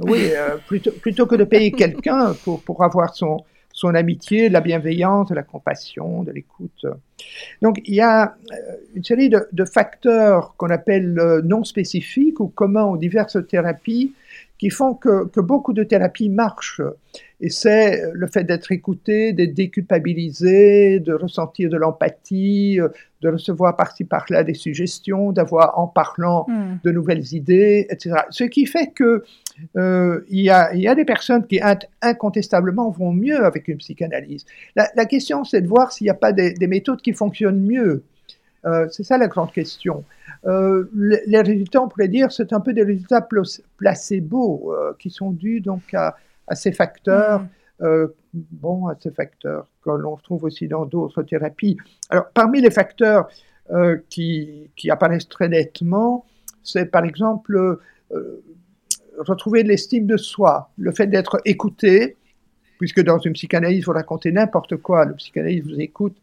oui, 0.00 0.30
euh, 0.32 0.56
plutôt, 0.66 0.92
plutôt 0.92 1.26
que 1.26 1.34
de 1.34 1.44
payer 1.44 1.72
quelqu'un 1.72 2.34
pour, 2.44 2.62
pour 2.62 2.82
avoir 2.82 3.14
son, 3.14 3.44
son 3.72 3.94
amitié, 3.94 4.48
la 4.48 4.60
bienveillance, 4.60 5.30
la 5.30 5.42
compassion, 5.42 6.22
de 6.22 6.32
l'écoute. 6.32 6.86
Donc 7.60 7.80
il 7.84 7.94
y 7.94 8.00
a 8.00 8.36
euh, 8.52 8.56
une 8.94 9.04
série 9.04 9.28
de, 9.28 9.46
de 9.52 9.64
facteurs 9.64 10.54
qu'on 10.56 10.70
appelle 10.70 11.18
euh, 11.18 11.42
non 11.42 11.64
spécifiques 11.64 12.40
ou 12.40 12.48
communs 12.48 12.84
aux 12.84 12.96
diverses 12.96 13.38
thérapies 13.48 14.12
qui 14.62 14.70
font 14.70 14.94
que, 14.94 15.26
que 15.26 15.40
beaucoup 15.40 15.72
de 15.72 15.82
thérapies 15.82 16.28
marchent. 16.28 16.82
Et 17.40 17.50
c'est 17.50 18.00
le 18.12 18.28
fait 18.28 18.44
d'être 18.44 18.70
écouté, 18.70 19.32
d'être 19.32 19.54
déculpabilisé, 19.54 21.00
de 21.00 21.14
ressentir 21.14 21.68
de 21.68 21.76
l'empathie, 21.76 22.78
de 23.22 23.28
recevoir 23.28 23.76
par-ci 23.76 24.04
par-là 24.04 24.44
des 24.44 24.54
suggestions, 24.54 25.32
d'avoir 25.32 25.76
en 25.80 25.88
parlant 25.88 26.46
hmm. 26.46 26.78
de 26.84 26.92
nouvelles 26.92 27.34
idées, 27.34 27.88
etc. 27.90 28.20
Ce 28.30 28.44
qui 28.44 28.66
fait 28.66 28.92
que 28.94 29.24
euh, 29.76 30.20
il, 30.28 30.42
y 30.42 30.50
a, 30.50 30.72
y, 30.76 30.86
a, 30.86 30.94
des 30.94 31.04
personnes 31.04 31.44
qui 31.44 31.60
incontestablement 32.00 32.88
vont 32.90 33.12
mieux 33.12 33.44
avec 33.44 33.66
une 33.66 33.78
psychanalyse. 33.78 34.46
La, 34.76 34.88
la 34.94 35.06
question, 35.06 35.42
c'est 35.42 35.60
de 35.60 35.66
voir 35.66 35.90
s'il 35.90 36.04
n'y 36.04 36.10
a 36.10 36.14
pas 36.14 36.32
des, 36.32 36.52
des, 36.52 36.68
méthodes 36.68 37.02
qui 37.02 37.14
fonctionnent 37.14 37.64
mieux. 37.66 38.04
Euh, 38.64 38.86
c'est 38.90 39.02
ça 39.02 39.18
la 39.18 39.28
grande 39.28 39.52
question. 39.52 40.04
Euh, 40.46 40.88
les, 40.94 41.40
résultats, 41.40 41.82
on 41.82 41.88
pourrait 41.88 42.08
dire, 42.08 42.30
c'est 42.30 42.52
un 42.52 42.60
peu 42.60 42.72
des 42.72 42.84
résultats 42.84 43.26
placebo 43.76 44.72
euh, 44.72 44.92
qui 44.98 45.10
sont 45.10 45.30
dus 45.30 45.60
donc 45.60 45.82
à, 45.94 46.16
à 46.46 46.54
ces 46.54 46.72
facteurs, 46.72 47.44
mm. 47.80 48.06
bon, 48.32 48.86
à 48.86 48.94
ces 49.00 49.10
facteurs 49.10 49.66
que 49.82 49.90
l'on 49.90 50.14
retrouve 50.14 50.44
aussi 50.44 50.68
dans 50.68 50.84
d'autres 50.84 51.22
thérapies. 51.22 51.76
Alors, 52.10 52.26
parmi 52.32 52.60
les 52.60 52.70
facteurs 52.70 53.28
qui, 54.10 54.70
qui, 54.76 54.90
apparaissent 54.90 55.28
très 55.28 55.48
nettement, 55.48 56.26
c'est 56.62 56.86
par 56.86 57.04
exemple 57.04 57.78
retrouver 59.18 59.62
l'estime 59.62 60.06
de 60.06 60.16
soi, 60.16 60.70
le 60.76 60.92
fait 60.92 61.06
d'être 61.06 61.40
écouté, 61.44 62.16
puisque 62.78 63.02
dans 63.02 63.18
une 63.18 63.32
psychanalyse, 63.32 63.84
vous 63.86 63.92
racontez 63.92 64.30
n'importe 64.30 64.76
quoi, 64.76 65.04
le 65.04 65.14
psychanalyste 65.14 65.66
vous 65.66 65.80
écoute, 65.80 66.16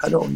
alors 0.00 0.28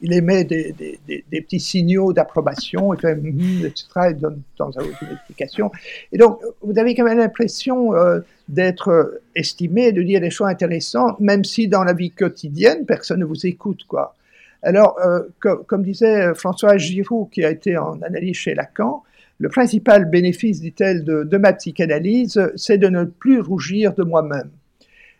il 0.00 0.12
émet 0.12 0.44
des, 0.44 0.98
petits 1.30 1.60
signaux 1.60 2.12
d'approbation, 2.12 2.94
et 2.94 2.98
etc., 2.98 3.84
et 4.10 4.14
donne 4.14 4.42
dans 4.56 4.70
une 4.70 5.12
explication. 5.12 5.70
Et 6.12 6.18
donc, 6.18 6.40
vous 6.62 6.78
avez 6.78 6.94
quand 6.94 7.04
même 7.04 7.18
l'impression 7.18 7.94
euh, 7.94 8.20
d'être 8.48 9.20
estimé, 9.34 9.92
de 9.92 10.02
dire 10.02 10.20
des 10.20 10.30
choses 10.30 10.48
intéressantes, 10.48 11.18
même 11.20 11.44
si 11.44 11.68
dans 11.68 11.84
la 11.84 11.92
vie 11.92 12.10
quotidienne, 12.10 12.86
personne 12.86 13.20
ne 13.20 13.24
vous 13.24 13.46
écoute, 13.46 13.84
quoi. 13.88 14.14
Alors, 14.62 14.98
euh, 15.04 15.20
comme 15.38 15.82
disait 15.82 16.34
François 16.34 16.76
Giroud, 16.78 17.30
qui 17.30 17.44
a 17.44 17.50
été 17.50 17.76
en 17.76 18.02
analyse 18.02 18.36
chez 18.36 18.54
Lacan, 18.54 19.04
le 19.38 19.48
principal 19.48 20.04
bénéfice, 20.10 20.60
dit-elle, 20.60 21.04
de, 21.04 21.22
de 21.22 21.36
ma 21.36 21.52
psychanalyse, 21.52 22.50
c'est 22.56 22.78
de 22.78 22.88
ne 22.88 23.04
plus 23.04 23.40
rougir 23.40 23.94
de 23.94 24.02
moi-même. 24.02 24.50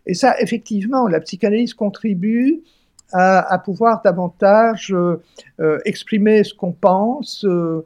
Et 0.07 0.15
ça, 0.15 0.41
effectivement, 0.41 1.07
la 1.07 1.21
psychanalyse 1.21 1.75
contribue 1.75 2.61
à, 3.13 3.59
pouvoir 3.65 4.03
davantage 4.03 4.93
euh, 4.93 5.23
euh, 5.61 5.79
exprimer 5.85 6.45
ce 6.45 6.55
qu'on 6.55 6.73
pense, 6.73 7.45
euh, 7.45 7.85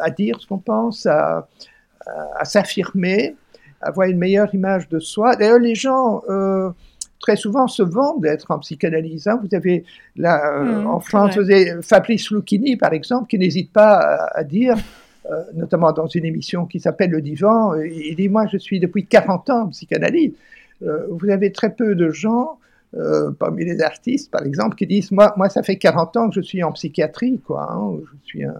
à 0.00 0.10
dire 0.10 0.40
ce 0.40 0.46
qu'on 0.46 0.58
pense, 0.58 1.06
à, 1.06 1.48
s'affirmer, 2.44 3.34
avoir 3.80 4.08
une 4.08 4.18
meilleure 4.18 4.54
image 4.54 4.88
de 4.90 4.98
soi. 4.98 5.36
D'ailleurs, 5.36 5.58
les 5.58 5.74
gens 5.74 6.22
très 7.18 7.36
souvent 7.36 7.66
se 7.66 7.82
vendent 7.82 8.20
d'être 8.20 8.50
en 8.50 8.58
psychanalyse. 8.58 9.26
Hein. 9.26 9.40
Vous 9.42 9.56
avez 9.56 9.84
là, 10.16 10.60
mmh, 10.60 10.86
en 10.86 11.00
France, 11.00 11.38
vous 11.38 11.50
avez 11.50 11.80
Fabrice 11.80 12.30
Lucchini, 12.30 12.76
par 12.76 12.92
exemple, 12.92 13.26
qui 13.26 13.38
n'hésite 13.38 13.72
pas 13.72 14.28
à, 14.34 14.44
dire, 14.44 14.76
notamment 15.54 15.92
dans 15.92 16.06
une 16.06 16.26
émission 16.26 16.66
qui 16.66 16.78
s'appelle 16.78 17.10
Le 17.10 17.22
Divan, 17.22 17.74
il 17.80 18.14
dit 18.16 18.28
Moi, 18.28 18.46
je 18.52 18.58
suis 18.58 18.78
depuis 18.80 19.06
40 19.06 19.48
ans 19.48 19.62
en 19.62 19.68
psychanalyse. 19.68 20.34
vous 20.82 21.30
avez 21.30 21.52
très 21.52 21.70
peu 21.70 21.94
de 21.94 22.10
gens 22.10 22.58
euh, 22.96 23.32
parmi 23.32 23.64
les 23.64 23.80
artistes, 23.80 24.30
par 24.30 24.44
exemple, 24.44 24.76
qui 24.76 24.86
disent 24.86 25.10
moi, 25.10 25.34
moi, 25.36 25.48
ça 25.48 25.62
fait 25.62 25.76
40 25.76 26.16
ans 26.16 26.28
que 26.28 26.36
je 26.36 26.40
suis 26.40 26.62
en 26.62 26.72
psychiatrie, 26.72 27.40
quoi. 27.40 27.72
Hein, 27.72 27.98
je 28.22 28.26
suis 28.26 28.44
un, 28.44 28.54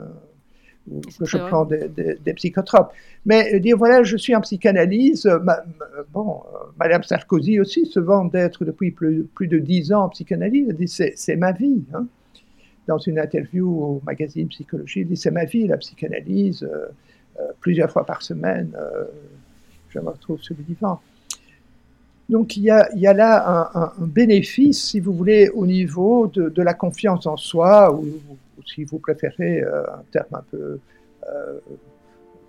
que 1.19 1.25
je 1.25 1.39
prends 1.39 1.65
des, 1.65 1.89
des, 1.89 2.35
psychotropes. 2.35 2.93
Mais 3.25 3.59
dire 3.61 3.77
voilà, 3.77 4.03
je 4.03 4.17
suis 4.17 4.35
en 4.35 4.41
psychanalyse. 4.41 5.29
bon, 6.13 6.43
euh, 6.53 6.59
Madame 6.79 7.03
Sarkozy 7.03 7.61
aussi 7.61 7.87
se 7.87 8.01
vend 8.01 8.25
d'être 8.25 8.65
depuis 8.65 8.91
plus, 8.91 9.25
plus, 9.35 9.49
de 9.49 9.59
10 9.59 9.93
ans 9.93 10.05
en 10.05 10.09
psychanalyse. 10.11 10.67
Elle 10.69 10.77
dit 10.77 10.89
c'est 10.89 11.37
ma 11.37 11.53
vie. 11.53 11.85
Hein. 11.95 12.07
Dans 12.87 12.99
une 12.99 13.19
interview 13.19 13.67
au 13.67 14.03
magazine 14.05 14.49
Psychologie, 14.49 15.01
elle 15.01 15.09
dit 15.09 15.17
c'est 15.17 15.31
ma 15.31 15.45
vie 15.45 15.67
la 15.67 15.79
psychanalyse. 15.79 16.65
Euh, 16.65 16.87
plusieurs 17.61 17.91
fois 17.91 18.05
par 18.05 18.23
semaine, 18.23 18.73
je 19.89 19.99
me 19.99 20.09
retrouve 20.09 20.41
sur 20.41 20.55
le 20.57 20.63
divan. 20.63 21.01
Donc 22.29 22.57
il 22.57 22.63
y 22.63 22.71
a, 22.71 23.13
là 23.13 23.71
un, 23.75 24.07
bénéfice, 24.07 24.83
si 24.83 25.01
vous 25.01 25.13
voulez, 25.13 25.51
au 25.51 25.67
niveau 25.67 26.27
de, 26.27 26.63
la 26.63 26.75
confiance 26.75 27.27
en 27.27 27.37
soi, 27.37 27.95
ou, 27.95 28.07
si 28.67 28.85
vous 28.85 28.99
préférez 28.99 29.61
euh, 29.61 29.83
un 29.83 30.03
terme 30.11 30.27
un 30.33 30.45
peu 30.51 30.79
euh, 31.29 31.59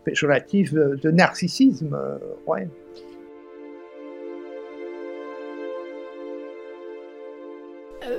péjoratif, 0.05 0.73
de 0.73 1.11
narcissisme. 1.11 1.93
Euh. 1.93 2.17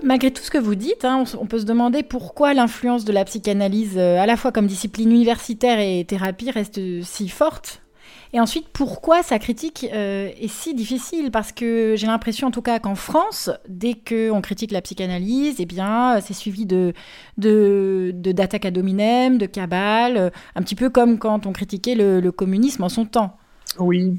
Malgré 0.02 0.30
tout 0.30 0.42
ce 0.42 0.50
que 0.50 0.59
vous 0.59 0.74
dites, 0.74 1.04
hein, 1.04 1.24
on, 1.40 1.46
peut 1.46 1.61
se 1.61 1.64
demander 1.64 2.02
pourquoi 2.02 2.52
l'influence 2.52 3.04
de 3.07 3.12
la 3.12 3.24
psychanalyse, 3.24 3.96
à 3.96 4.26
la 4.26 4.36
fois 4.36 4.52
comme 4.52 4.66
discipline 4.66 5.11
universitaire 5.11 5.78
et 5.78 6.04
thérapie, 6.04 6.50
reste 6.50 6.80
si 7.02 7.28
forte 7.28 7.86
et 8.32 8.40
ensuite, 8.40 8.68
pourquoi 8.72 9.22
sa 9.22 9.38
critique 9.38 9.86
euh, 9.92 10.30
est 10.40 10.48
si 10.48 10.74
difficile? 10.74 11.30
Parce 11.30 11.52
que 11.52 11.94
j'ai 11.96 12.06
l'impression, 12.06 12.48
en 12.48 12.50
tout 12.50 12.62
cas, 12.62 12.78
qu'en 12.78 12.94
France, 12.94 13.50
dès 13.68 13.94
qu'on 13.94 14.40
critique 14.40 14.72
la 14.72 14.82
psychanalyse, 14.82 15.56
eh 15.58 15.66
bien, 15.66 16.20
c'est 16.20 16.34
suivi 16.34 16.66
de, 16.66 16.92
de, 17.38 18.12
d'attaques 18.14 18.66
à 18.66 18.70
dominem, 18.70 19.38
de 19.38 19.46
cabales, 19.46 20.32
un 20.54 20.62
petit 20.62 20.74
peu 20.74 20.90
comme 20.90 21.18
quand 21.18 21.46
on 21.46 21.52
critiquait 21.52 21.94
le, 21.94 22.30
communisme 22.30 22.82
en 22.82 22.88
son 22.88 23.06
temps. 23.06 23.36
Oui. 23.78 24.18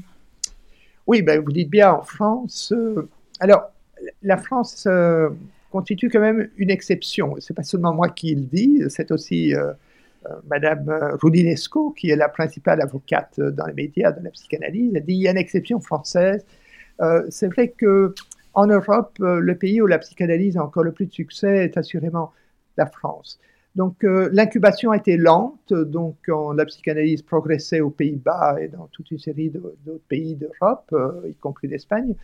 Oui, 1.06 1.22
ben, 1.22 1.40
vous 1.40 1.52
dites 1.52 1.70
bien 1.70 1.92
en 1.92 2.02
France. 2.02 2.72
Euh, 2.74 3.08
alors, 3.40 3.70
la 4.22 4.36
France 4.36 4.84
euh, 4.86 5.28
constitue 5.70 6.08
quand 6.08 6.20
même 6.20 6.48
une 6.56 6.70
exception. 6.70 7.36
C'est 7.38 7.54
pas 7.54 7.62
seulement 7.62 7.94
moi 7.94 8.08
qui 8.08 8.34
le 8.34 8.42
dis, 8.42 8.82
c'est 8.88 9.12
aussi 9.12 9.54
Madame 10.48 11.16
Rudinesco, 11.22 11.90
qui 11.90 12.10
est 12.10 12.16
la 12.16 12.28
principale 12.28 12.80
avocate 12.80 13.40
dans 13.40 13.66
les 13.66 13.72
médias 13.72 14.12
de 14.12 14.22
la 14.22 14.30
psychanalyse. 14.30 14.92
Elle 14.94 15.04
dit 15.04 15.14
il 15.14 15.22
y 15.22 15.28
a 15.28 15.30
une 15.30 15.38
exception 15.38 15.80
française. 15.80 16.44
c'est 17.30 17.48
vrai 17.48 17.68
que 17.68 18.14
en 18.54 18.66
Europe, 18.66 19.16
le 19.20 19.54
pays 19.54 19.80
où 19.80 19.86
la 19.86 19.98
psychanalyse 19.98 20.56
a 20.56 20.64
encore 20.64 20.82
le 20.82 20.92
plus 20.92 21.06
de 21.06 21.12
succès 21.12 21.64
est 21.64 21.76
assurément 21.76 22.32
la 22.76 22.86
France. 22.86 23.38
Donc 23.78 24.02
euh, 24.02 24.28
l'incubation 24.32 24.90
a 24.90 24.96
été 24.96 25.16
lente, 25.16 25.72
donc 25.72 26.16
la 26.28 26.64
psychanalyse 26.64 27.22
progressait 27.22 27.80
aux 27.80 27.90
Pays-Bas 27.90 28.56
et 28.60 28.66
dans 28.66 28.88
toute 28.90 29.10
une 29.12 29.20
série 29.20 29.50
d'autres 29.50 30.04
pays 30.08 30.34
d'Europe, 30.34 30.88
euh, 30.92 31.28
y 31.28 31.34
compris 31.34 31.68
l'Espagne. 31.68 32.14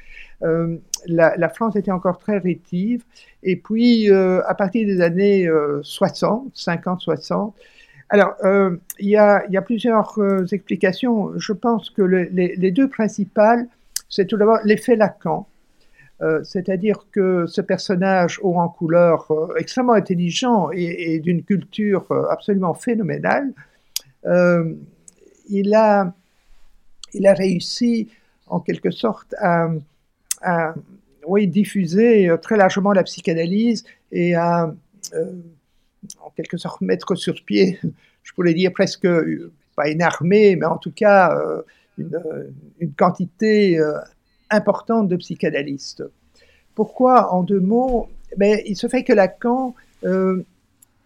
Euh, 0.43 0.77
la, 1.07 1.49
France 1.51 1.77
était 1.77 1.93
encore 1.93 2.19
très 2.19 2.39
rétive. 2.39 3.05
Et 3.45 3.55
puis 3.55 4.11
à 4.11 4.55
partir 4.55 4.85
des 4.85 5.01
années 5.01 5.49
60, 5.83 6.51
50, 6.55 7.01
60, 8.11 8.11
alors 8.11 8.35
il 8.99 9.09
y, 9.09 9.17
a, 9.17 9.63
plusieurs 9.63 10.19
explications. 10.53 11.33
Je 11.39 11.53
pense 11.53 11.91
que 11.91 12.03
les 12.03 12.71
deux 12.71 12.89
principales, 12.89 13.67
c'est 14.09 14.27
tout 14.27 14.37
d'abord 14.37 14.59
l'effet 14.65 14.97
Lacan 14.97 15.47
euh, 16.23 16.45
c'est-à-dire 16.45 17.07
que 17.11 17.47
ce 17.47 17.61
personnage 17.61 18.39
haut 18.43 18.55
en 18.55 18.69
couleur, 18.69 19.31
euh, 19.31 19.57
extrêmement 19.57 19.95
intelligent 19.95 20.71
et, 20.73 21.19
d'une 21.19 21.43
culture 21.43 22.07
euh, 22.13 22.25
absolument 22.31 22.75
phénoménale, 22.75 23.53
il, 25.51 25.75
a, 25.75 26.15
il 27.13 27.27
a 27.27 27.35
réussi 27.35 28.09
en 28.47 28.61
quelque 28.61 28.91
sorte 28.91 29.35
à, 29.39 30.75
oui, 31.27 31.47
diffuser 31.47 32.31
très 32.41 32.57
largement 32.57 32.93
la 32.93 33.03
psychanalyse 33.03 33.85
et 34.13 34.35
à 34.35 34.75
en 36.23 36.31
quelque 36.31 36.57
sorte 36.57 36.81
mettre 36.81 37.15
sur 37.15 37.35
pied, 37.45 37.79
je 38.23 38.33
pourrais 38.33 38.55
dire 38.55 38.73
presque, 38.73 39.09
pas 39.77 39.89
une 39.89 40.03
armée, 40.03 40.57
mais 40.57 40.67
en 40.67 40.79
tout 40.79 40.93
cas 40.93 41.37
une, 41.99 42.21
une 42.81 42.93
quantité 42.93 43.81
importante 44.51 45.09
de 45.09 45.17
psychanalystes. 45.17 46.05
Pourquoi, 46.75 47.33
en 47.33 47.43
deux 47.43 47.61
mots 47.61 48.09
ben, 48.37 48.59
Il 48.67 48.77
se 48.77 48.89
fait 48.89 49.05
que 49.05 49.13
Lacan 49.13 49.75
euh, 50.05 50.45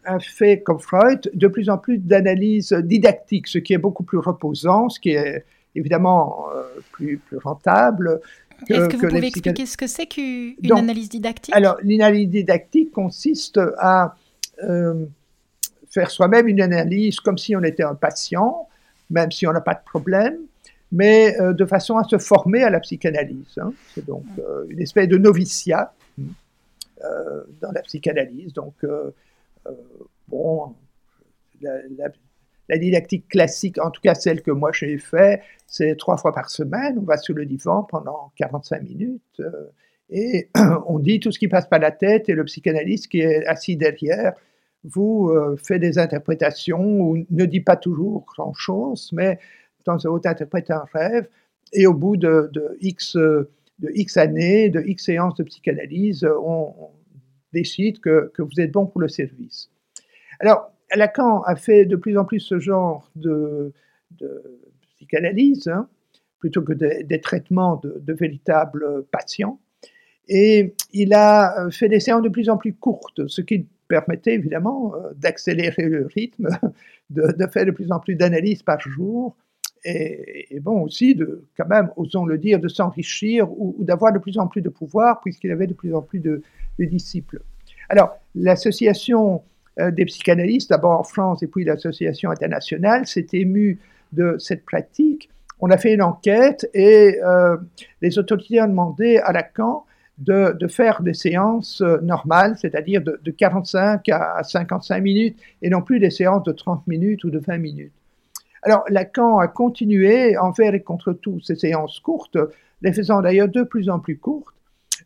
a 0.04 0.18
fait, 0.18 0.60
comme 0.62 0.78
Freud, 0.78 1.30
de 1.34 1.48
plus 1.48 1.68
en 1.68 1.78
plus 1.78 1.98
d'analyses 1.98 2.72
didactiques, 2.72 3.48
ce 3.48 3.58
qui 3.58 3.74
est 3.74 3.78
beaucoup 3.78 4.04
plus 4.04 4.18
reposant, 4.18 4.88
ce 4.88 4.98
qui 4.98 5.10
est 5.10 5.44
évidemment 5.74 6.46
euh, 6.54 6.62
plus, 6.92 7.18
plus 7.18 7.38
rentable. 7.38 8.20
Est-ce 8.68 8.88
que, 8.88 8.96
vous 8.96 9.08
pouvez 9.08 9.26
expliquer 9.26 9.66
ce 9.66 9.76
que 9.76 9.86
c'est 9.86 10.06
qu'une 10.06 10.56
analyse 10.74 11.08
didactique? 11.08 11.54
Alors, 11.54 11.76
l'analyse 11.84 12.28
didactique 12.28 12.90
consiste 12.90 13.60
à 13.78 14.16
euh, 14.62 15.06
faire 15.90 16.10
soi-même 16.10 16.48
une 16.48 16.60
analyse 16.60 17.20
comme 17.20 17.38
si 17.38 17.56
on 17.56 17.62
était 17.62 17.82
un 17.82 17.94
patient, 17.94 18.68
même 19.10 19.30
si 19.30 19.46
on 19.46 19.52
n'a 19.52 19.60
pas 19.60 19.74
de 19.74 19.82
problème, 19.84 20.36
mais 20.92 21.40
euh, 21.40 21.52
de 21.52 21.64
façon 21.64 21.96
à 21.96 22.04
se 22.04 22.18
former 22.18 22.62
à 22.62 22.70
la 22.70 22.80
psychanalyse. 22.80 23.58
Hein. 23.58 23.72
C'est 23.94 24.04
donc 24.04 24.24
euh, 24.38 24.66
une 24.68 24.80
espèce 24.80 25.08
de 25.08 25.16
noviciat 25.16 25.92
dans 27.60 27.70
la 27.72 27.80
psychanalyse. 27.82 28.52
Donc, 28.52 28.74
bon, 30.26 30.74
la, 31.60 32.76
didactique 32.76 33.28
classique, 33.28 33.78
en 33.78 33.92
tout 33.92 34.00
cas 34.00 34.16
celle 34.16 34.42
que 34.42 34.50
moi 34.50 34.72
j'ai 34.72 34.98
fait, 34.98 35.40
c'est 35.68 35.96
trois 35.96 36.16
fois 36.16 36.34
par 36.34 36.50
semaine. 36.50 36.98
On 36.98 37.04
va 37.04 37.16
sur 37.16 37.36
le 37.36 37.46
divan 37.46 37.84
pendant 37.84 38.32
45 38.36 38.82
minutes 38.82 39.40
et 40.10 40.48
on 40.86 40.98
dit 40.98 41.20
tout 41.20 41.32
ce 41.32 41.38
qui 41.38 41.48
passe 41.48 41.66
par 41.66 41.78
la 41.78 41.90
tête 41.90 42.28
et 42.28 42.34
le 42.34 42.44
psychanalyste 42.44 43.08
qui 43.08 43.20
est 43.20 43.44
assis 43.46 43.76
derrière 43.76 44.34
vous 44.84 45.34
fait 45.56 45.80
des 45.80 45.98
interprétations 45.98 47.00
ou 47.00 47.26
ne 47.30 47.44
dit 47.44 47.60
pas 47.60 47.76
toujours 47.76 48.24
grand-chose, 48.24 49.10
mais 49.12 49.38
temps 49.84 49.98
à 50.04 50.08
autre 50.08 50.28
interprète 50.28 50.70
un 50.70 50.84
rêve, 50.92 51.28
et 51.72 51.86
au 51.86 51.94
bout 51.94 52.16
de, 52.16 52.50
X, 52.80 53.16
de 53.16 53.90
X 53.94 54.16
années, 54.16 54.70
de 54.70 54.80
X 54.80 55.04
séances 55.04 55.34
de 55.34 55.44
psychanalyse, 55.44 56.26
on, 56.42 56.72
décide 57.52 57.98
que, 58.00 58.30
que, 58.34 58.42
vous 58.42 58.60
êtes 58.60 58.70
bon 58.70 58.84
pour 58.84 59.00
le 59.00 59.08
service. 59.08 59.70
Alors, 60.38 60.70
Lacan 60.94 61.40
a 61.42 61.56
fait 61.56 61.86
de 61.86 61.96
plus 61.96 62.18
en 62.18 62.26
plus 62.26 62.40
ce 62.40 62.58
genre 62.58 63.10
de, 63.16 63.72
psychanalyse, 64.96 65.68
hein, 65.68 65.88
plutôt 66.38 66.62
que 66.62 66.74
des 66.74 67.20
traitements 67.20 67.80
de, 67.82 68.12
véritables 68.12 69.04
patients. 69.10 69.58
Et 70.28 70.74
il 70.92 71.14
a 71.14 71.58
euh, 71.60 71.70
fait 71.70 71.88
des 71.88 72.00
séances 72.00 72.22
de 72.22 72.28
plus 72.28 72.50
en 72.50 72.56
plus 72.56 72.74
courtes, 72.74 73.26
ce 73.28 73.40
qui 73.40 73.66
permettait 73.88 74.34
évidemment 74.34 74.94
euh, 74.94 75.12
d'accélérer 75.16 75.84
le 75.84 76.06
rythme, 76.06 76.48
de, 77.10 77.46
faire 77.50 77.66
de 77.66 77.70
plus 77.70 77.90
en 77.90 77.98
plus 77.98 78.14
d'analyses 78.14 78.62
par 78.62 78.80
jour, 78.80 79.36
et, 79.84 80.58
bon 80.60 80.82
aussi 80.82 81.14
de, 81.14 81.44
quand 81.56 81.68
même, 81.68 81.90
osons 81.96 82.26
le 82.26 82.36
dire, 82.36 82.58
de 82.58 82.68
s'enrichir 82.68 83.48
ou, 83.50 83.76
d'avoir 83.78 84.12
de 84.12 84.18
plus 84.18 84.36
en 84.38 84.48
plus 84.48 84.60
de 84.60 84.68
pouvoir 84.68 85.20
puisqu'il 85.20 85.50
avait 85.50 85.68
de 85.68 85.74
plus 85.74 85.94
en 85.94 86.02
plus 86.02 86.18
de, 86.18 86.42
disciples. 86.78 87.40
Alors, 87.88 88.16
l'association 88.34 89.42
euh, 89.80 89.90
des 89.90 90.04
psychanalystes, 90.04 90.70
d'abord 90.70 91.00
en 91.00 91.02
France 91.02 91.42
et 91.42 91.46
puis 91.46 91.64
l'association 91.64 92.30
internationale, 92.30 93.06
s'est 93.06 93.26
émue 93.32 93.78
de 94.12 94.36
cette 94.38 94.64
pratique. 94.64 95.30
On 95.60 95.70
a 95.70 95.78
fait 95.78 95.94
une 95.94 96.02
enquête 96.02 96.68
et 96.72 97.18
les 98.00 98.18
autorités 98.18 98.62
ont 98.62 98.68
demandé 98.68 99.16
à 99.16 99.32
Lacan 99.32 99.84
de, 100.18 100.52
de 100.58 100.66
faire 100.66 101.02
des 101.02 101.14
séances 101.14 101.80
euh, 101.80 101.98
normales, 102.00 102.56
c'est-à-dire 102.60 103.02
de, 103.02 103.20
de 103.22 103.30
45 103.30 104.08
à 104.08 104.42
55 104.42 105.00
minutes 105.00 105.38
et 105.62 105.70
non 105.70 105.80
plus 105.80 106.00
des 106.00 106.10
séances 106.10 106.42
de 106.42 106.52
30 106.52 106.86
minutes 106.86 107.24
ou 107.24 107.30
de 107.30 107.38
20 107.38 107.58
minutes. 107.58 107.92
Alors 108.62 108.84
Lacan 108.88 109.38
a 109.38 109.46
continué 109.46 110.36
envers 110.36 110.74
et 110.74 110.82
contre 110.82 111.12
tout 111.12 111.40
ces 111.40 111.54
séances 111.54 112.00
courtes, 112.00 112.36
les 112.82 112.92
faisant 112.92 113.22
d'ailleurs 113.22 113.48
de 113.48 113.62
plus 113.62 113.88
en 113.88 114.00
plus 114.00 114.18
courtes. 114.18 114.54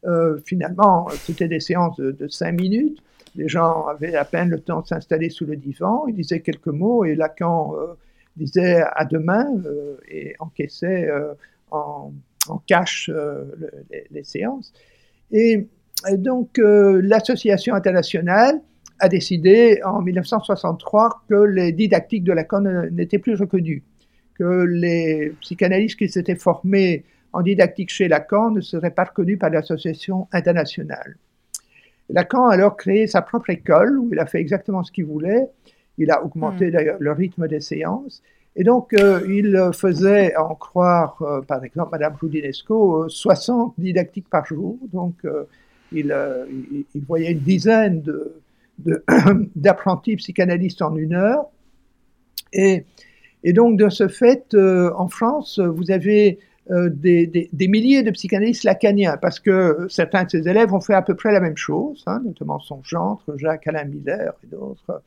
Euh, 0.07 0.39
finalement, 0.47 1.09
c'était 1.11 1.49
des 1.49 1.61
séances 1.61 1.97
de, 1.99 2.29
cinq 2.29 2.53
minutes. 2.53 2.99
Les 3.37 3.49
gens 3.49 3.87
avaient 3.87 4.17
à 4.17 4.25
peine 4.25 4.49
le 4.49 4.61
temps 4.61 4.81
de 4.81 4.87
s'installer 4.87 5.29
sous 5.29 5.45
le 5.45 5.57
divan. 5.57 6.07
Ils 6.09 6.15
disaient 6.15 6.41
quelques 6.41 6.67
mots 6.67 7.05
et 7.05 7.15
Lacan 7.15 7.75
euh, 7.77 7.95
disait 8.37 8.83
à 8.95 9.05
demain 9.05 9.47
et 10.09 10.35
encaissait 10.39 11.11
en, 11.71 12.13
en, 12.49 12.59
cash 12.67 13.11
les, 14.11 14.25
séances. 14.25 14.73
Et 15.33 15.67
donc, 16.19 16.59
l'association 16.59 17.75
internationale 17.75 18.61
a 18.99 19.09
décidé 19.09 19.81
en 19.85 20.01
1963 20.01 21.25
que 21.29 21.35
les 21.35 21.73
didactiques 21.73 22.25
de 22.25 22.33
Lacan 22.33 22.61
n'étaient 22.91 23.19
plus 23.19 23.35
reconnues, 23.35 23.83
que 24.35 24.65
les 24.65 25.33
psychanalystes 25.41 25.99
qui 25.99 26.09
s'étaient 26.09 26.37
formés 26.37 27.05
en 27.33 27.43
didactique 27.43 27.91
chez 27.91 28.09
Lacan 28.09 28.51
ne 28.51 28.61
seraient 28.61 28.91
pas 28.91 29.05
reconnus 29.05 29.39
par 29.39 29.51
l'association 29.51 30.29
internationale. 30.33 31.17
Lacan 32.11 32.47
a 32.47 32.55
alors 32.55 32.77
créé 32.77 33.07
sa 33.07 33.23
propre 33.23 33.51
école 33.51 33.99
où 33.99 34.11
il 34.13 34.19
a 34.19 34.27
fait 34.27 34.41
exactement 34.41 34.83
ce 34.83 34.93
qu'il 34.93 35.07
voulait. 35.07 35.49
Il 35.99 36.11
a 36.11 36.23
augmenté 36.25 36.69
hmm. 36.69 36.71
d'ailleurs 36.71 36.97
le 37.01 37.13
rythme 37.13 37.49
des 37.49 37.61
séances. 37.61 38.23
Et 38.55 38.65
donc, 38.65 38.93
euh, 38.93 39.21
il 39.29 39.71
faisait 39.73 40.37
en 40.37 40.55
croire, 40.55 41.17
euh, 41.23 41.41
par 41.41 41.65
exemple, 41.65 41.91
Madame 41.93 42.15
Roudinesco, 42.21 43.09
60 43.09 43.71
euh, 43.79 43.83
didactiques 43.83 44.29
par 44.29 44.45
jour. 44.45 44.79
Donc, 44.93 45.15
il, 45.91 46.15
voyait 47.07 47.33
une 47.33 47.39
dizaine 47.39 48.05
d'apprentis 49.57 50.17
psychanalystes 50.17 50.83
en 50.83 50.97
une 50.97 51.15
heure. 51.15 51.47
Et, 52.53 52.85
donc, 53.45 53.79
de 53.79 53.89
ce 53.89 54.09
fait, 54.09 54.55
en 54.55 55.09
France, 55.09 55.59
vous 55.59 55.91
avez 55.91 56.39
des, 56.69 57.51
milliers 57.69 58.03
de 58.03 58.11
psychanalystes 58.11 58.65
lacaniens, 58.65 59.17
parce 59.17 59.41
que 59.41 59.87
certains 59.89 60.25
de 60.25 60.31
ses 60.31 60.49
élèves 60.49 60.75
ont 60.75 60.81
fait 60.81 60.95
à 60.95 61.03
peu 61.03 61.15
près 61.15 61.33
la 61.33 61.41
même 61.41 61.57
chose, 61.57 62.05
hein, 62.07 62.21
notamment 62.23 62.61
son 62.61 62.83
gendre, 62.85 63.23
Jacques 63.37 63.67
Alain 63.67 63.85
Miller 63.85 64.35
et 64.45 64.47
d'autres, 64.47 65.03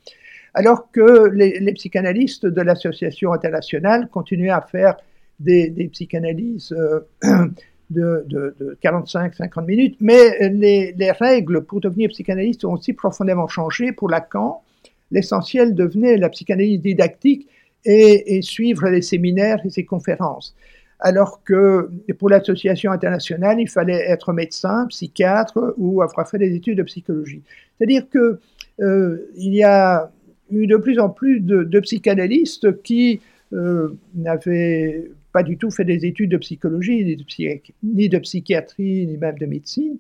alors 0.56 0.90
que 0.92 1.30
les, 1.34 1.74
psychanalystes 1.74 2.46
de 2.46 2.62
l'association 2.62 3.34
internationale 3.34 4.08
continuaient 4.10 4.50
à 4.50 4.62
faire 4.62 4.96
des, 5.40 5.70
psychanalyses 5.92 6.72
euh, 6.72 7.02
de, 7.90 8.78
45-50 8.82 9.66
minutes, 9.66 9.98
mais 10.00 10.50
les, 10.50 11.12
règles 11.12 11.66
pour 11.66 11.82
devenir 11.82 12.10
psychanalyste 12.10 12.64
ont 12.64 12.74
aussi 12.74 12.94
profondément 12.94 13.50
changé. 13.50 13.92
Pour 13.92 14.10
Lacan, 14.10 14.64
l'essentiel 15.12 15.76
devenait 15.76 16.16
la 16.16 16.30
psychanalyse 16.30 16.80
didactique 16.80 17.50
et, 17.84 18.42
suivre 18.42 18.88
les 18.88 19.02
séminaires 19.02 19.60
et 19.66 19.70
ses 19.70 19.84
conférences. 19.84 20.56
Alors 21.02 21.44
que 21.44 21.92
pour 22.18 22.30
l'association 22.30 22.94
internationale, 22.94 23.60
il 23.60 23.70
fallait 23.70 24.10
être 24.10 24.32
médecin, 24.32 24.88
psychiatre 24.88 25.76
ou 25.78 26.02
avoir 26.02 26.30
fait 26.30 26.38
des 26.38 26.56
études 26.56 26.78
de 26.78 26.84
psychologie. 26.84 27.42
C'est-à-dire 27.78 28.06
euh, 28.80 29.30
y 29.36 29.62
a 29.64 30.10
eu 30.52 30.68
de 30.68 30.78
plus 30.78 31.00
en 31.00 31.10
plus 31.10 31.40
de, 31.40 31.80
psychanalystes 31.80 32.82
qui 32.84 33.22
euh, 33.54 33.90
n'avaient 34.16 35.10
pas 35.32 35.44
du 35.44 35.58
tout 35.58 35.72
fait 35.72 35.84
des 35.84 36.06
études 36.06 36.32
de 36.32 36.38
psychologie, 36.38 37.04
ni 37.04 37.16
de, 38.10 38.20
psychiatrie, 38.20 39.06
ni 39.08 39.18
même 39.18 39.38
de 39.38 39.46
médecine, 39.46 39.98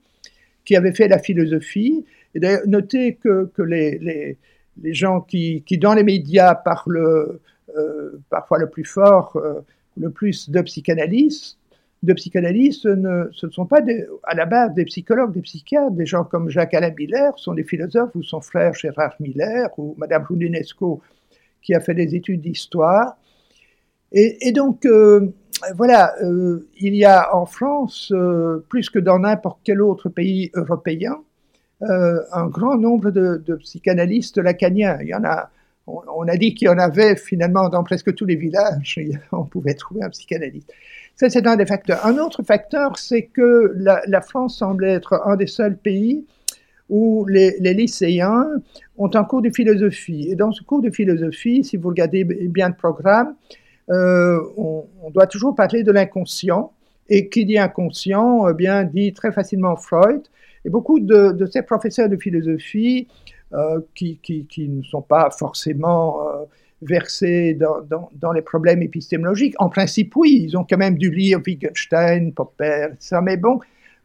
qui 0.63 0.75
avait 0.75 0.93
fait 0.93 1.07
la 1.07 1.19
philosophie. 1.19 2.05
Et 2.33 2.39
d'ailleurs, 2.39 2.61
notez 2.67 3.15
que, 3.15 3.49
les, 3.61 4.37
gens 4.83 5.21
qui, 5.21 5.63
qui, 5.65 5.77
dans 5.77 5.93
les 5.93 6.03
médias, 6.03 6.55
parlent 6.55 7.39
euh, 7.77 8.21
parfois 8.29 8.59
le 8.59 8.69
plus 8.69 8.85
fort, 8.85 9.35
euh, 9.35 9.61
le 9.97 10.09
plus 10.09 10.49
de 10.49 10.61
psychanalystes, 10.61 11.57
de 12.05 12.13
psychanalystes, 12.13 12.85
ne, 12.85 13.29
ce 13.31 13.47
ne 13.47 13.51
sont 13.51 13.65
pas 13.65 13.81
à 14.23 14.35
la 14.35 14.45
base 14.45 14.73
des 14.73 14.85
psychologues, 14.85 15.33
des 15.33 15.41
psychiatres, 15.41 15.91
des 15.91 16.05
gens 16.05 16.23
comme 16.23 16.49
Jacques-Alain 16.49 16.93
Miller 16.97 17.37
sont 17.37 17.53
des 17.53 17.63
philosophes, 17.63 18.15
ou 18.15 18.23
son 18.23 18.41
frère 18.41 18.73
Gérard 18.73 19.15
Miller, 19.19 19.69
ou 19.77 19.95
Madame 19.97 20.23
Roudinesco, 20.27 21.01
qui 21.61 21.73
a 21.73 21.79
fait 21.79 21.93
des 21.93 22.15
études 22.15 22.41
d'histoire. 22.41 23.17
Et, 24.11 24.53
donc, 24.53 24.85
euh, 24.85 25.33
voilà, 25.75 26.15
euh, 26.23 26.69
il 26.77 26.95
y 26.95 27.03
a 27.03 27.35
en 27.35 27.45
France, 27.45 28.13
euh, 28.15 28.63
plus 28.69 28.89
que 28.89 28.99
dans 28.99 29.19
n'importe 29.19 29.59
quel 29.63 29.81
autre 29.81 30.07
pays 30.07 30.51
européen, 30.53 31.17
un 31.81 32.47
grand 32.47 32.77
nombre 32.77 33.11
de, 33.11 33.55
psychanalystes 33.59 34.37
lacaniens. 34.37 34.97
Il 35.01 35.09
y 35.09 35.13
en 35.13 35.23
a, 35.25 35.51
on, 35.85 36.27
a 36.27 36.37
dit 36.37 36.55
qu'il 36.55 36.67
y 36.67 36.69
en 36.69 36.77
avait 36.77 37.15
finalement 37.15 37.69
dans 37.69 37.83
presque 37.83 38.15
tous 38.15 38.25
les 38.25 38.37
villages, 38.37 38.99
on 39.31 39.43
pouvait 39.43 39.73
trouver 39.73 40.01
un 40.01 40.09
psychanalyste. 40.09 40.71
Ça, 41.15 41.29
c'est 41.29 41.47
un 41.47 41.55
des 41.55 41.65
facteurs. 41.65 42.05
Un 42.05 42.17
autre 42.17 42.43
facteur, 42.43 42.97
c'est 42.97 43.23
que 43.23 43.73
la, 43.77 44.21
France 44.21 44.57
semble 44.57 44.85
être 44.85 45.21
un 45.25 45.37
des 45.37 45.47
seuls 45.47 45.77
pays 45.77 46.25
où 46.89 47.25
les, 47.25 47.57
lycéens 47.59 48.47
ont 48.97 49.09
un 49.13 49.23
cours 49.23 49.41
de 49.41 49.49
philosophie. 49.49 50.27
Et 50.29 50.35
dans 50.35 50.51
ce 50.51 50.61
cours 50.61 50.81
de 50.81 50.89
philosophie, 50.89 51.63
si 51.63 51.77
vous 51.77 51.89
regardez 51.89 52.25
bien 52.25 52.67
le 52.67 52.75
programme, 52.75 53.35
euh, 53.89 54.39
on, 54.57 54.85
doit 55.11 55.27
toujours 55.27 55.55
parler 55.55 55.83
de 55.83 55.91
l'inconscient. 55.91 56.73
Et 57.07 57.29
qui 57.29 57.45
dit 57.45 57.59
inconscient, 57.59 58.49
eh 58.49 58.53
bien, 58.53 58.83
dit 58.83 59.13
très 59.13 59.31
facilement 59.31 59.75
Freud. 59.75 60.23
Et 60.65 60.69
beaucoup 60.69 60.99
de, 60.99 61.45
ces 61.45 61.61
professeurs 61.61 62.09
de 62.09 62.17
philosophie, 62.17 63.07
euh, 63.53 63.79
qui, 63.93 64.47
ne 64.57 64.81
sont 64.81 65.03
pas 65.03 65.29
forcément 65.29 66.27
euh, 66.27 66.45
versés 66.81 67.53
dans, 67.53 68.09
dans, 68.13 68.31
les 68.31 68.41
problèmes 68.41 68.81
épistémologiques, 68.81 69.55
en 69.59 69.69
principe, 69.69 70.15
oui, 70.15 70.41
ils 70.43 70.57
ont 70.57 70.65
quand 70.69 70.77
même 70.77 70.97
dû 70.97 71.09
lire 71.09 71.39
Wittgenstein, 71.45 72.33
Popper, 72.33 72.89
ça. 72.99 73.21
Mais 73.21 73.37
bon, 73.37 73.59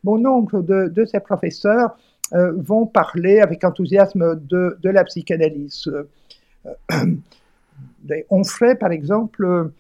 bon 0.05 0.19
nombre 0.19 0.63
de, 0.63 0.89
de 0.89 1.05
ces 1.05 1.21
professeurs 1.21 1.97
euh, 2.33 2.53
vont 2.57 2.87
parler 2.87 3.41
avec 3.41 3.65
enthousiasme 3.65 4.41
de, 4.41 4.77
la 4.85 5.05
psychanalyse. 5.05 5.91
Euh, 6.65 8.23
Onfray, 8.31 8.77
par 8.77 8.93
exemple, 8.93 9.71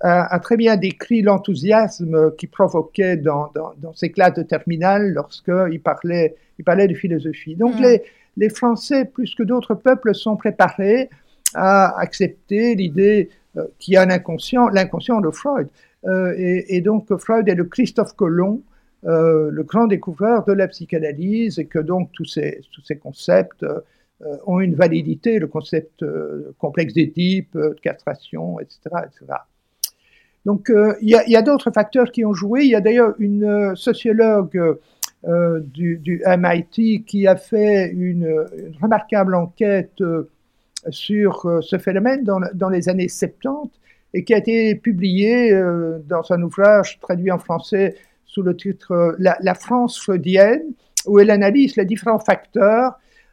a, 0.00 0.38
très 0.40 0.56
bien 0.56 0.76
décrit 0.76 1.22
l'enthousiasme 1.22 2.34
qu'il 2.36 2.48
provoquait 2.48 3.16
dans, 3.16 3.50
dans, 3.54 3.94
ses 3.94 4.10
classes 4.10 4.34
de 4.34 4.42
terminale 4.42 5.10
lorsqu'il 5.12 5.80
parlait, 5.82 6.36
il 6.58 6.64
parlait 6.64 6.86
de 6.86 6.94
philosophie. 6.94 7.56
Donc 7.56 7.74
mm. 7.76 7.82
les, 7.82 8.02
les 8.36 8.48
Français, 8.50 9.04
plus 9.04 9.34
que 9.34 9.42
d'autres 9.42 9.74
peuples, 9.74 10.14
sont 10.14 10.36
préparés 10.36 11.10
à 11.56 11.98
accepter 11.98 12.74
l'idée 12.74 13.30
euh, 13.56 13.64
qu'il 13.78 13.94
y 13.94 13.96
a 13.96 14.02
un 14.02 14.10
inconscient, 14.10 14.68
l'inconscient 14.68 15.20
de 15.20 15.30
Freud. 15.30 15.68
et, 16.06 16.76
et, 16.76 16.80
donc 16.82 17.16
Freud 17.16 17.48
est 17.48 17.56
le 17.56 17.64
Christophe 17.64 18.14
Colomb 18.14 18.62
euh, 19.06 19.50
le 19.52 19.62
grand 19.62 19.86
découvreur 19.86 20.44
de 20.46 20.52
la 20.52 20.66
psychanalyse 20.66 21.60
et 21.60 21.66
que 21.66 21.78
donc 21.78 22.10
tous 22.12 22.24
ces, 22.24 22.60
tous 22.72 22.82
ces 22.82 22.96
concepts 22.96 23.62
euh, 23.62 23.80
ont 24.46 24.58
une 24.58 24.74
validité, 24.74 25.38
le 25.38 25.46
concept 25.46 26.02
euh, 26.02 26.54
complexe 26.58 26.94
d'Édipe, 26.94 27.56
de 27.56 27.76
castration, 27.80 28.58
etc. 28.58 28.80
etc. 29.04 29.32
Donc 30.44 30.72
il 31.02 31.08
y 31.08 31.36
a, 31.36 31.42
d'autres 31.42 31.72
facteurs 31.72 32.12
qui 32.12 32.24
ont 32.24 32.32
joué. 32.32 32.62
Il 32.62 32.70
y 32.70 32.76
a 32.76 32.80
d'ailleurs 32.80 33.14
une 33.18 33.74
sociologue 33.74 34.78
du, 35.24 36.22
MIT 36.24 37.04
qui 37.04 37.26
a 37.26 37.34
fait 37.34 37.90
une, 37.90 38.46
remarquable 38.80 39.34
enquête 39.34 40.00
sur 40.90 41.46
ce 41.62 41.78
phénomène 41.78 42.24
dans, 42.24 42.68
les 42.68 42.88
années 42.88 43.08
70 43.08 43.70
et 44.14 44.24
qui 44.24 44.34
a 44.34 44.38
été 44.38 44.74
publiée 44.76 45.52
dans 46.06 46.22
un 46.30 46.42
ouvrage 46.42 46.98
traduit 47.00 47.30
en 47.30 47.38
français 47.38 47.96
sous 48.36 48.42
le 48.42 48.54
titre 48.54 48.92
euh, 48.92 49.16
la, 49.18 49.54
France 49.54 49.98
freudienne, 49.98 50.62
où 51.06 51.18
elle 51.18 51.30
analyse 51.30 51.76
les 51.76 51.86
différents 51.86 52.18
facteurs. 52.18 52.92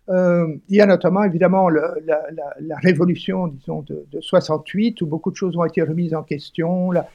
Euh, 0.09 0.55
il 0.69 0.77
y 0.77 0.81
a 0.81 0.85
notamment 0.85 1.23
évidemment 1.25 1.67
la, 1.67 2.77
révolution, 2.81 3.47
disons, 3.47 3.81
de, 3.81 4.05
68, 4.21 5.01
où 5.01 5.05
beaucoup 5.05 5.29
de 5.29 5.35
choses 5.35 5.57
ont 5.57 5.65
été 5.65 5.81
remises 5.81 6.15
en 6.15 6.23
question, 6.23 6.91
la, 6.91 7.05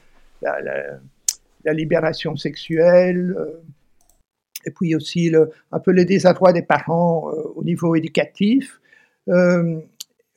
libération 1.65 2.35
sexuelle, 2.35 3.35
euh, 3.37 3.61
et 4.65 4.71
puis 4.71 4.93
aussi 4.93 5.31
un 5.71 5.79
peu 5.79 5.91
le 5.91 6.05
désarroi 6.05 6.53
des 6.53 6.61
parents 6.61 7.31
au 7.55 7.63
niveau 7.63 7.95
éducatif 7.95 8.81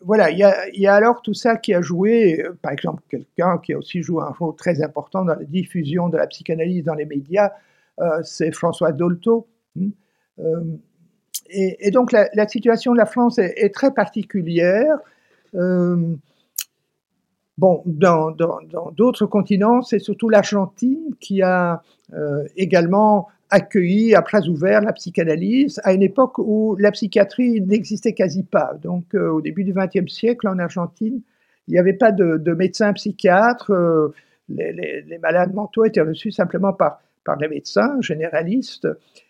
voilà, 0.04 0.30
il 0.30 0.38
y, 0.38 0.86
a, 0.86 0.94
alors 0.94 1.22
tout 1.22 1.34
ça 1.34 1.56
qui 1.56 1.74
a 1.74 1.80
joué, 1.80 2.42
euh, 2.42 2.58
par 2.60 2.72
exemple, 2.72 3.02
quelqu'un 3.08 3.58
qui 3.58 3.72
a 3.72 3.78
aussi 3.78 4.02
joué 4.02 4.22
un 4.22 4.30
rôle 4.30 4.54
très 4.56 4.82
important 4.82 5.24
dans 5.24 5.34
la 5.34 5.44
diffusion 5.44 6.08
de 6.08 6.16
la 6.16 6.26
psychanalyse 6.26 6.84
dans 6.84 6.94
les 6.94 7.04
médias, 7.04 7.52
euh, 8.00 8.22
c'est 8.22 8.52
François 8.52 8.92
Dolto. 8.92 9.46
Hein. 9.78 9.90
Euh, 10.38 10.64
et, 11.50 11.90
donc 11.90 12.12
la, 12.12 12.48
situation 12.48 12.92
de 12.92 12.98
la 12.98 13.06
France 13.06 13.38
est, 13.38 13.74
très 13.74 13.92
particulière. 13.92 14.96
bon, 15.52 16.22
dans 17.84 18.30
d'autres 18.92 19.26
continents, 19.26 19.82
c'est 19.82 19.98
surtout 19.98 20.30
l'Argentine 20.30 21.14
qui 21.20 21.42
a 21.42 21.82
également 22.56 23.28
accueilli 23.52 24.14
à 24.14 24.22
bras 24.22 24.40
ouverts 24.48 24.80
la 24.80 24.94
psychanalyse 24.94 25.78
à 25.84 25.92
une 25.92 26.02
époque 26.02 26.38
où 26.38 26.74
la 26.78 26.90
psychiatrie 26.90 27.60
n'existait 27.60 28.14
quasi 28.14 28.42
pas. 28.42 28.72
Donc 28.82 29.14
euh, 29.14 29.28
au 29.30 29.42
début 29.42 29.62
du 29.62 29.74
XXe 29.74 30.10
siècle 30.10 30.48
en 30.48 30.58
Argentine, 30.58 31.20
il 31.68 31.72
n'y 31.72 31.78
avait 31.78 31.92
pas 31.92 32.12
de, 32.12 32.52
médecins 32.54 32.92
psychiatres. 32.94 33.70
Euh, 33.70 34.14
les, 34.48 35.18
malades 35.22 35.54
mentaux 35.54 35.84
étaient 35.84 36.00
reçus 36.00 36.32
simplement 36.32 36.72
par, 36.72 37.00
par 37.24 37.36
les 37.36 37.48
médecins 37.48 38.00
généralistes. 38.00 38.88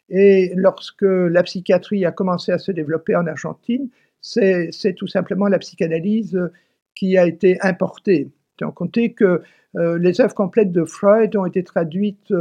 Et 0.09 0.53
lorsque 0.55 1.03
la 1.03 1.43
psychiatrie 1.43 2.07
a 2.07 2.12
commencé 2.12 2.53
à 2.53 2.59
se 2.59 2.70
développer 2.70 3.16
en 3.16 3.27
Argentine, 3.27 3.89
c'est 4.20 4.95
tout 4.97 5.09
simplement 5.09 5.49
la 5.49 5.59
psychanalyse 5.59 6.39
qui 6.95 7.18
a 7.18 7.27
été 7.27 7.59
importée. 7.61 8.31
On 8.62 8.70
comptait 8.70 9.11
que 9.11 9.43
euh, 9.77 9.99
les 9.99 10.20
œuvres 10.20 10.35
complètes 10.35 10.70
de 10.70 10.85
Freud 10.85 11.35
ont 11.35 11.47
été 11.47 11.64
traduites 11.64 12.33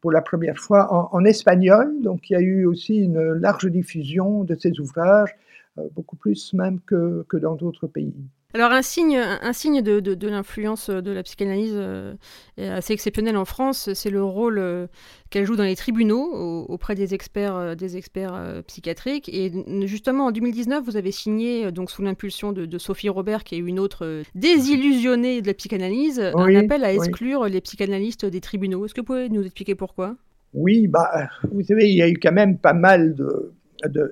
pour 0.00 0.12
la 0.12 0.20
première 0.20 0.58
fois 0.58 1.14
en, 1.14 1.24
espagnol. 1.24 2.00
Donc 2.02 2.30
il 2.30 2.34
y 2.34 2.36
a 2.36 2.40
eu 2.40 2.66
aussi 2.66 2.96
une 2.96 3.32
large 3.32 3.66
diffusion 3.66 4.44
de 4.44 4.54
ces 4.54 4.78
ouvrages, 4.80 5.34
euh, 5.78 5.88
beaucoup 5.94 6.16
plus 6.16 6.52
même 6.54 6.80
que 6.80 7.36
dans 7.36 7.56
d'autres 7.56 7.86
pays. 7.86 8.14
Alors 8.52 8.72
un 8.72 8.82
signe, 8.82 9.16
un 9.16 9.52
signe 9.52 9.80
de, 9.80 10.00
de, 10.00 10.28
l'influence 10.28 10.90
de 10.90 11.10
la 11.12 11.22
psychanalyse 11.22 11.74
euh, 11.74 12.14
assez 12.58 12.92
exceptionnel 12.92 13.36
en 13.36 13.44
France, 13.44 13.90
c'est 13.94 14.10
le 14.10 14.24
rôle 14.24 14.88
qu'elle 15.30 15.44
joue 15.46 15.56
dans 15.56 15.64
les 15.64 15.76
tribunaux 15.76 16.64
auprès 16.68 16.94
des 16.94 17.14
experts, 17.14 17.76
des 17.76 17.96
experts 17.96 18.62
psychiatriques. 18.66 19.28
Et 19.32 19.52
justement 19.86 20.26
en 20.26 20.30
2019, 20.32 20.84
vous 20.84 20.96
avez 20.96 21.12
signé, 21.12 21.70
donc 21.70 21.90
sous 21.90 22.02
l'impulsion 22.02 22.52
de, 22.52 22.78
Sophie 22.78 23.08
Robert, 23.08 23.44
qui 23.44 23.54
est 23.54 23.58
une 23.58 23.78
autre 23.78 24.22
désillusionnée 24.34 25.42
de 25.42 25.46
la 25.46 25.54
psychanalyse, 25.54 26.20
un 26.20 26.54
appel 26.56 26.82
à 26.82 26.92
exclure 26.92 27.44
les 27.44 27.60
psychanalystes 27.60 28.26
des 28.26 28.40
tribunaux. 28.40 28.84
Est-ce 28.84 28.94
que 28.94 29.00
vous 29.00 29.06
pouvez 29.06 29.28
nous 29.28 29.44
expliquer 29.44 29.76
pourquoi? 29.76 30.16
Oui, 30.54 30.88
bah, 30.88 31.28
vous 31.52 31.62
savez, 31.62 31.88
il 31.88 31.96
y 31.96 32.02
a 32.02 32.08
eu 32.08 32.18
quand 32.20 32.32
même 32.32 32.58
pas 32.58 32.72
mal 32.72 33.14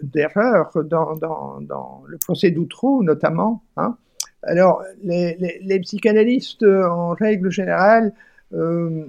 d'erreurs 0.03 0.71
dans, 0.85 1.15
dans, 1.17 2.03
le 2.07 2.19
procès 2.19 2.51
d'Outreau 2.51 3.03
notamment. 3.03 3.63
Hein. 3.77 3.97
Alors, 4.43 4.83
les, 5.03 5.81
psychanalystes, 5.81 6.63
en 6.63 7.11
règle 7.11 7.51
générale, 7.51 8.13
euh, 8.55 9.07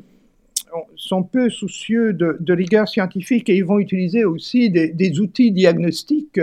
sont 0.96 1.24
peu 1.24 1.50
soucieux 1.50 2.14
de, 2.14 2.54
rigueur 2.54 2.88
scientifique 2.88 3.50
et 3.50 3.56
ils 3.56 3.66
vont 3.66 3.80
utiliser 3.80 4.26
aussi 4.26 4.70
des, 4.70 5.20
outils 5.20 5.52
diagnostiques 5.52 6.40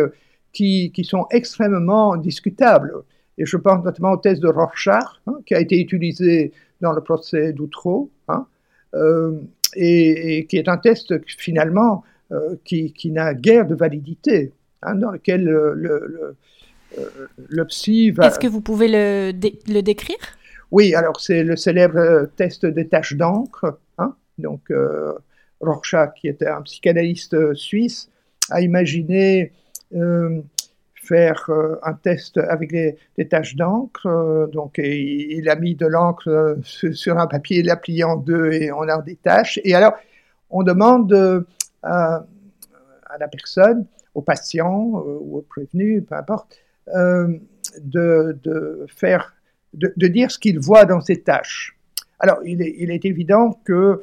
qui, 0.52 0.92
sont 1.04 1.26
extrêmement 1.30 2.16
discutables. 2.16 2.92
Et 3.38 3.44
je 3.44 3.56
pense 3.56 3.84
notamment 3.84 4.12
au 4.12 4.16
test 4.16 4.42
de 4.42 4.48
Rorschach, 4.48 5.20
hein, 5.26 5.34
qui 5.44 5.54
a 5.54 5.60
été 5.60 5.78
utilisé 5.78 6.52
dans 6.80 6.92
le 6.92 7.02
procès 7.02 7.52
d'Outreau, 7.52 8.10
hein, 8.28 8.46
euh, 8.94 9.40
et, 9.74 10.46
qui 10.48 10.56
est 10.56 10.68
un 10.68 10.78
test 10.78 11.14
finalement 11.26 12.02
euh, 12.32 12.56
qui, 12.64 13.10
n'a 13.10 13.34
guère 13.34 13.66
de 13.66 13.74
validité, 13.74 14.52
hein, 14.82 14.94
dans 14.94 15.10
lequel 15.10 15.44
le 15.44 15.74
le 15.74 16.36
psy 17.68 18.10
va... 18.10 18.26
Est-ce 18.26 18.38
que 18.38 18.46
vous 18.46 18.60
pouvez 18.60 18.88
le, 18.88 19.32
le 19.68 19.80
décrire? 19.80 20.16
Oui, 20.70 20.94
alors 20.94 21.20
c'est 21.20 21.42
le 21.42 21.56
célèbre 21.56 21.98
euh, 21.98 22.26
test 22.36 22.66
des 22.66 22.88
taches 22.88 23.14
d'encre. 23.14 23.78
Hein. 23.98 24.14
Donc, 24.38 24.70
euh, 24.70 25.12
Rorschach, 25.60 26.14
qui 26.14 26.28
était 26.28 26.48
un 26.48 26.62
psychanalyste 26.62 27.34
euh, 27.34 27.54
suisse, 27.54 28.10
a 28.50 28.60
imaginé 28.60 29.52
faire 30.94 31.48
un 31.84 31.94
test 31.94 32.36
avec 32.36 32.72
des, 32.72 33.28
taches 33.28 33.54
d'encre. 33.54 34.48
donc, 34.52 34.78
il, 34.78 35.48
a 35.48 35.54
mis 35.54 35.76
de 35.76 35.86
l'encre 35.86 36.58
sur 36.64 37.18
un 37.18 37.28
papier, 37.28 37.60
il 37.60 37.66
l'a 37.66 37.76
plié 37.76 38.02
en 38.02 38.16
deux 38.16 38.52
et 38.52 38.72
on 38.72 38.82
a 38.82 39.00
des 39.02 39.14
taches. 39.14 39.60
Et 39.62 39.74
alors, 39.74 39.94
on 40.50 40.64
demande 40.64 41.46
à 41.84 42.26
à, 43.08 43.18
la 43.18 43.28
personne, 43.28 43.86
au 44.14 44.22
patient 44.22 44.72
ou 44.74 45.38
au 45.38 45.42
prévenu, 45.42 46.02
peu 46.02 46.16
importe, 46.16 46.58
de, 46.86 48.38
de, 48.42 48.86
faire, 48.88 49.34
de, 49.74 49.92
de 49.96 50.06
dire 50.06 50.30
ce 50.30 50.38
qu'il 50.38 50.58
voit 50.60 50.84
dans 50.84 51.00
ses 51.00 51.22
tâches. 51.22 51.76
Alors, 52.18 52.38
il 52.44 52.62
est, 52.62 53.04
évident 53.04 53.60
que 53.64 54.02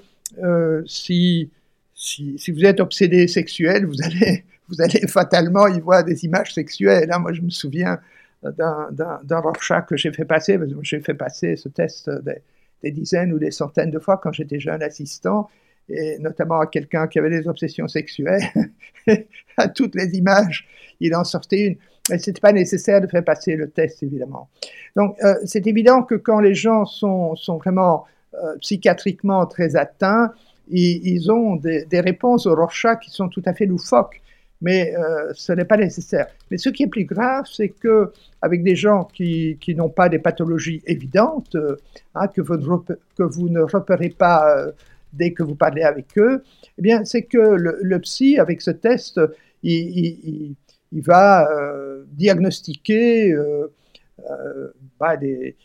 si, 0.85 1.51
si, 1.93 2.37
si, 2.37 2.51
vous 2.51 2.65
êtes 2.65 2.79
obsédé 2.79 3.27
sexuel, 3.27 3.85
vous 3.85 4.01
allez, 4.03 4.43
vous 4.69 4.81
allez 4.81 5.07
fatalement 5.07 5.67
y 5.67 5.79
voir 5.79 6.03
des 6.03 6.25
images 6.25 6.53
sexuelles. 6.53 7.09
Hein. 7.11 7.19
Moi, 7.19 7.33
je 7.33 7.41
me 7.41 7.49
souviens 7.49 7.99
d'un 8.43 9.39
Rorschach 9.39 9.85
que 9.87 9.95
j'ai 9.95 10.11
fait 10.11 10.25
passer, 10.25 10.59
j'ai 10.81 10.99
fait 10.99 11.13
passer 11.13 11.55
ce 11.55 11.69
test 11.69 12.09
des, 12.81 12.91
dizaines 12.91 13.31
ou 13.31 13.39
des 13.39 13.51
centaines 13.51 13.91
de 13.91 13.99
fois 13.99 14.19
quand 14.21 14.33
j'étais 14.33 14.59
jeune 14.59 14.83
assistant, 14.83 15.49
et 15.87 16.17
notamment 16.19 16.59
à 16.59 16.67
quelqu'un 16.67 17.07
qui 17.07 17.19
avait 17.19 17.29
des 17.29 17.47
obsessions 17.47 17.87
sexuelles. 17.87 18.43
à 19.57 19.69
toutes 19.69 19.95
les 19.95 20.15
images, 20.17 20.67
il 20.99 21.15
en 21.15 21.23
sortait 21.23 21.67
une. 21.67 21.77
Mais 22.09 22.19
ce 22.19 22.29
n'était 22.29 22.41
pas 22.41 22.51
nécessaire 22.51 22.99
de 22.99 23.07
faire 23.07 23.23
passer 23.23 23.55
le 23.55 23.69
test, 23.69 24.03
évidemment. 24.03 24.49
Donc, 24.95 25.15
euh, 25.23 25.35
c'est 25.45 25.65
évident 25.67 26.03
que 26.03 26.15
quand 26.15 26.39
les 26.39 26.53
gens 26.53 26.85
sont, 26.85 27.35
sont 27.35 27.57
vraiment 27.57 28.05
euh, 28.33 28.57
psychiatriquement 28.59 29.45
très 29.45 29.75
atteints, 29.75 30.33
ils, 30.69 31.31
ont 31.31 31.55
des, 31.55 31.85
réponses 31.99 32.45
au 32.45 32.55
Rorschach 32.55 32.99
qui 32.99 33.11
sont 33.11 33.27
tout 33.27 33.43
à 33.45 33.53
fait 33.53 33.65
loufoques 33.65 34.21
mais 34.65 34.95
euh, 34.95 35.29
ce 35.33 35.51
n'est 35.51 35.65
pas 35.65 35.75
nécessaire. 35.75 36.27
Mais 36.49 36.57
ce 36.57 36.69
qui 36.69 36.83
est 36.83 36.87
plus 36.87 37.03
grave, 37.03 37.43
c'est 37.51 37.67
que 37.67 38.13
avec 38.41 38.63
des 38.63 38.77
gens 38.77 39.03
qui, 39.03 39.57
qui 39.59 39.75
n'ont 39.75 39.89
pas 39.89 40.07
des 40.07 40.19
pathologies 40.19 40.81
évidentes, 40.85 41.57
hein, 42.15 42.27
que, 42.29 42.39
vous 42.39 42.85
que 43.17 43.23
vous 43.23 43.49
ne 43.49 43.59
repérez 43.59 44.07
pas 44.07 44.67
dès 45.11 45.33
que 45.33 45.43
vous 45.43 45.55
parlez 45.55 45.83
avec 45.83 46.17
eux, 46.17 46.43
eh 46.77 46.81
bien, 46.81 47.03
c'est 47.03 47.23
que 47.23 47.37
le, 47.37 47.99
psy, 47.99 48.39
avec 48.39 48.61
ce 48.61 48.71
test, 48.71 49.19
il 49.63 50.55
va 51.01 51.49
euh, 51.51 52.03
diagnostiquer 52.07 53.35
bah, 54.99 55.17
des, 55.17 55.55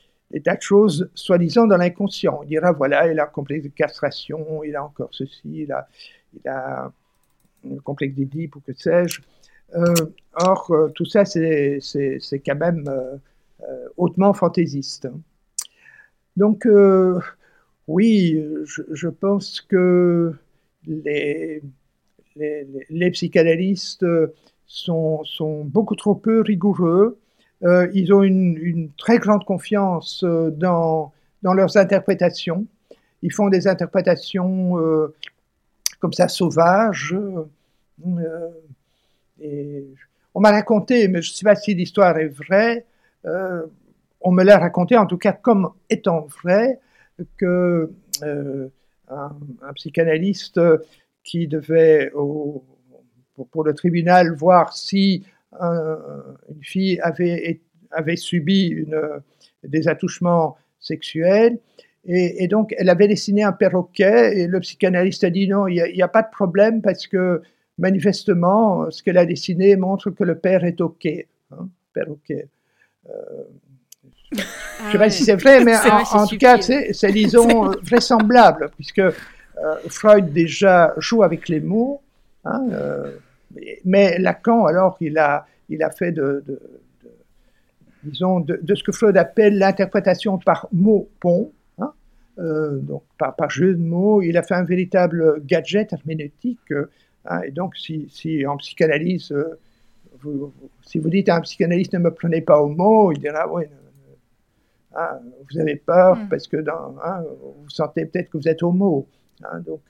tas 0.44 0.56
de 0.56 0.62
choses 0.62 1.10
soi-disant 1.14 1.66
dans 1.66 1.76
l'inconscient. 1.76 2.40
Il 2.44 2.48
dira, 2.48 2.72
voilà, 2.72 3.10
il 3.10 3.18
a 3.20 3.24
un 3.24 3.26
complexe 3.26 3.64
de 3.64 3.68
castration, 3.68 4.62
il 4.64 4.76
a 4.76 4.84
encore 4.84 5.10
ceci, 5.12 5.62
il 5.62 5.72
a... 5.72 5.88
Il 6.34 6.50
le 7.64 7.80
complexe 7.80 8.14
d'Édipe 8.14 8.56
ou 8.56 8.60
que 8.60 8.72
sais-je. 8.72 9.20
Euh, 9.74 9.94
or, 10.34 10.70
euh, 10.70 10.88
tout 10.94 11.04
ça, 11.04 11.24
c'est 11.24 11.80
quand 12.44 12.56
même 12.56 12.84
euh, 12.88 13.88
hautement 13.96 14.32
fantaisiste. 14.32 15.08
Donc, 16.36 16.66
oui, 17.88 18.40
je, 18.64 19.08
pense 19.08 19.60
que 19.60 20.32
les 20.86 21.60
psychanalystes 23.10 24.06
sont, 24.68 25.24
beaucoup 25.64 25.96
trop 25.96 26.14
peu 26.14 26.40
rigoureux. 26.42 27.18
Euh, 27.64 27.88
ils 27.92 28.14
ont 28.14 28.22
une, 28.22 28.90
très 28.96 29.18
grande 29.18 29.44
confiance 29.44 30.24
dans, 30.24 31.12
dans 31.42 31.54
leurs 31.54 31.76
interprétations. 31.76 32.66
Ils 33.22 33.32
font 33.32 33.48
des 33.48 33.66
interprétations 33.66 34.78
euh, 34.78 35.14
comme 36.00 36.12
ça 36.12 36.28
sauvage. 36.28 37.16
Euh, 38.06 38.48
et 39.40 39.86
on 40.34 40.40
m'a 40.40 40.50
raconté, 40.50 41.08
mais 41.08 41.22
je 41.22 41.32
ne 41.32 41.34
sais 41.34 41.44
pas 41.44 41.56
si 41.56 41.74
l'histoire 41.74 42.16
est 42.18 42.28
vraie, 42.28 42.86
euh, 43.24 43.66
on 44.20 44.32
me 44.32 44.44
l'a 44.44 44.58
raconté 44.58 44.96
en 44.96 45.06
tout 45.06 45.18
cas 45.18 45.32
comme 45.32 45.70
étant 45.90 46.26
vrai, 46.42 46.80
que 47.36 47.90
euh, 48.22 48.68
un, 49.08 49.72
psychanalyste 49.74 50.60
qui 51.24 51.48
devait 51.48 52.12
au, 52.14 52.64
pour, 53.38 53.48
pour, 53.48 53.64
le 53.64 53.72
tribunal 53.72 54.34
voir 54.34 54.76
si 54.76 55.24
un, 55.60 55.98
une 56.50 56.62
fille 56.62 57.00
avait, 57.00 57.60
avait 57.90 58.16
subi 58.16 58.66
une, 58.66 59.00
des 59.62 59.88
attouchements 59.88 60.56
sexuels, 60.80 61.58
et, 62.04 62.44
et, 62.44 62.48
donc, 62.48 62.74
elle 62.78 62.88
avait 62.88 63.08
dessiné 63.08 63.42
un 63.42 63.52
perroquet 63.52 64.38
et 64.38 64.46
le 64.46 64.60
psychanalyste 64.60 65.24
a 65.24 65.30
dit 65.30 65.46
non, 65.46 65.68
il 65.68 65.74
n'y 65.74 66.02
a, 66.02 66.06
a, 66.06 66.08
pas 66.08 66.22
de 66.22 66.30
problème 66.30 66.80
parce 66.80 67.06
que 67.06 67.42
manifestement, 67.76 68.90
ce 68.90 69.02
qu'elle 69.02 69.18
a 69.18 69.26
dessiné 69.26 69.76
montre 69.76 70.10
que 70.10 70.24
le 70.24 70.38
père 70.38 70.64
est 70.64 70.80
OK. 70.80 71.06
Hein, 71.06 71.68
perroquet. 71.92 72.48
Euh, 73.08 73.12
je 74.32 74.38
ne 74.38 74.42
ah 74.42 74.92
sais 74.92 74.98
pas 74.98 75.10
si 75.10 75.24
c'est 75.24 75.36
vrai, 75.36 75.64
mais 75.64 75.76
en, 75.76 76.02
en 76.22 76.26
tout 76.26 76.36
cas, 76.36 76.60
c'est, 76.60 77.12
disons, 77.12 77.70
vraisemblable, 77.82 78.70
puisque 78.74 78.98
euh, 78.98 79.12
Freud 79.88 80.32
déjà 80.32 80.94
joue 80.98 81.22
avec 81.22 81.48
les 81.48 81.60
mots, 81.60 82.00
hein, 82.44 82.66
euh, 82.72 83.16
mais 83.84 84.18
Lacan, 84.18 84.66
alors, 84.66 84.96
il 85.00 85.18
a, 85.18 85.46
il 85.68 85.82
a 85.82 85.90
fait 85.90 86.12
de, 86.12 86.44
de, 86.46 86.60
de 87.02 87.10
disons, 88.04 88.40
de, 88.40 88.58
de, 88.62 88.74
ce 88.74 88.82
que 88.82 88.92
Freud 88.92 89.16
appelle 89.16 89.58
l'interprétation 89.58 90.38
par 90.38 90.68
mot-pont, 90.72 91.52
euh, 92.38 92.78
donc 92.78 93.02
par, 93.18 93.34
par, 93.34 93.50
jeu 93.50 93.74
de 93.74 93.82
mots. 93.82 94.22
Il 94.22 94.36
a 94.36 94.42
fait 94.42 94.54
un 94.54 94.64
véritable 94.64 95.42
gadget 95.44 95.92
herméneutique. 95.92 96.70
Euh, 96.70 96.88
hein, 97.24 97.40
et 97.42 97.50
donc, 97.50 97.76
si, 97.76 98.08
si 98.10 98.46
en 98.46 98.56
psychanalyse, 98.58 99.32
euh, 99.32 99.58
vous, 100.20 100.52
si 100.82 100.98
vous 100.98 101.10
dites 101.10 101.28
à 101.28 101.36
un 101.36 101.40
psychanalyste 101.40 101.94
ne 101.94 101.98
me 101.98 102.12
prenez 102.12 102.40
pas 102.40 102.60
au 102.60 102.68
mot, 102.68 103.10
il 103.10 103.18
dira 103.18 103.52
oui, 103.52 103.64
hein, 104.94 105.18
vous 105.50 105.58
avez 105.58 105.76
peur 105.76 106.16
mm. 106.16 106.28
parce 106.28 106.46
que 106.46 106.58
dans, 106.58 106.94
hein, 107.04 107.24
vous 107.42 107.70
sentez 107.70 108.06
peut-être 108.06 108.30
que 108.30 108.38
vous 108.38 108.48
êtes 108.48 108.62
homo. 108.62 109.08
Hein, 109.42 109.60
donc, 109.66 109.82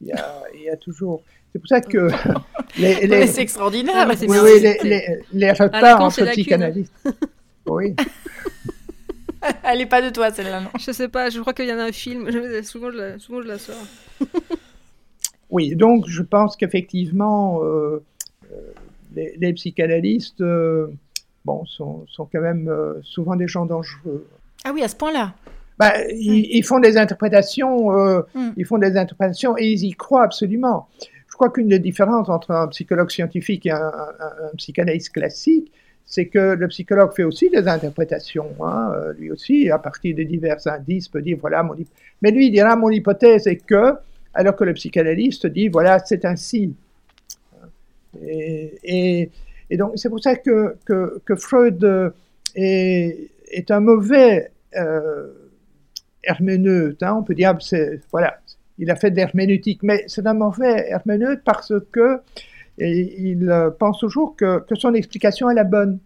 il 0.00 0.06
y, 0.06 0.12
a, 0.12 0.42
il 0.54 0.62
y, 0.62 0.70
a, 0.70 0.76
toujours. 0.76 1.22
C'est 1.52 1.58
pour 1.58 1.68
ça 1.68 1.80
que. 1.80 2.08
les, 2.76 3.06
les... 3.06 3.26
c'est 3.26 3.42
extraordinaire. 3.42 4.08
Oui, 4.08 4.36
oui, 4.42 4.60
les, 4.60 4.78
les, 4.82 5.20
les 5.32 5.52
repas 5.52 5.96
entre 5.96 6.24
psychanalystes. 6.26 6.92
oui. 7.66 7.94
Elle 9.64 9.78
n'est 9.78 9.86
pas 9.86 10.02
de 10.02 10.10
toi, 10.10 10.30
celle-là, 10.30 10.60
non 10.60 10.70
Je 10.78 10.90
sais 10.92 11.08
pas, 11.08 11.30
je 11.30 11.40
crois 11.40 11.52
qu'il 11.52 11.66
y 11.66 11.72
en 11.72 11.78
a 11.78 11.84
un 11.84 11.92
film. 11.92 12.30
Je, 12.30 12.62
souvent, 12.62 12.90
je 12.90 12.96
la, 12.96 13.18
souvent, 13.18 13.42
je 13.42 13.48
la 13.48 13.58
sors. 13.58 13.76
oui, 15.50 15.76
donc 15.76 16.06
je 16.08 16.22
pense 16.22 16.56
qu'effectivement, 16.56 17.62
euh, 17.62 18.02
euh, 18.52 18.56
les, 19.14 19.36
les, 19.38 19.52
psychanalystes 19.52 20.40
euh, 20.40 20.88
bon, 21.44 21.64
sont, 21.66 22.04
sont, 22.08 22.28
quand 22.30 22.40
même 22.40 22.68
euh, 22.68 22.94
souvent 23.02 23.36
des 23.36 23.48
gens 23.48 23.66
dangereux. 23.66 24.26
Ah 24.64 24.72
oui, 24.74 24.82
à 24.82 24.88
ce 24.88 24.96
point-là 24.96 25.34
bah, 25.78 25.92
ils, 26.10 26.56
ils, 26.56 26.64
font 26.64 26.80
des 26.80 26.96
interprétations, 26.96 27.92
mm. 28.34 28.54
ils 28.56 28.66
font 28.66 28.78
des 28.78 28.96
interprétations 28.96 29.56
et 29.56 29.68
ils 29.68 29.84
y 29.84 29.92
croient 29.92 30.24
absolument. 30.24 30.88
Crois 31.38 31.50
qu'une 31.50 31.68
des 31.68 31.78
différences 31.78 32.28
entre 32.30 32.50
un 32.50 32.66
psychologue 32.66 33.12
scientifique 33.12 33.66
et 33.66 33.70
un, 33.70 33.92
psychanalyste 34.56 35.12
classique, 35.12 35.70
c'est 36.04 36.26
que 36.26 36.56
le 36.56 36.66
psychologue 36.66 37.12
fait 37.14 37.22
aussi 37.22 37.48
des 37.48 37.68
interprétations. 37.68 38.50
Hein, 38.60 38.90
euh, 38.92 39.12
lui 39.12 39.30
aussi, 39.30 39.70
à 39.70 39.78
partir 39.78 40.16
de 40.16 40.24
divers 40.24 40.58
indices, 40.66 41.06
peut 41.06 41.22
dire 41.22 41.38
voilà 41.40 41.62
mon 41.62 41.76
mais 42.22 42.32
lui 42.32 42.48
il 42.48 42.50
dira 42.50 42.74
mon 42.74 42.90
hypothèse 42.90 43.46
est 43.46 43.64
que, 43.64 43.94
alors 44.34 44.56
que 44.56 44.64
le 44.64 44.74
psychanalyste 44.74 45.46
dit 45.46 45.68
voilà 45.68 46.00
c'est 46.00 46.24
ainsi. 46.24 46.74
Et, 48.20 49.30
donc 49.70 49.92
c'est 49.94 50.08
pour 50.08 50.20
ça 50.20 50.34
que, 50.34 50.74
que, 50.84 51.36
Freud 51.36 52.12
est, 52.56 53.70
un 53.70 53.78
mauvais 53.78 54.50
euh. 54.74 55.28
Hein, 56.28 57.14
on 57.16 57.22
peut 57.22 57.34
dire 57.34 57.56
voilà 58.10 58.40
il 58.78 58.90
a 58.90 58.96
fait 58.96 59.10
de 59.10 59.16
l'herméneutique, 59.16 59.82
mais 59.82 60.04
c'est 60.06 60.26
un 60.26 60.34
mauvais 60.34 60.88
herméneute 60.88 61.40
parce 61.44 61.72
que 61.92 62.20
il 62.78 63.50
euh, 63.50 63.70
pense 63.70 63.98
toujours 63.98 64.36
que, 64.36 64.60
que, 64.60 64.76
son 64.76 64.94
explication 64.94 65.50
est 65.50 65.54
la 65.54 65.64
bonne. 65.64 65.98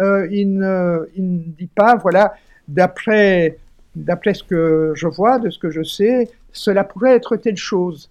Euh, 0.00 0.26
il, 0.30 0.54
ne, 0.54 1.06
dit 1.16 1.68
pas, 1.68 1.96
voilà, 1.96 2.34
d'après 2.66 3.56
d'après 3.94 4.34
ce 4.34 4.44
que 4.44 4.92
je 4.94 5.08
vois, 5.08 5.38
de 5.38 5.50
ce 5.50 5.58
que 5.58 5.70
je 5.70 5.82
sais, 5.82 6.28
cela 6.52 6.84
pourrait 6.84 7.16
être 7.16 7.36
telle 7.36 7.56
chose. 7.56 8.10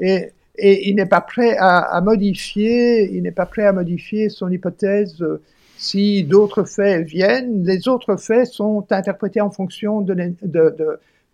Et, 0.00 0.32
et 0.56 0.88
il 0.88 0.96
n'est 0.96 1.06
pas 1.06 1.20
prêt 1.20 1.56
à, 1.58 2.00
modifier, 2.00 3.08
il 3.14 3.22
n'est 3.22 3.30
pas 3.30 3.46
prêt 3.46 3.64
à 3.64 3.72
modifier 3.72 4.28
son 4.28 4.50
hypothèse 4.50 5.22
euh, 5.22 5.40
si 5.76 6.24
d'autres 6.24 6.64
faits 6.64 7.06
viennent. 7.06 7.64
Les 7.64 7.86
autres 7.86 8.16
faits 8.16 8.46
sont 8.46 8.84
interprétés 8.90 9.40
en 9.40 9.50
fonction 9.50 10.00
de, 10.00 10.34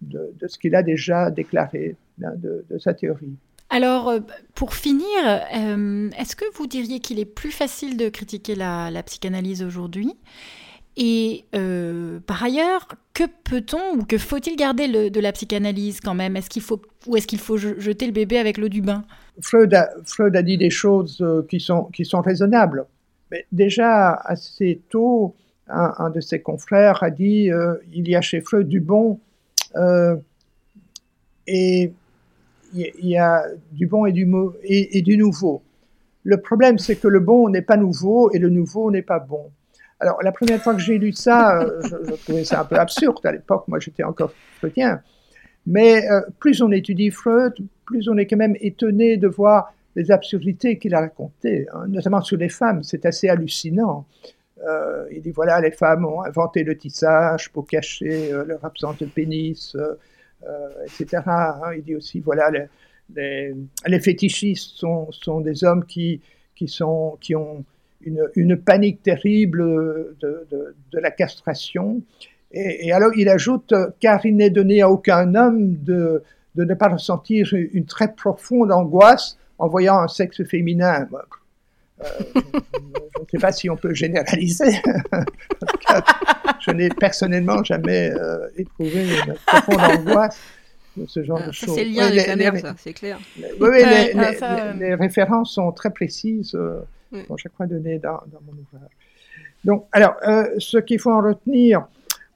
de 0.00 0.46
ce 0.46 0.58
qu'il 0.58 0.74
a 0.74 0.82
déjà 0.82 1.30
déclaré, 1.30 1.96
hein, 2.22 2.32
de, 2.36 2.78
sa 2.78 2.94
théorie. 2.94 3.34
Alors, 3.70 4.08
euh, 4.08 4.20
pour 4.54 4.74
finir, 4.74 5.04
euh, 5.24 6.10
est-ce 6.18 6.36
que 6.36 6.44
vous 6.54 6.66
diriez 6.66 7.00
qu'il 7.00 7.18
est 7.18 7.24
plus 7.24 7.50
facile 7.50 7.96
de 7.96 8.08
critiquer 8.08 8.54
la, 8.54 8.90
la 8.90 9.02
psychanalyse 9.02 9.62
aujourd'hui? 9.62 10.14
Et 10.96 11.44
euh, 11.56 12.20
par 12.20 12.44
ailleurs, 12.44 12.86
que 13.14 13.24
peut-on 13.44 13.98
ou 13.98 14.04
que 14.04 14.16
faut-il 14.16 14.54
garder 14.54 14.86
le, 14.86 15.10
de 15.10 15.20
la 15.20 15.32
psychanalyse 15.32 16.00
quand 16.00 16.14
même? 16.14 16.36
Est-ce 16.36 16.48
qu'il 16.48 16.62
faut 16.62 16.80
ou 17.06 17.16
est-ce 17.16 17.26
qu'il 17.26 17.40
faut 17.40 17.56
jeter 17.56 18.06
le 18.06 18.12
bébé 18.12 18.38
avec 18.38 18.58
l'eau 18.58 18.68
du 18.68 18.80
bain? 18.80 19.04
Freud 19.40 19.74
a, 19.74 19.90
Freud 20.04 20.36
a, 20.36 20.42
dit 20.42 20.56
des 20.56 20.70
choses 20.70 21.24
qui 21.48 21.58
sont 21.58 21.84
qui 21.86 22.04
sont 22.04 22.20
raisonnables. 22.20 22.86
Mais 23.32 23.44
déjà 23.50 24.12
assez 24.12 24.82
tôt, 24.88 25.34
un, 25.68 25.94
un 25.98 26.10
de 26.10 26.20
ses 26.20 26.40
confrères 26.40 27.02
a 27.02 27.10
dit 27.10 27.50
euh, 27.50 27.74
il 27.92 28.08
y 28.08 28.14
a 28.14 28.20
chez 28.20 28.40
Freud 28.40 28.68
du 28.68 28.80
bon 28.80 29.18
et 31.46 31.92
il 32.74 33.06
y 33.06 33.16
a 33.16 33.44
du 33.72 33.86
bon 33.86 34.06
et 34.06 34.12
du, 34.12 34.28
et, 34.64 34.98
et 34.98 35.02
du 35.02 35.16
nouveau. 35.16 35.62
le 36.24 36.38
problème, 36.38 36.78
c'est 36.78 36.96
que 36.96 37.08
le 37.08 37.20
bon 37.20 37.48
n'est 37.48 37.62
pas 37.62 37.76
nouveau 37.76 38.30
et 38.32 38.38
le 38.38 38.48
nouveau 38.48 38.90
n'est 38.90 39.02
pas 39.02 39.18
bon. 39.18 39.50
Alors, 40.00 40.22
la 40.22 40.32
première 40.32 40.60
fois 40.60 40.74
que 40.74 40.80
j'ai 40.80 40.98
lu 40.98 41.12
ça, 41.12 41.60
euh, 41.62 41.80
je, 41.82 42.14
trouvais 42.24 42.44
ça 42.44 42.60
un 42.60 42.64
peu 42.64 42.76
absurde. 42.76 43.18
À 43.24 43.32
l'époque, 43.32 43.64
moi, 43.68 43.78
j'étais 43.78 44.02
encore 44.02 44.32
freudien. 44.58 45.00
Mais 45.66 46.10
euh, 46.10 46.20
plus 46.40 46.60
on 46.60 46.70
étudie 46.72 47.10
Freud, 47.10 47.54
plus 47.86 48.08
on 48.08 48.18
est 48.18 48.26
quand 48.26 48.36
même 48.36 48.56
étonné 48.60 49.16
de 49.16 49.28
voir 49.28 49.72
les 49.96 50.10
absurdités 50.10 50.78
qu'il 50.78 50.94
a 50.94 51.00
racontées, 51.00 51.66
hein, 51.72 51.86
notamment 51.88 52.20
sur 52.20 52.36
les 52.36 52.48
femmes. 52.48 52.82
C'est 52.82 53.06
assez 53.06 53.28
hallucinant. 53.28 54.06
Euh, 54.66 55.06
il 55.12 55.22
dit 55.22 55.30
voilà, 55.30 55.60
les 55.60 55.70
femmes 55.70 56.04
ont 56.04 56.22
inventé 56.22 56.64
le 56.64 56.76
tissage 56.76 57.50
pour 57.50 57.66
cacher 57.66 58.30
leur 58.46 58.64
absence 58.64 58.98
de 58.98 59.06
pénis, 59.06 59.76
etc. 60.84 61.22
Hein. 61.26 61.72
Il 61.76 61.82
dit 61.82 61.94
aussi 61.94 62.20
voilà, 62.20 62.50
les, 63.14 64.00
fétichistes 64.00 64.76
sont, 64.76 65.40
des 65.40 65.64
hommes 65.64 65.84
qui, 65.84 66.20
qui, 66.56 66.82
ont 66.82 67.64
une, 68.02 68.56
panique 68.56 69.02
terrible 69.02 70.16
de, 70.20 70.74
la 70.92 71.10
castration. 71.10 72.02
Et, 72.52 72.92
alors 72.92 73.10
il 73.16 73.28
ajoute, 73.28 73.74
car 74.00 74.24
il 74.24 74.36
n'est 74.36 74.50
donné 74.50 74.80
à 74.80 74.90
aucun 74.90 75.34
homme 75.34 75.76
de, 75.82 76.22
de 76.54 76.64
ne 76.64 76.74
pas 76.74 76.88
ressentir 76.88 77.52
une 77.52 77.84
très 77.84 78.12
profonde 78.12 78.72
angoisse 78.72 79.38
en 79.58 79.68
voyant 79.68 79.98
un 79.98 80.08
sexe 80.08 80.44
féminin. 80.44 81.08
Euh, 82.04 82.24
je 82.34 83.20
ne 83.20 83.26
sais 83.30 83.38
pas 83.38 83.52
si 83.52 83.70
on 83.70 83.76
peut 83.76 83.94
généraliser. 83.94 84.80
je 86.60 86.70
n'ai 86.70 86.88
personnellement 86.88 87.62
jamais 87.64 88.10
euh, 88.10 88.48
éprouvé 88.56 89.06
une 89.26 89.34
profonde 89.46 89.80
angoisse 89.80 90.38
de 90.96 91.06
ce 91.06 91.24
genre 91.24 91.44
de 91.44 91.52
choses. 91.52 91.74
C'est 91.74 91.84
le 91.84 91.90
lien 91.90 92.06
avec 92.06 92.26
la 92.26 92.36
mère, 92.36 92.58
ça, 92.58 92.74
c'est 92.78 92.92
clair. 92.92 93.18
Oui, 93.60 93.68
les, 93.78 94.12
ah, 94.42 94.72
les, 94.78 94.94
références 94.94 95.54
sont 95.54 95.72
très 95.72 95.90
précises. 95.90 96.54
Euh, 96.54 96.80
à 97.14 97.36
chaque 97.36 97.54
fois 97.54 97.66
donné 97.66 97.98
dans, 97.98 98.20
mon 98.46 98.52
ouvrage. 98.52 98.90
Donc, 99.64 99.86
alors, 99.92 100.14
euh, 100.26 100.46
ce 100.58 100.78
qu'il 100.78 100.98
faut 100.98 101.12
en 101.12 101.22
retenir, 101.22 101.86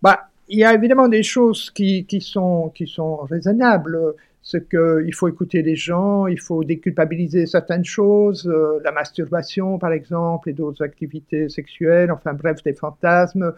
bah, 0.01 0.29
il 0.49 0.59
y 0.59 0.65
a 0.65 0.73
évidemment 0.73 1.09
des 1.09 1.23
choses 1.23 1.71
qui, 1.71 2.05
qui 2.07 2.21
sont, 2.21 2.73
qui 2.75 2.87
sont 2.87 3.17
raisonnables. 3.17 4.15
C'est 4.51 4.67
qu'il 4.67 5.15
faut 5.15 5.29
écouter 5.29 5.61
les 5.61 5.77
gens, 5.77 6.27
il 6.27 6.41
faut 6.41 6.65
déculpabiliser 6.65 7.45
certaines 7.45 7.85
choses, 7.85 8.47
euh, 8.47 8.81
la 8.83 8.93
masturbation 8.93 9.79
par 9.79 9.93
exemple, 9.93 10.49
et 10.49 10.55
d'autres 10.55 10.83
activités 10.83 11.51
sexuelles, 11.51 12.11
enfin 12.11 12.33
bref, 12.33 12.63
des 12.63 12.73
fantasmes. 12.73 13.53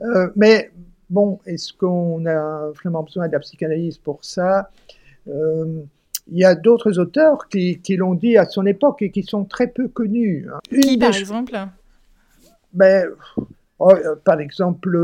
Euh, 0.00 0.28
mais 0.34 0.70
bon, 1.10 1.38
est-ce 1.44 1.74
qu'on 1.74 2.24
a 2.24 2.70
vraiment 2.70 3.02
besoin 3.02 3.28
de 3.28 3.32
la 3.32 3.40
psychanalyse 3.40 3.98
pour 3.98 4.24
ça? 4.24 4.70
Il 5.26 6.38
y 6.38 6.44
a 6.44 6.54
d'autres 6.54 6.98
auteurs 6.98 7.48
qui, 7.48 7.80
qui 7.80 7.96
l'ont 7.96 8.14
dit 8.14 8.36
à 8.36 8.46
son 8.46 8.64
époque 8.64 9.02
et 9.02 9.10
qui 9.10 9.22
sont 9.22 9.44
très 9.44 9.66
peu 9.66 9.88
connus. 9.88 10.46
Hein. 10.50 10.60
qui, 10.70 10.96
par 10.98 11.14
exemple? 11.14 11.52
Ben, 12.72 13.08
oh, 13.78 13.92
euh, 13.92 14.16
Par 14.24 14.40
exemple, 14.40 14.96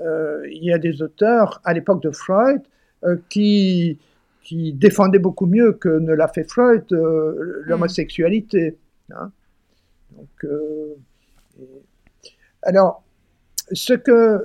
euh, 0.00 0.46
il 0.50 0.64
y 0.64 0.72
a 0.72 0.78
des 0.78 1.02
auteurs 1.02 1.60
à 1.64 1.72
l'époque 1.72 2.02
de 2.02 2.10
Freud 2.10 2.60
euh, 3.04 3.16
qui, 3.28 3.98
qui 4.42 4.72
défendaient 4.72 5.18
beaucoup 5.18 5.46
mieux 5.46 5.72
que 5.72 5.88
ne 5.88 6.12
l'a 6.12 6.28
fait 6.28 6.44
Freud 6.44 6.84
l'homosexualité. 6.90 8.76
Hein. 9.14 9.30
Donc, 10.16 10.46
alors, 12.62 13.02
ce 13.72 13.94
que 13.94 14.42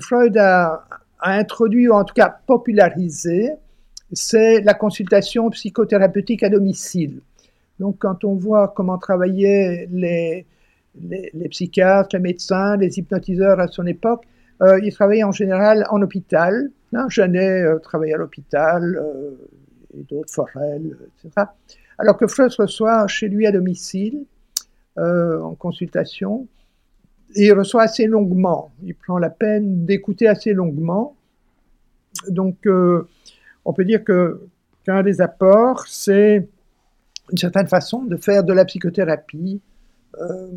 Freud 0.00 0.36
a, 0.36 0.84
a, 1.20 1.32
introduit, 1.38 1.88
ou 1.88 1.92
en 1.92 2.04
tout 2.04 2.14
cas 2.14 2.34
popularisé, 2.46 3.52
c'est 4.12 4.60
la 4.60 4.74
consultation 4.74 5.50
psychothérapeutique 5.50 6.42
à 6.42 6.48
domicile. 6.48 7.20
Donc, 7.78 7.98
quand 7.98 8.24
on 8.24 8.34
voit 8.34 8.68
comment 8.68 8.98
travaillaient 8.98 9.88
les, 9.90 10.46
les, 11.00 11.48
psychiatres, 11.48 12.10
les 12.12 12.20
médecins, 12.20 12.76
les 12.76 12.98
hypnotiseurs 12.98 13.60
à 13.60 13.68
son 13.68 13.86
époque, 13.86 14.24
euh, 14.62 14.78
ils 14.82 14.92
travaillaient 14.92 15.24
en 15.24 15.32
général 15.32 15.86
en 15.90 16.02
hôpital. 16.02 16.70
Hein, 16.92 17.06
Jeannet 17.08 17.62
euh, 17.62 17.78
travaillait 17.78 18.14
à 18.14 18.18
l'hôpital, 18.18 18.96
euh, 18.96 19.30
et 19.96 20.02
d'autres, 20.02 20.32
Forel, 20.32 20.96
etc. 21.24 21.46
Alors 21.98 22.16
que 22.16 22.26
Freud 22.26 22.52
reçoit 22.58 23.06
chez 23.06 23.28
lui 23.28 23.46
à 23.46 23.52
domicile, 23.52 24.24
en 24.96 25.54
consultation, 25.54 26.46
et 27.34 27.46
il 27.46 27.52
reçoit 27.52 27.82
assez 27.82 28.06
longuement. 28.06 28.72
Il 28.82 28.94
prend 28.94 29.18
la 29.18 29.30
peine 29.30 29.86
d'écouter 29.86 30.28
assez 30.28 30.52
longuement. 30.52 31.16
Donc, 32.28 32.66
on 32.66 33.72
peut 33.72 33.84
dire 33.84 34.04
que 34.04 34.48
qu'un 34.84 35.02
des 35.02 35.20
apports, 35.20 35.86
c'est 35.86 36.48
une 37.30 37.38
certaine 37.38 37.68
façon 37.68 38.04
de 38.04 38.16
faire 38.16 38.44
de 38.44 38.52
la 38.52 38.64
psychothérapie, 38.64 39.60
euh, 40.20 40.48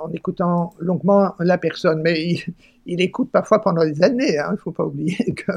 en 0.00 0.10
écoutant 0.12 0.74
longuement 0.78 1.34
la 1.38 1.58
personne. 1.58 2.00
Mais 2.02 2.36
il, 2.86 3.00
écoute 3.00 3.30
parfois 3.30 3.60
pendant 3.60 3.84
des 3.84 4.02
années. 4.02 4.38
Hein. 4.38 4.48
Il 4.50 4.52
ne 4.52 4.58
faut 4.58 4.72
pas 4.72 4.84
oublier 4.84 5.32
que, 5.36 5.52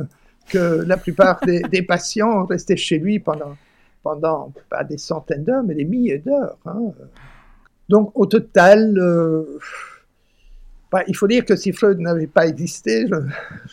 que 0.50 0.84
la 0.86 0.98
plupart 0.98 1.40
des, 1.46 1.82
patients 1.82 2.46
restaient 2.46 2.78
chez 2.78 3.00
lui 3.00 3.20
pendant, 3.20 3.56
pendant 4.04 4.54
pas 4.70 4.84
des 4.84 4.98
centaines 4.98 5.44
d'heures, 5.44 5.64
mais 5.64 5.76
des 5.76 5.86
milliers 5.86 6.20
d'heures. 6.20 6.58
Hein. 6.66 6.92
Donc 7.90 8.12
au 8.16 8.26
total, 8.26 8.98
euh, 8.98 9.60
bah, 10.92 11.04
il 11.08 11.16
faut 11.16 11.28
dire 11.28 11.44
que 11.44 11.56
si 11.56 11.72
Freud 11.72 12.00
n'avait 12.00 12.28
pas 12.28 12.48
existé, 12.48 13.08
je, 13.08 13.16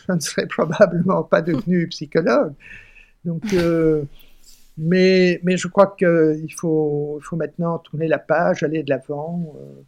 ne 0.13 0.19
serais 0.19 0.47
probablement 0.47 1.23
pas 1.23 1.41
devenu 1.41 1.87
psychologue. 1.87 2.53
Donc, 3.23 3.43
euh, 3.53 4.03
mais, 4.77 5.39
mais 5.43 5.57
je 5.57 5.67
crois 5.67 5.95
qu'il 5.97 6.53
faut, 6.57 7.19
il 7.21 7.23
faut 7.23 7.35
maintenant 7.35 7.77
tourner 7.77 8.07
la 8.07 8.17
page, 8.17 8.63
aller 8.63 8.81
de 8.81 8.89
l'avant 8.89 9.53
euh, 9.55 9.81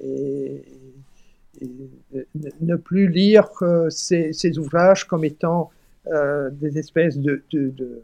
et, 0.00 0.64
ne 2.60 2.76
plus 2.76 3.08
lire 3.08 3.48
euh, 3.62 3.88
ces, 3.88 4.58
ouvrages 4.58 5.04
comme 5.04 5.24
étant 5.24 5.70
des 6.52 6.78
espèces 6.78 7.18
de, 7.18 7.42
de, 7.50 7.70
de, 7.70 8.02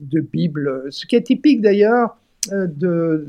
de 0.00 0.20
Bible. 0.20 0.88
Ce 0.90 1.06
qui 1.06 1.16
est 1.16 1.22
typique 1.22 1.62
d'ailleurs 1.62 2.18
de, 2.52 3.26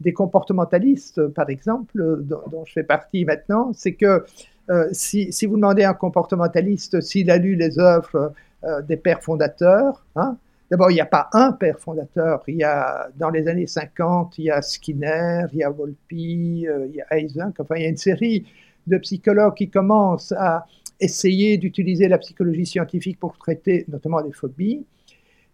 des 0.00 0.12
comportementalistes, 0.12 1.26
par 1.28 1.48
exemple, 1.48 2.18
dont, 2.22 2.64
je 2.64 2.72
fais 2.72 2.82
partie 2.82 3.24
maintenant, 3.24 3.72
c'est 3.72 3.94
que 3.94 4.24
euh, 4.68 4.88
si, 4.92 5.32
si, 5.32 5.46
vous 5.46 5.56
demandez 5.56 5.84
à 5.84 5.90
un 5.90 5.94
comportementaliste 5.94 7.00
s'il 7.00 7.30
a 7.30 7.38
lu 7.38 7.54
les 7.54 7.78
œuvres 7.78 8.32
euh, 8.64 8.82
des 8.82 8.96
pères 8.96 9.22
fondateurs, 9.22 10.04
hein, 10.16 10.36
d'abord, 10.70 10.90
il 10.90 10.94
n'y 10.94 11.00
a 11.00 11.06
pas 11.06 11.28
un 11.32 11.52
père 11.52 11.78
fondateur. 11.78 12.42
Il 12.48 12.56
y 12.56 12.64
a, 12.64 13.08
dans 13.16 13.30
les 13.30 13.48
années 13.48 13.66
50, 13.66 14.38
il 14.38 14.44
y 14.44 14.50
a 14.50 14.62
Skinner, 14.62 15.46
il 15.52 15.58
y 15.58 15.64
a 15.64 15.70
Volpi, 15.70 16.66
euh, 16.68 16.86
il 16.88 16.96
y 16.96 17.00
a 17.00 17.18
Eysenck, 17.18 17.60
enfin, 17.60 17.76
il 17.76 17.82
y 17.82 17.86
a 17.86 17.88
une 17.88 17.96
série 17.96 18.46
de 18.86 18.98
psychologues 18.98 19.54
qui 19.54 19.68
commencent 19.68 20.32
à 20.32 20.66
essayer 21.00 21.58
d'utiliser 21.58 22.08
la 22.08 22.18
psychologie 22.18 22.66
scientifique 22.66 23.18
pour 23.18 23.36
traiter 23.36 23.84
notamment 23.88 24.22
des 24.22 24.32
phobies. 24.32 24.84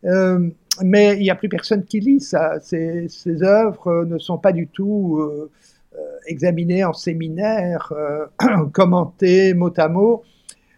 Euh, 0.05 0.51
mais 0.83 1.17
il 1.17 1.21
n'y 1.21 1.31
a 1.31 1.35
plus 1.35 1.49
personne 1.49 1.85
qui 1.85 2.01
lit 2.01 2.21
ça. 2.21 2.59
Ces, 2.61 3.09
œuvres 3.43 4.05
ne 4.05 4.19
sont 4.19 4.39
pas 4.39 4.53
du 4.53 4.67
tout 4.69 5.19
euh, 5.19 5.51
euh, 5.95 5.99
examinées 6.27 6.85
en 6.85 6.93
séminaire, 6.93 7.93
commentées 8.73 9.55
mot 9.55 9.73
à 9.77 9.89
mot, 9.89 10.23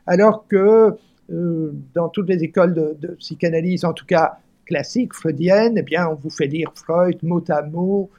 alors 0.07 0.47
que 0.49 0.97
dans 1.29 2.09
toutes 2.09 2.29
les 2.29 2.45
écoles 2.45 2.75
de, 2.75 3.09
psychanalyse, 3.19 3.85
en 3.85 3.93
tout 3.93 4.07
cas 4.07 4.39
classiques, 4.67 5.15
freudiennes, 5.15 5.79
eh 5.79 5.83
bien, 5.83 6.09
on 6.09 6.15
vous 6.15 6.31
fait 6.31 6.47
lire 6.47 6.73
Freud 6.75 7.23
mot 7.23 7.43
à 7.49 7.63
mot, 7.63 8.11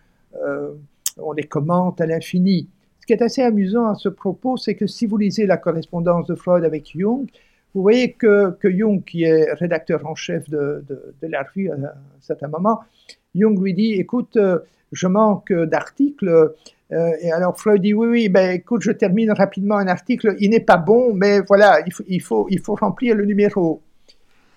on 1.17 1.31
les 1.31 1.43
commente 1.43 2.01
à 2.01 2.05
l'infini. 2.05 2.67
Ce 2.99 3.05
qui 3.05 3.13
est 3.13 3.21
assez 3.21 3.43
amusant 3.43 3.87
à 3.87 3.95
ce 3.95 4.09
propos, 4.09 4.57
c'est 4.57 4.73
que 4.73 4.87
si 4.87 5.05
vous 5.05 5.17
lisez 5.17 5.45
la 5.45 5.57
correspondance 5.57 6.25
de 6.25 6.33
Freud 6.33 6.63
avec 6.63 6.91
Jung, 6.97 7.27
vous 7.75 7.81
voyez 7.81 8.13
que, 8.13 8.51
que, 8.59 8.71
Jung, 8.71 9.03
qui 9.03 9.23
est 9.23 9.53
rédacteur 9.53 10.05
en 10.07 10.15
chef 10.15 10.49
de, 10.49 10.83
de, 10.89 11.27
la 11.27 11.43
revue 11.43 11.69
à 11.69 11.75
un 11.75 12.21
certain 12.21 12.47
moment, 12.47 12.79
Jung 13.35 13.61
lui 13.61 13.73
dit, 13.73 13.93
écoute, 13.93 14.37
euh, 14.37 14.59
je 14.91 15.07
manque 15.07 15.53
d'articles. 15.53 16.53
Euh, 16.91 17.11
et 17.21 17.31
alors 17.31 17.59
Freud 17.59 17.81
dit, 17.81 17.93
oui, 17.93 18.07
oui, 18.07 18.29
ben 18.29 18.51
écoute, 18.51 18.83
je 18.83 18.91
termine 18.91 19.31
rapidement 19.31 19.77
un 19.77 19.87
article, 19.87 20.35
il 20.39 20.51
n'est 20.51 20.59
pas 20.59 20.77
bon, 20.77 21.13
mais 21.13 21.41
voilà, 21.41 21.79
il 21.85 21.91
faut, 21.91 22.03
il 22.07 22.21
faut, 22.21 22.47
il 22.49 22.59
faut 22.59 22.75
remplir 22.75 23.15
le 23.15 23.25
numéro. 23.25 23.81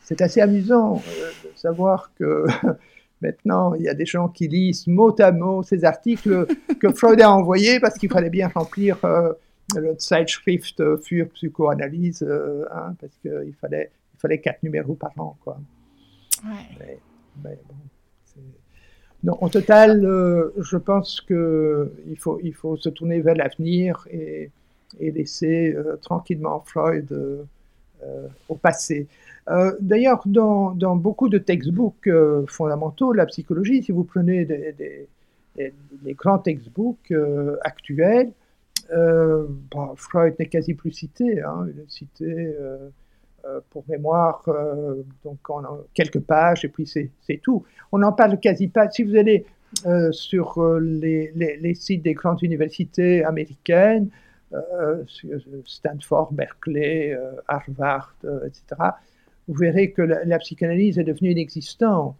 C'est 0.02 0.20
assez 0.20 0.40
amusant 0.40 0.96
euh, 0.96 1.48
de 1.48 1.56
savoir 1.56 2.12
que 2.18 2.44
maintenant, 3.22 3.74
il 3.74 3.82
y 3.82 3.88
a 3.88 3.94
des 3.94 4.06
gens 4.06 4.28
qui 4.28 4.46
lisent 4.48 4.86
mot 4.86 5.14
à 5.20 5.32
mot 5.32 5.62
ces 5.62 5.84
articles 5.84 6.46
que 6.78 6.92
Freud 6.94 7.20
a 7.20 7.32
envoyés 7.32 7.80
parce 7.80 7.98
qu'il 7.98 8.10
fallait 8.10 8.30
bien 8.30 8.48
remplir 8.48 8.98
le 9.76 9.96
Zeitschrift 9.98 10.82
für 11.02 11.26
Psychoanalyse, 11.34 12.22
euh, 12.22 12.64
hein, 12.72 12.94
parce 13.00 13.16
qu'il 13.18 13.54
fallait, 13.60 13.90
il 14.14 14.20
fallait 14.20 14.40
quatre 14.40 14.62
numéros 14.62 14.94
par 14.94 15.12
an. 15.18 15.36
Quoi. 15.42 15.58
Ouais. 16.44 16.98
Mais, 17.42 17.58
bon, 17.68 17.74
non, 19.24 19.36
au 19.40 19.48
total, 19.48 20.04
euh, 20.04 20.52
je 20.58 20.76
pense 20.76 21.20
qu'il 21.20 22.18
faut, 22.18 22.38
il 22.42 22.54
faut 22.54 22.76
se 22.76 22.88
tourner 22.88 23.20
vers 23.20 23.34
l'avenir 23.34 24.06
et, 24.10 24.50
laisser 25.00 25.74
euh, 25.74 25.96
tranquillement 25.96 26.60
Freud 26.66 27.14
au 28.48 28.54
passé. 28.54 29.06
Euh, 29.50 29.72
d'ailleurs, 29.80 30.22
dans, 30.26 30.74
beaucoup 30.96 31.28
de 31.28 31.38
textbooks 31.38 32.06
euh, 32.06 32.44
fondamentaux, 32.46 33.12
la 33.12 33.26
psychologie, 33.26 33.82
si 33.82 33.92
vous 33.92 34.04
prenez 34.04 34.44
des, 34.44 35.08
grands 36.14 36.38
textbooks 36.38 37.12
actuels, 37.62 38.30
Freud 39.96 40.34
n'est 40.38 40.46
quasi 40.46 40.74
plus 40.74 40.92
cité. 40.92 41.42
Hein, 41.42 41.66
il 41.72 41.80
est 41.80 41.90
cité 41.90 42.54
pour 43.70 43.84
mémoire 43.88 44.44
donc 45.24 45.50
en 45.50 45.62
quelques 45.94 46.20
pages 46.20 46.64
et 46.64 46.68
puis 46.68 46.86
c'est 46.86 47.40
tout. 47.42 47.64
On 47.92 47.98
n'en 47.98 48.12
parle 48.12 48.38
quasi 48.40 48.68
pas. 48.68 48.90
Si 48.90 49.02
vous 49.02 49.16
allez 49.16 49.44
sur 50.10 50.62
les, 50.80 51.32
les, 51.34 51.74
sites 51.74 52.02
des 52.02 52.14
grandes 52.14 52.42
universités 52.42 53.24
américaines, 53.24 54.10
euh, 54.54 55.04
Stanford, 55.66 56.32
Berkeley, 56.32 57.12
euh, 57.12 57.32
Harvard, 57.48 58.14
euh, 58.24 58.46
etc., 58.46 58.92
vous 59.46 59.54
verrez 59.54 59.92
que 59.92 60.02
la, 60.02 60.38
psychanalyse 60.38 60.98
est 60.98 61.04
devenue 61.04 61.32
inexistante, 61.32 62.16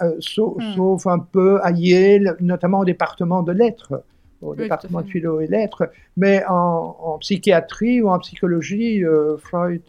hmm. 0.00 0.20
sauf, 0.20 1.06
un 1.06 1.18
peu 1.18 1.60
à 1.62 1.70
Yale, 1.72 2.36
notamment 2.40 2.80
au 2.80 2.84
département 2.84 3.42
de 3.42 3.52
lettres, 3.52 4.02
au 4.42 4.54
département 4.54 5.02
de 5.02 5.08
philo 5.08 5.40
et 5.40 5.46
lettres, 5.46 5.90
mais 6.16 6.42
en, 6.48 7.18
psychiatrie 7.20 8.00
ou 8.00 8.08
en 8.08 8.18
psychologie, 8.18 9.02
Freud, 9.38 9.82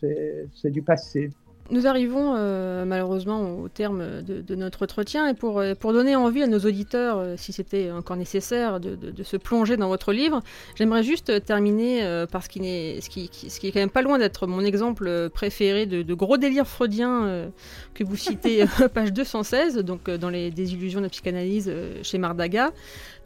c'est 0.00 0.70
du 0.70 0.82
passé. 0.82 1.30
Nous 1.70 1.86
arrivons 1.86 2.34
euh, 2.34 2.86
malheureusement 2.86 3.58
au 3.58 3.68
terme 3.68 4.22
de, 4.22 4.54
notre 4.54 4.84
entretien 4.84 5.28
et 5.28 5.34
pour, 5.34 5.58
euh, 5.58 5.74
pour, 5.74 5.92
donner 5.92 6.16
envie 6.16 6.42
à 6.42 6.46
nos 6.46 6.60
auditeurs, 6.60 7.18
euh, 7.18 7.34
si 7.36 7.52
c'était 7.52 7.90
encore 7.90 8.16
nécessaire, 8.16 8.80
de, 8.80 8.94
de, 8.96 9.22
se 9.22 9.36
plonger 9.36 9.76
dans 9.76 9.88
votre 9.88 10.12
livre, 10.14 10.40
j'aimerais 10.76 11.02
juste 11.02 11.44
terminer 11.44 12.24
par 12.30 12.42
ce 12.42 12.48
qui, 12.48 12.60
est, 12.66 13.02
ce, 13.02 13.10
qui, 13.10 13.28
ce 13.32 13.60
qui 13.60 13.68
est 13.68 13.72
quand 13.72 13.80
même 13.80 13.90
pas 13.90 14.00
loin 14.00 14.18
d'être 14.18 14.46
mon 14.46 14.64
exemple 14.64 15.28
préféré 15.28 15.84
de, 15.84 16.14
gros 16.14 16.38
délire 16.38 16.66
freudien 16.66 17.50
que 17.92 18.04
vous 18.04 18.16
citez 18.16 18.64
page 18.94 19.12
216, 19.12 19.78
donc 19.78 20.08
dans 20.08 20.30
les 20.30 20.50
désillusions 20.50 21.00
de 21.00 21.04
la 21.04 21.10
psychanalyse 21.10 21.70
chez 22.02 22.16
Mardaga. 22.16 22.72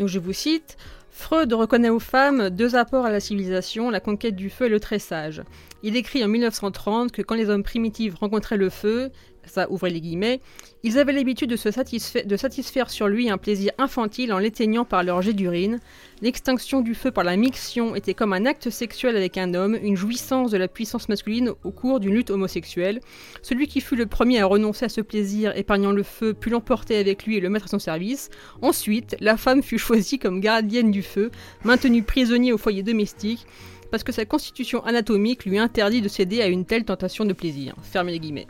Donc 0.01 0.09
je 0.09 0.19
vous 0.19 0.33
cite. 0.33 0.77
Freud 1.15 1.53
reconnaît 1.53 1.91
aux 1.91 1.99
femmes 1.99 2.49
deux 2.49 2.75
apports 2.75 3.05
à 3.05 3.11
la 3.11 3.21
civilisation, 3.21 3.91
la 3.91 4.01
conquête 4.01 4.35
du 4.35 4.49
feu 4.49 4.65
et 4.65 4.71
le 4.71 4.81
tressage. 4.81 5.43
Il 5.83 5.95
écrit 5.95 6.25
en 6.25 6.29
1930 6.29 7.13
que 7.13 7.21
quand 7.21 7.35
les 7.35 7.51
hommes 7.51 7.63
primitifs 7.63 8.15
rencontraient 8.15 8.57
le 8.57 8.71
feu, 8.71 9.11
ça 9.47 9.67
les 9.83 10.01
guillemets, 10.01 10.41
ils 10.83 10.99
avaient 10.99 11.13
l'habitude 11.13 11.51
de, 11.51 11.57
se 11.57 11.71
satisfaire, 11.71 12.27
de 12.27 12.37
satisfaire 12.37 12.91
sur 12.91 13.09
lui 13.09 13.31
un 13.31 13.39
plaisir 13.39 13.73
infantile 13.79 14.33
en 14.33 14.39
l'éteignant 14.39 14.85
par 14.85 15.03
leur 15.03 15.23
jet 15.23 15.33
d'urine. 15.33 15.81
L'extinction 16.21 16.81
du 16.81 16.95
feu 16.95 17.11
par 17.11 17.25
la 17.25 17.37
miction 17.37 17.95
était 17.95 18.15
comme 18.15 18.33
un 18.33 18.47
acte 18.47 18.71
sexuel 18.71 19.17
avec 19.17 19.39
un 19.39 19.55
homme, 19.55 19.77
une 19.83 19.97
jouissance 19.97 20.51
de 20.51 20.57
la 20.57 20.69
puissance 20.69 21.09
masculine 21.09 21.53
au 21.65 21.71
cours 21.71 22.01
d'une 22.01 22.15
lutte 22.15 22.31
homosexuelle. 22.31 23.01
Celui 23.43 23.67
qui 23.67 23.81
fut 23.81 23.97
le 23.97 24.07
premier 24.07 24.41
à 24.41 24.47
renoncer 24.47 24.85
à 24.85 24.89
ce 24.89 25.01
plaisir, 25.01 25.57
épargnant 25.57 25.93
le 25.93 26.03
feu, 26.03 26.35
put 26.35 26.51
l'emporter 26.51 26.97
avec 26.97 27.27
lui 27.27 27.37
et 27.37 27.41
le 27.41 27.51
mettre 27.51 27.67
à 27.67 27.69
son 27.69 27.79
service. 27.79 28.31
Ensuite, 28.61 29.17
la 29.21 29.37
femme 29.37 29.63
fut 29.63 29.79
choisie 29.79 30.19
comme 30.19 30.41
gardienne 30.41 30.91
du 30.91 31.03
feu, 31.03 31.31
maintenue 31.65 32.03
prisonnier 32.03 32.53
au 32.53 32.59
foyer 32.59 32.83
domestique, 32.83 33.47
parce 33.91 34.05
que 34.05 34.13
sa 34.13 34.25
constitution 34.25 34.85
anatomique 34.85 35.45
lui 35.45 35.59
interdit 35.59 36.01
de 36.01 36.09
céder 36.09 36.41
à 36.41 36.47
une 36.47 36.65
telle 36.65 36.85
tentation 36.85 37.25
de 37.25 37.33
plaisir. 37.33 37.75
Fermez 37.83 38.13
les 38.13 38.21
guillemets. 38.21 38.47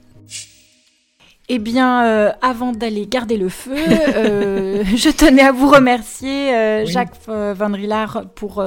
Eh 1.49 1.59
bien, 1.59 2.07
euh, 2.07 2.30
avant 2.40 2.72
d'aller 2.72 3.07
garder 3.07 3.36
le 3.36 3.49
feu, 3.49 3.74
euh, 3.76 4.84
je 4.97 5.11
tenais 5.11 5.43
à 5.43 5.53
vous 5.53 5.68
remercier. 5.68 6.55
Euh, 6.55 6.86
Jacques 6.86 7.16
Van 7.26 7.72
Rillard, 7.72 8.26
pour 8.34 8.64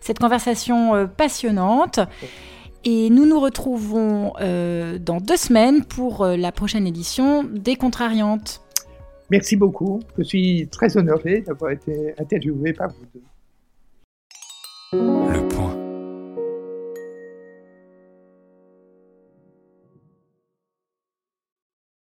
cette 0.00 0.18
conversation 0.18 1.08
passionnante. 1.16 2.00
Et 2.84 3.10
nous 3.10 3.26
nous 3.26 3.38
retrouvons 3.38 4.32
dans 4.40 5.20
deux 5.20 5.36
semaines 5.36 5.84
pour 5.84 6.24
la 6.26 6.50
prochaine 6.52 6.86
édition 6.86 7.44
des 7.44 7.76
Contrariantes. 7.76 8.62
Merci 9.30 9.56
beaucoup. 9.56 10.00
Je 10.18 10.24
suis 10.24 10.68
très 10.68 10.96
honoré 10.96 11.42
d'avoir 11.42 11.70
été 11.70 12.14
interviewé 12.18 12.72
par 12.72 12.88
vous 12.88 13.06
deux. 13.14 13.22
Le 14.92 15.48
point. 15.48 15.79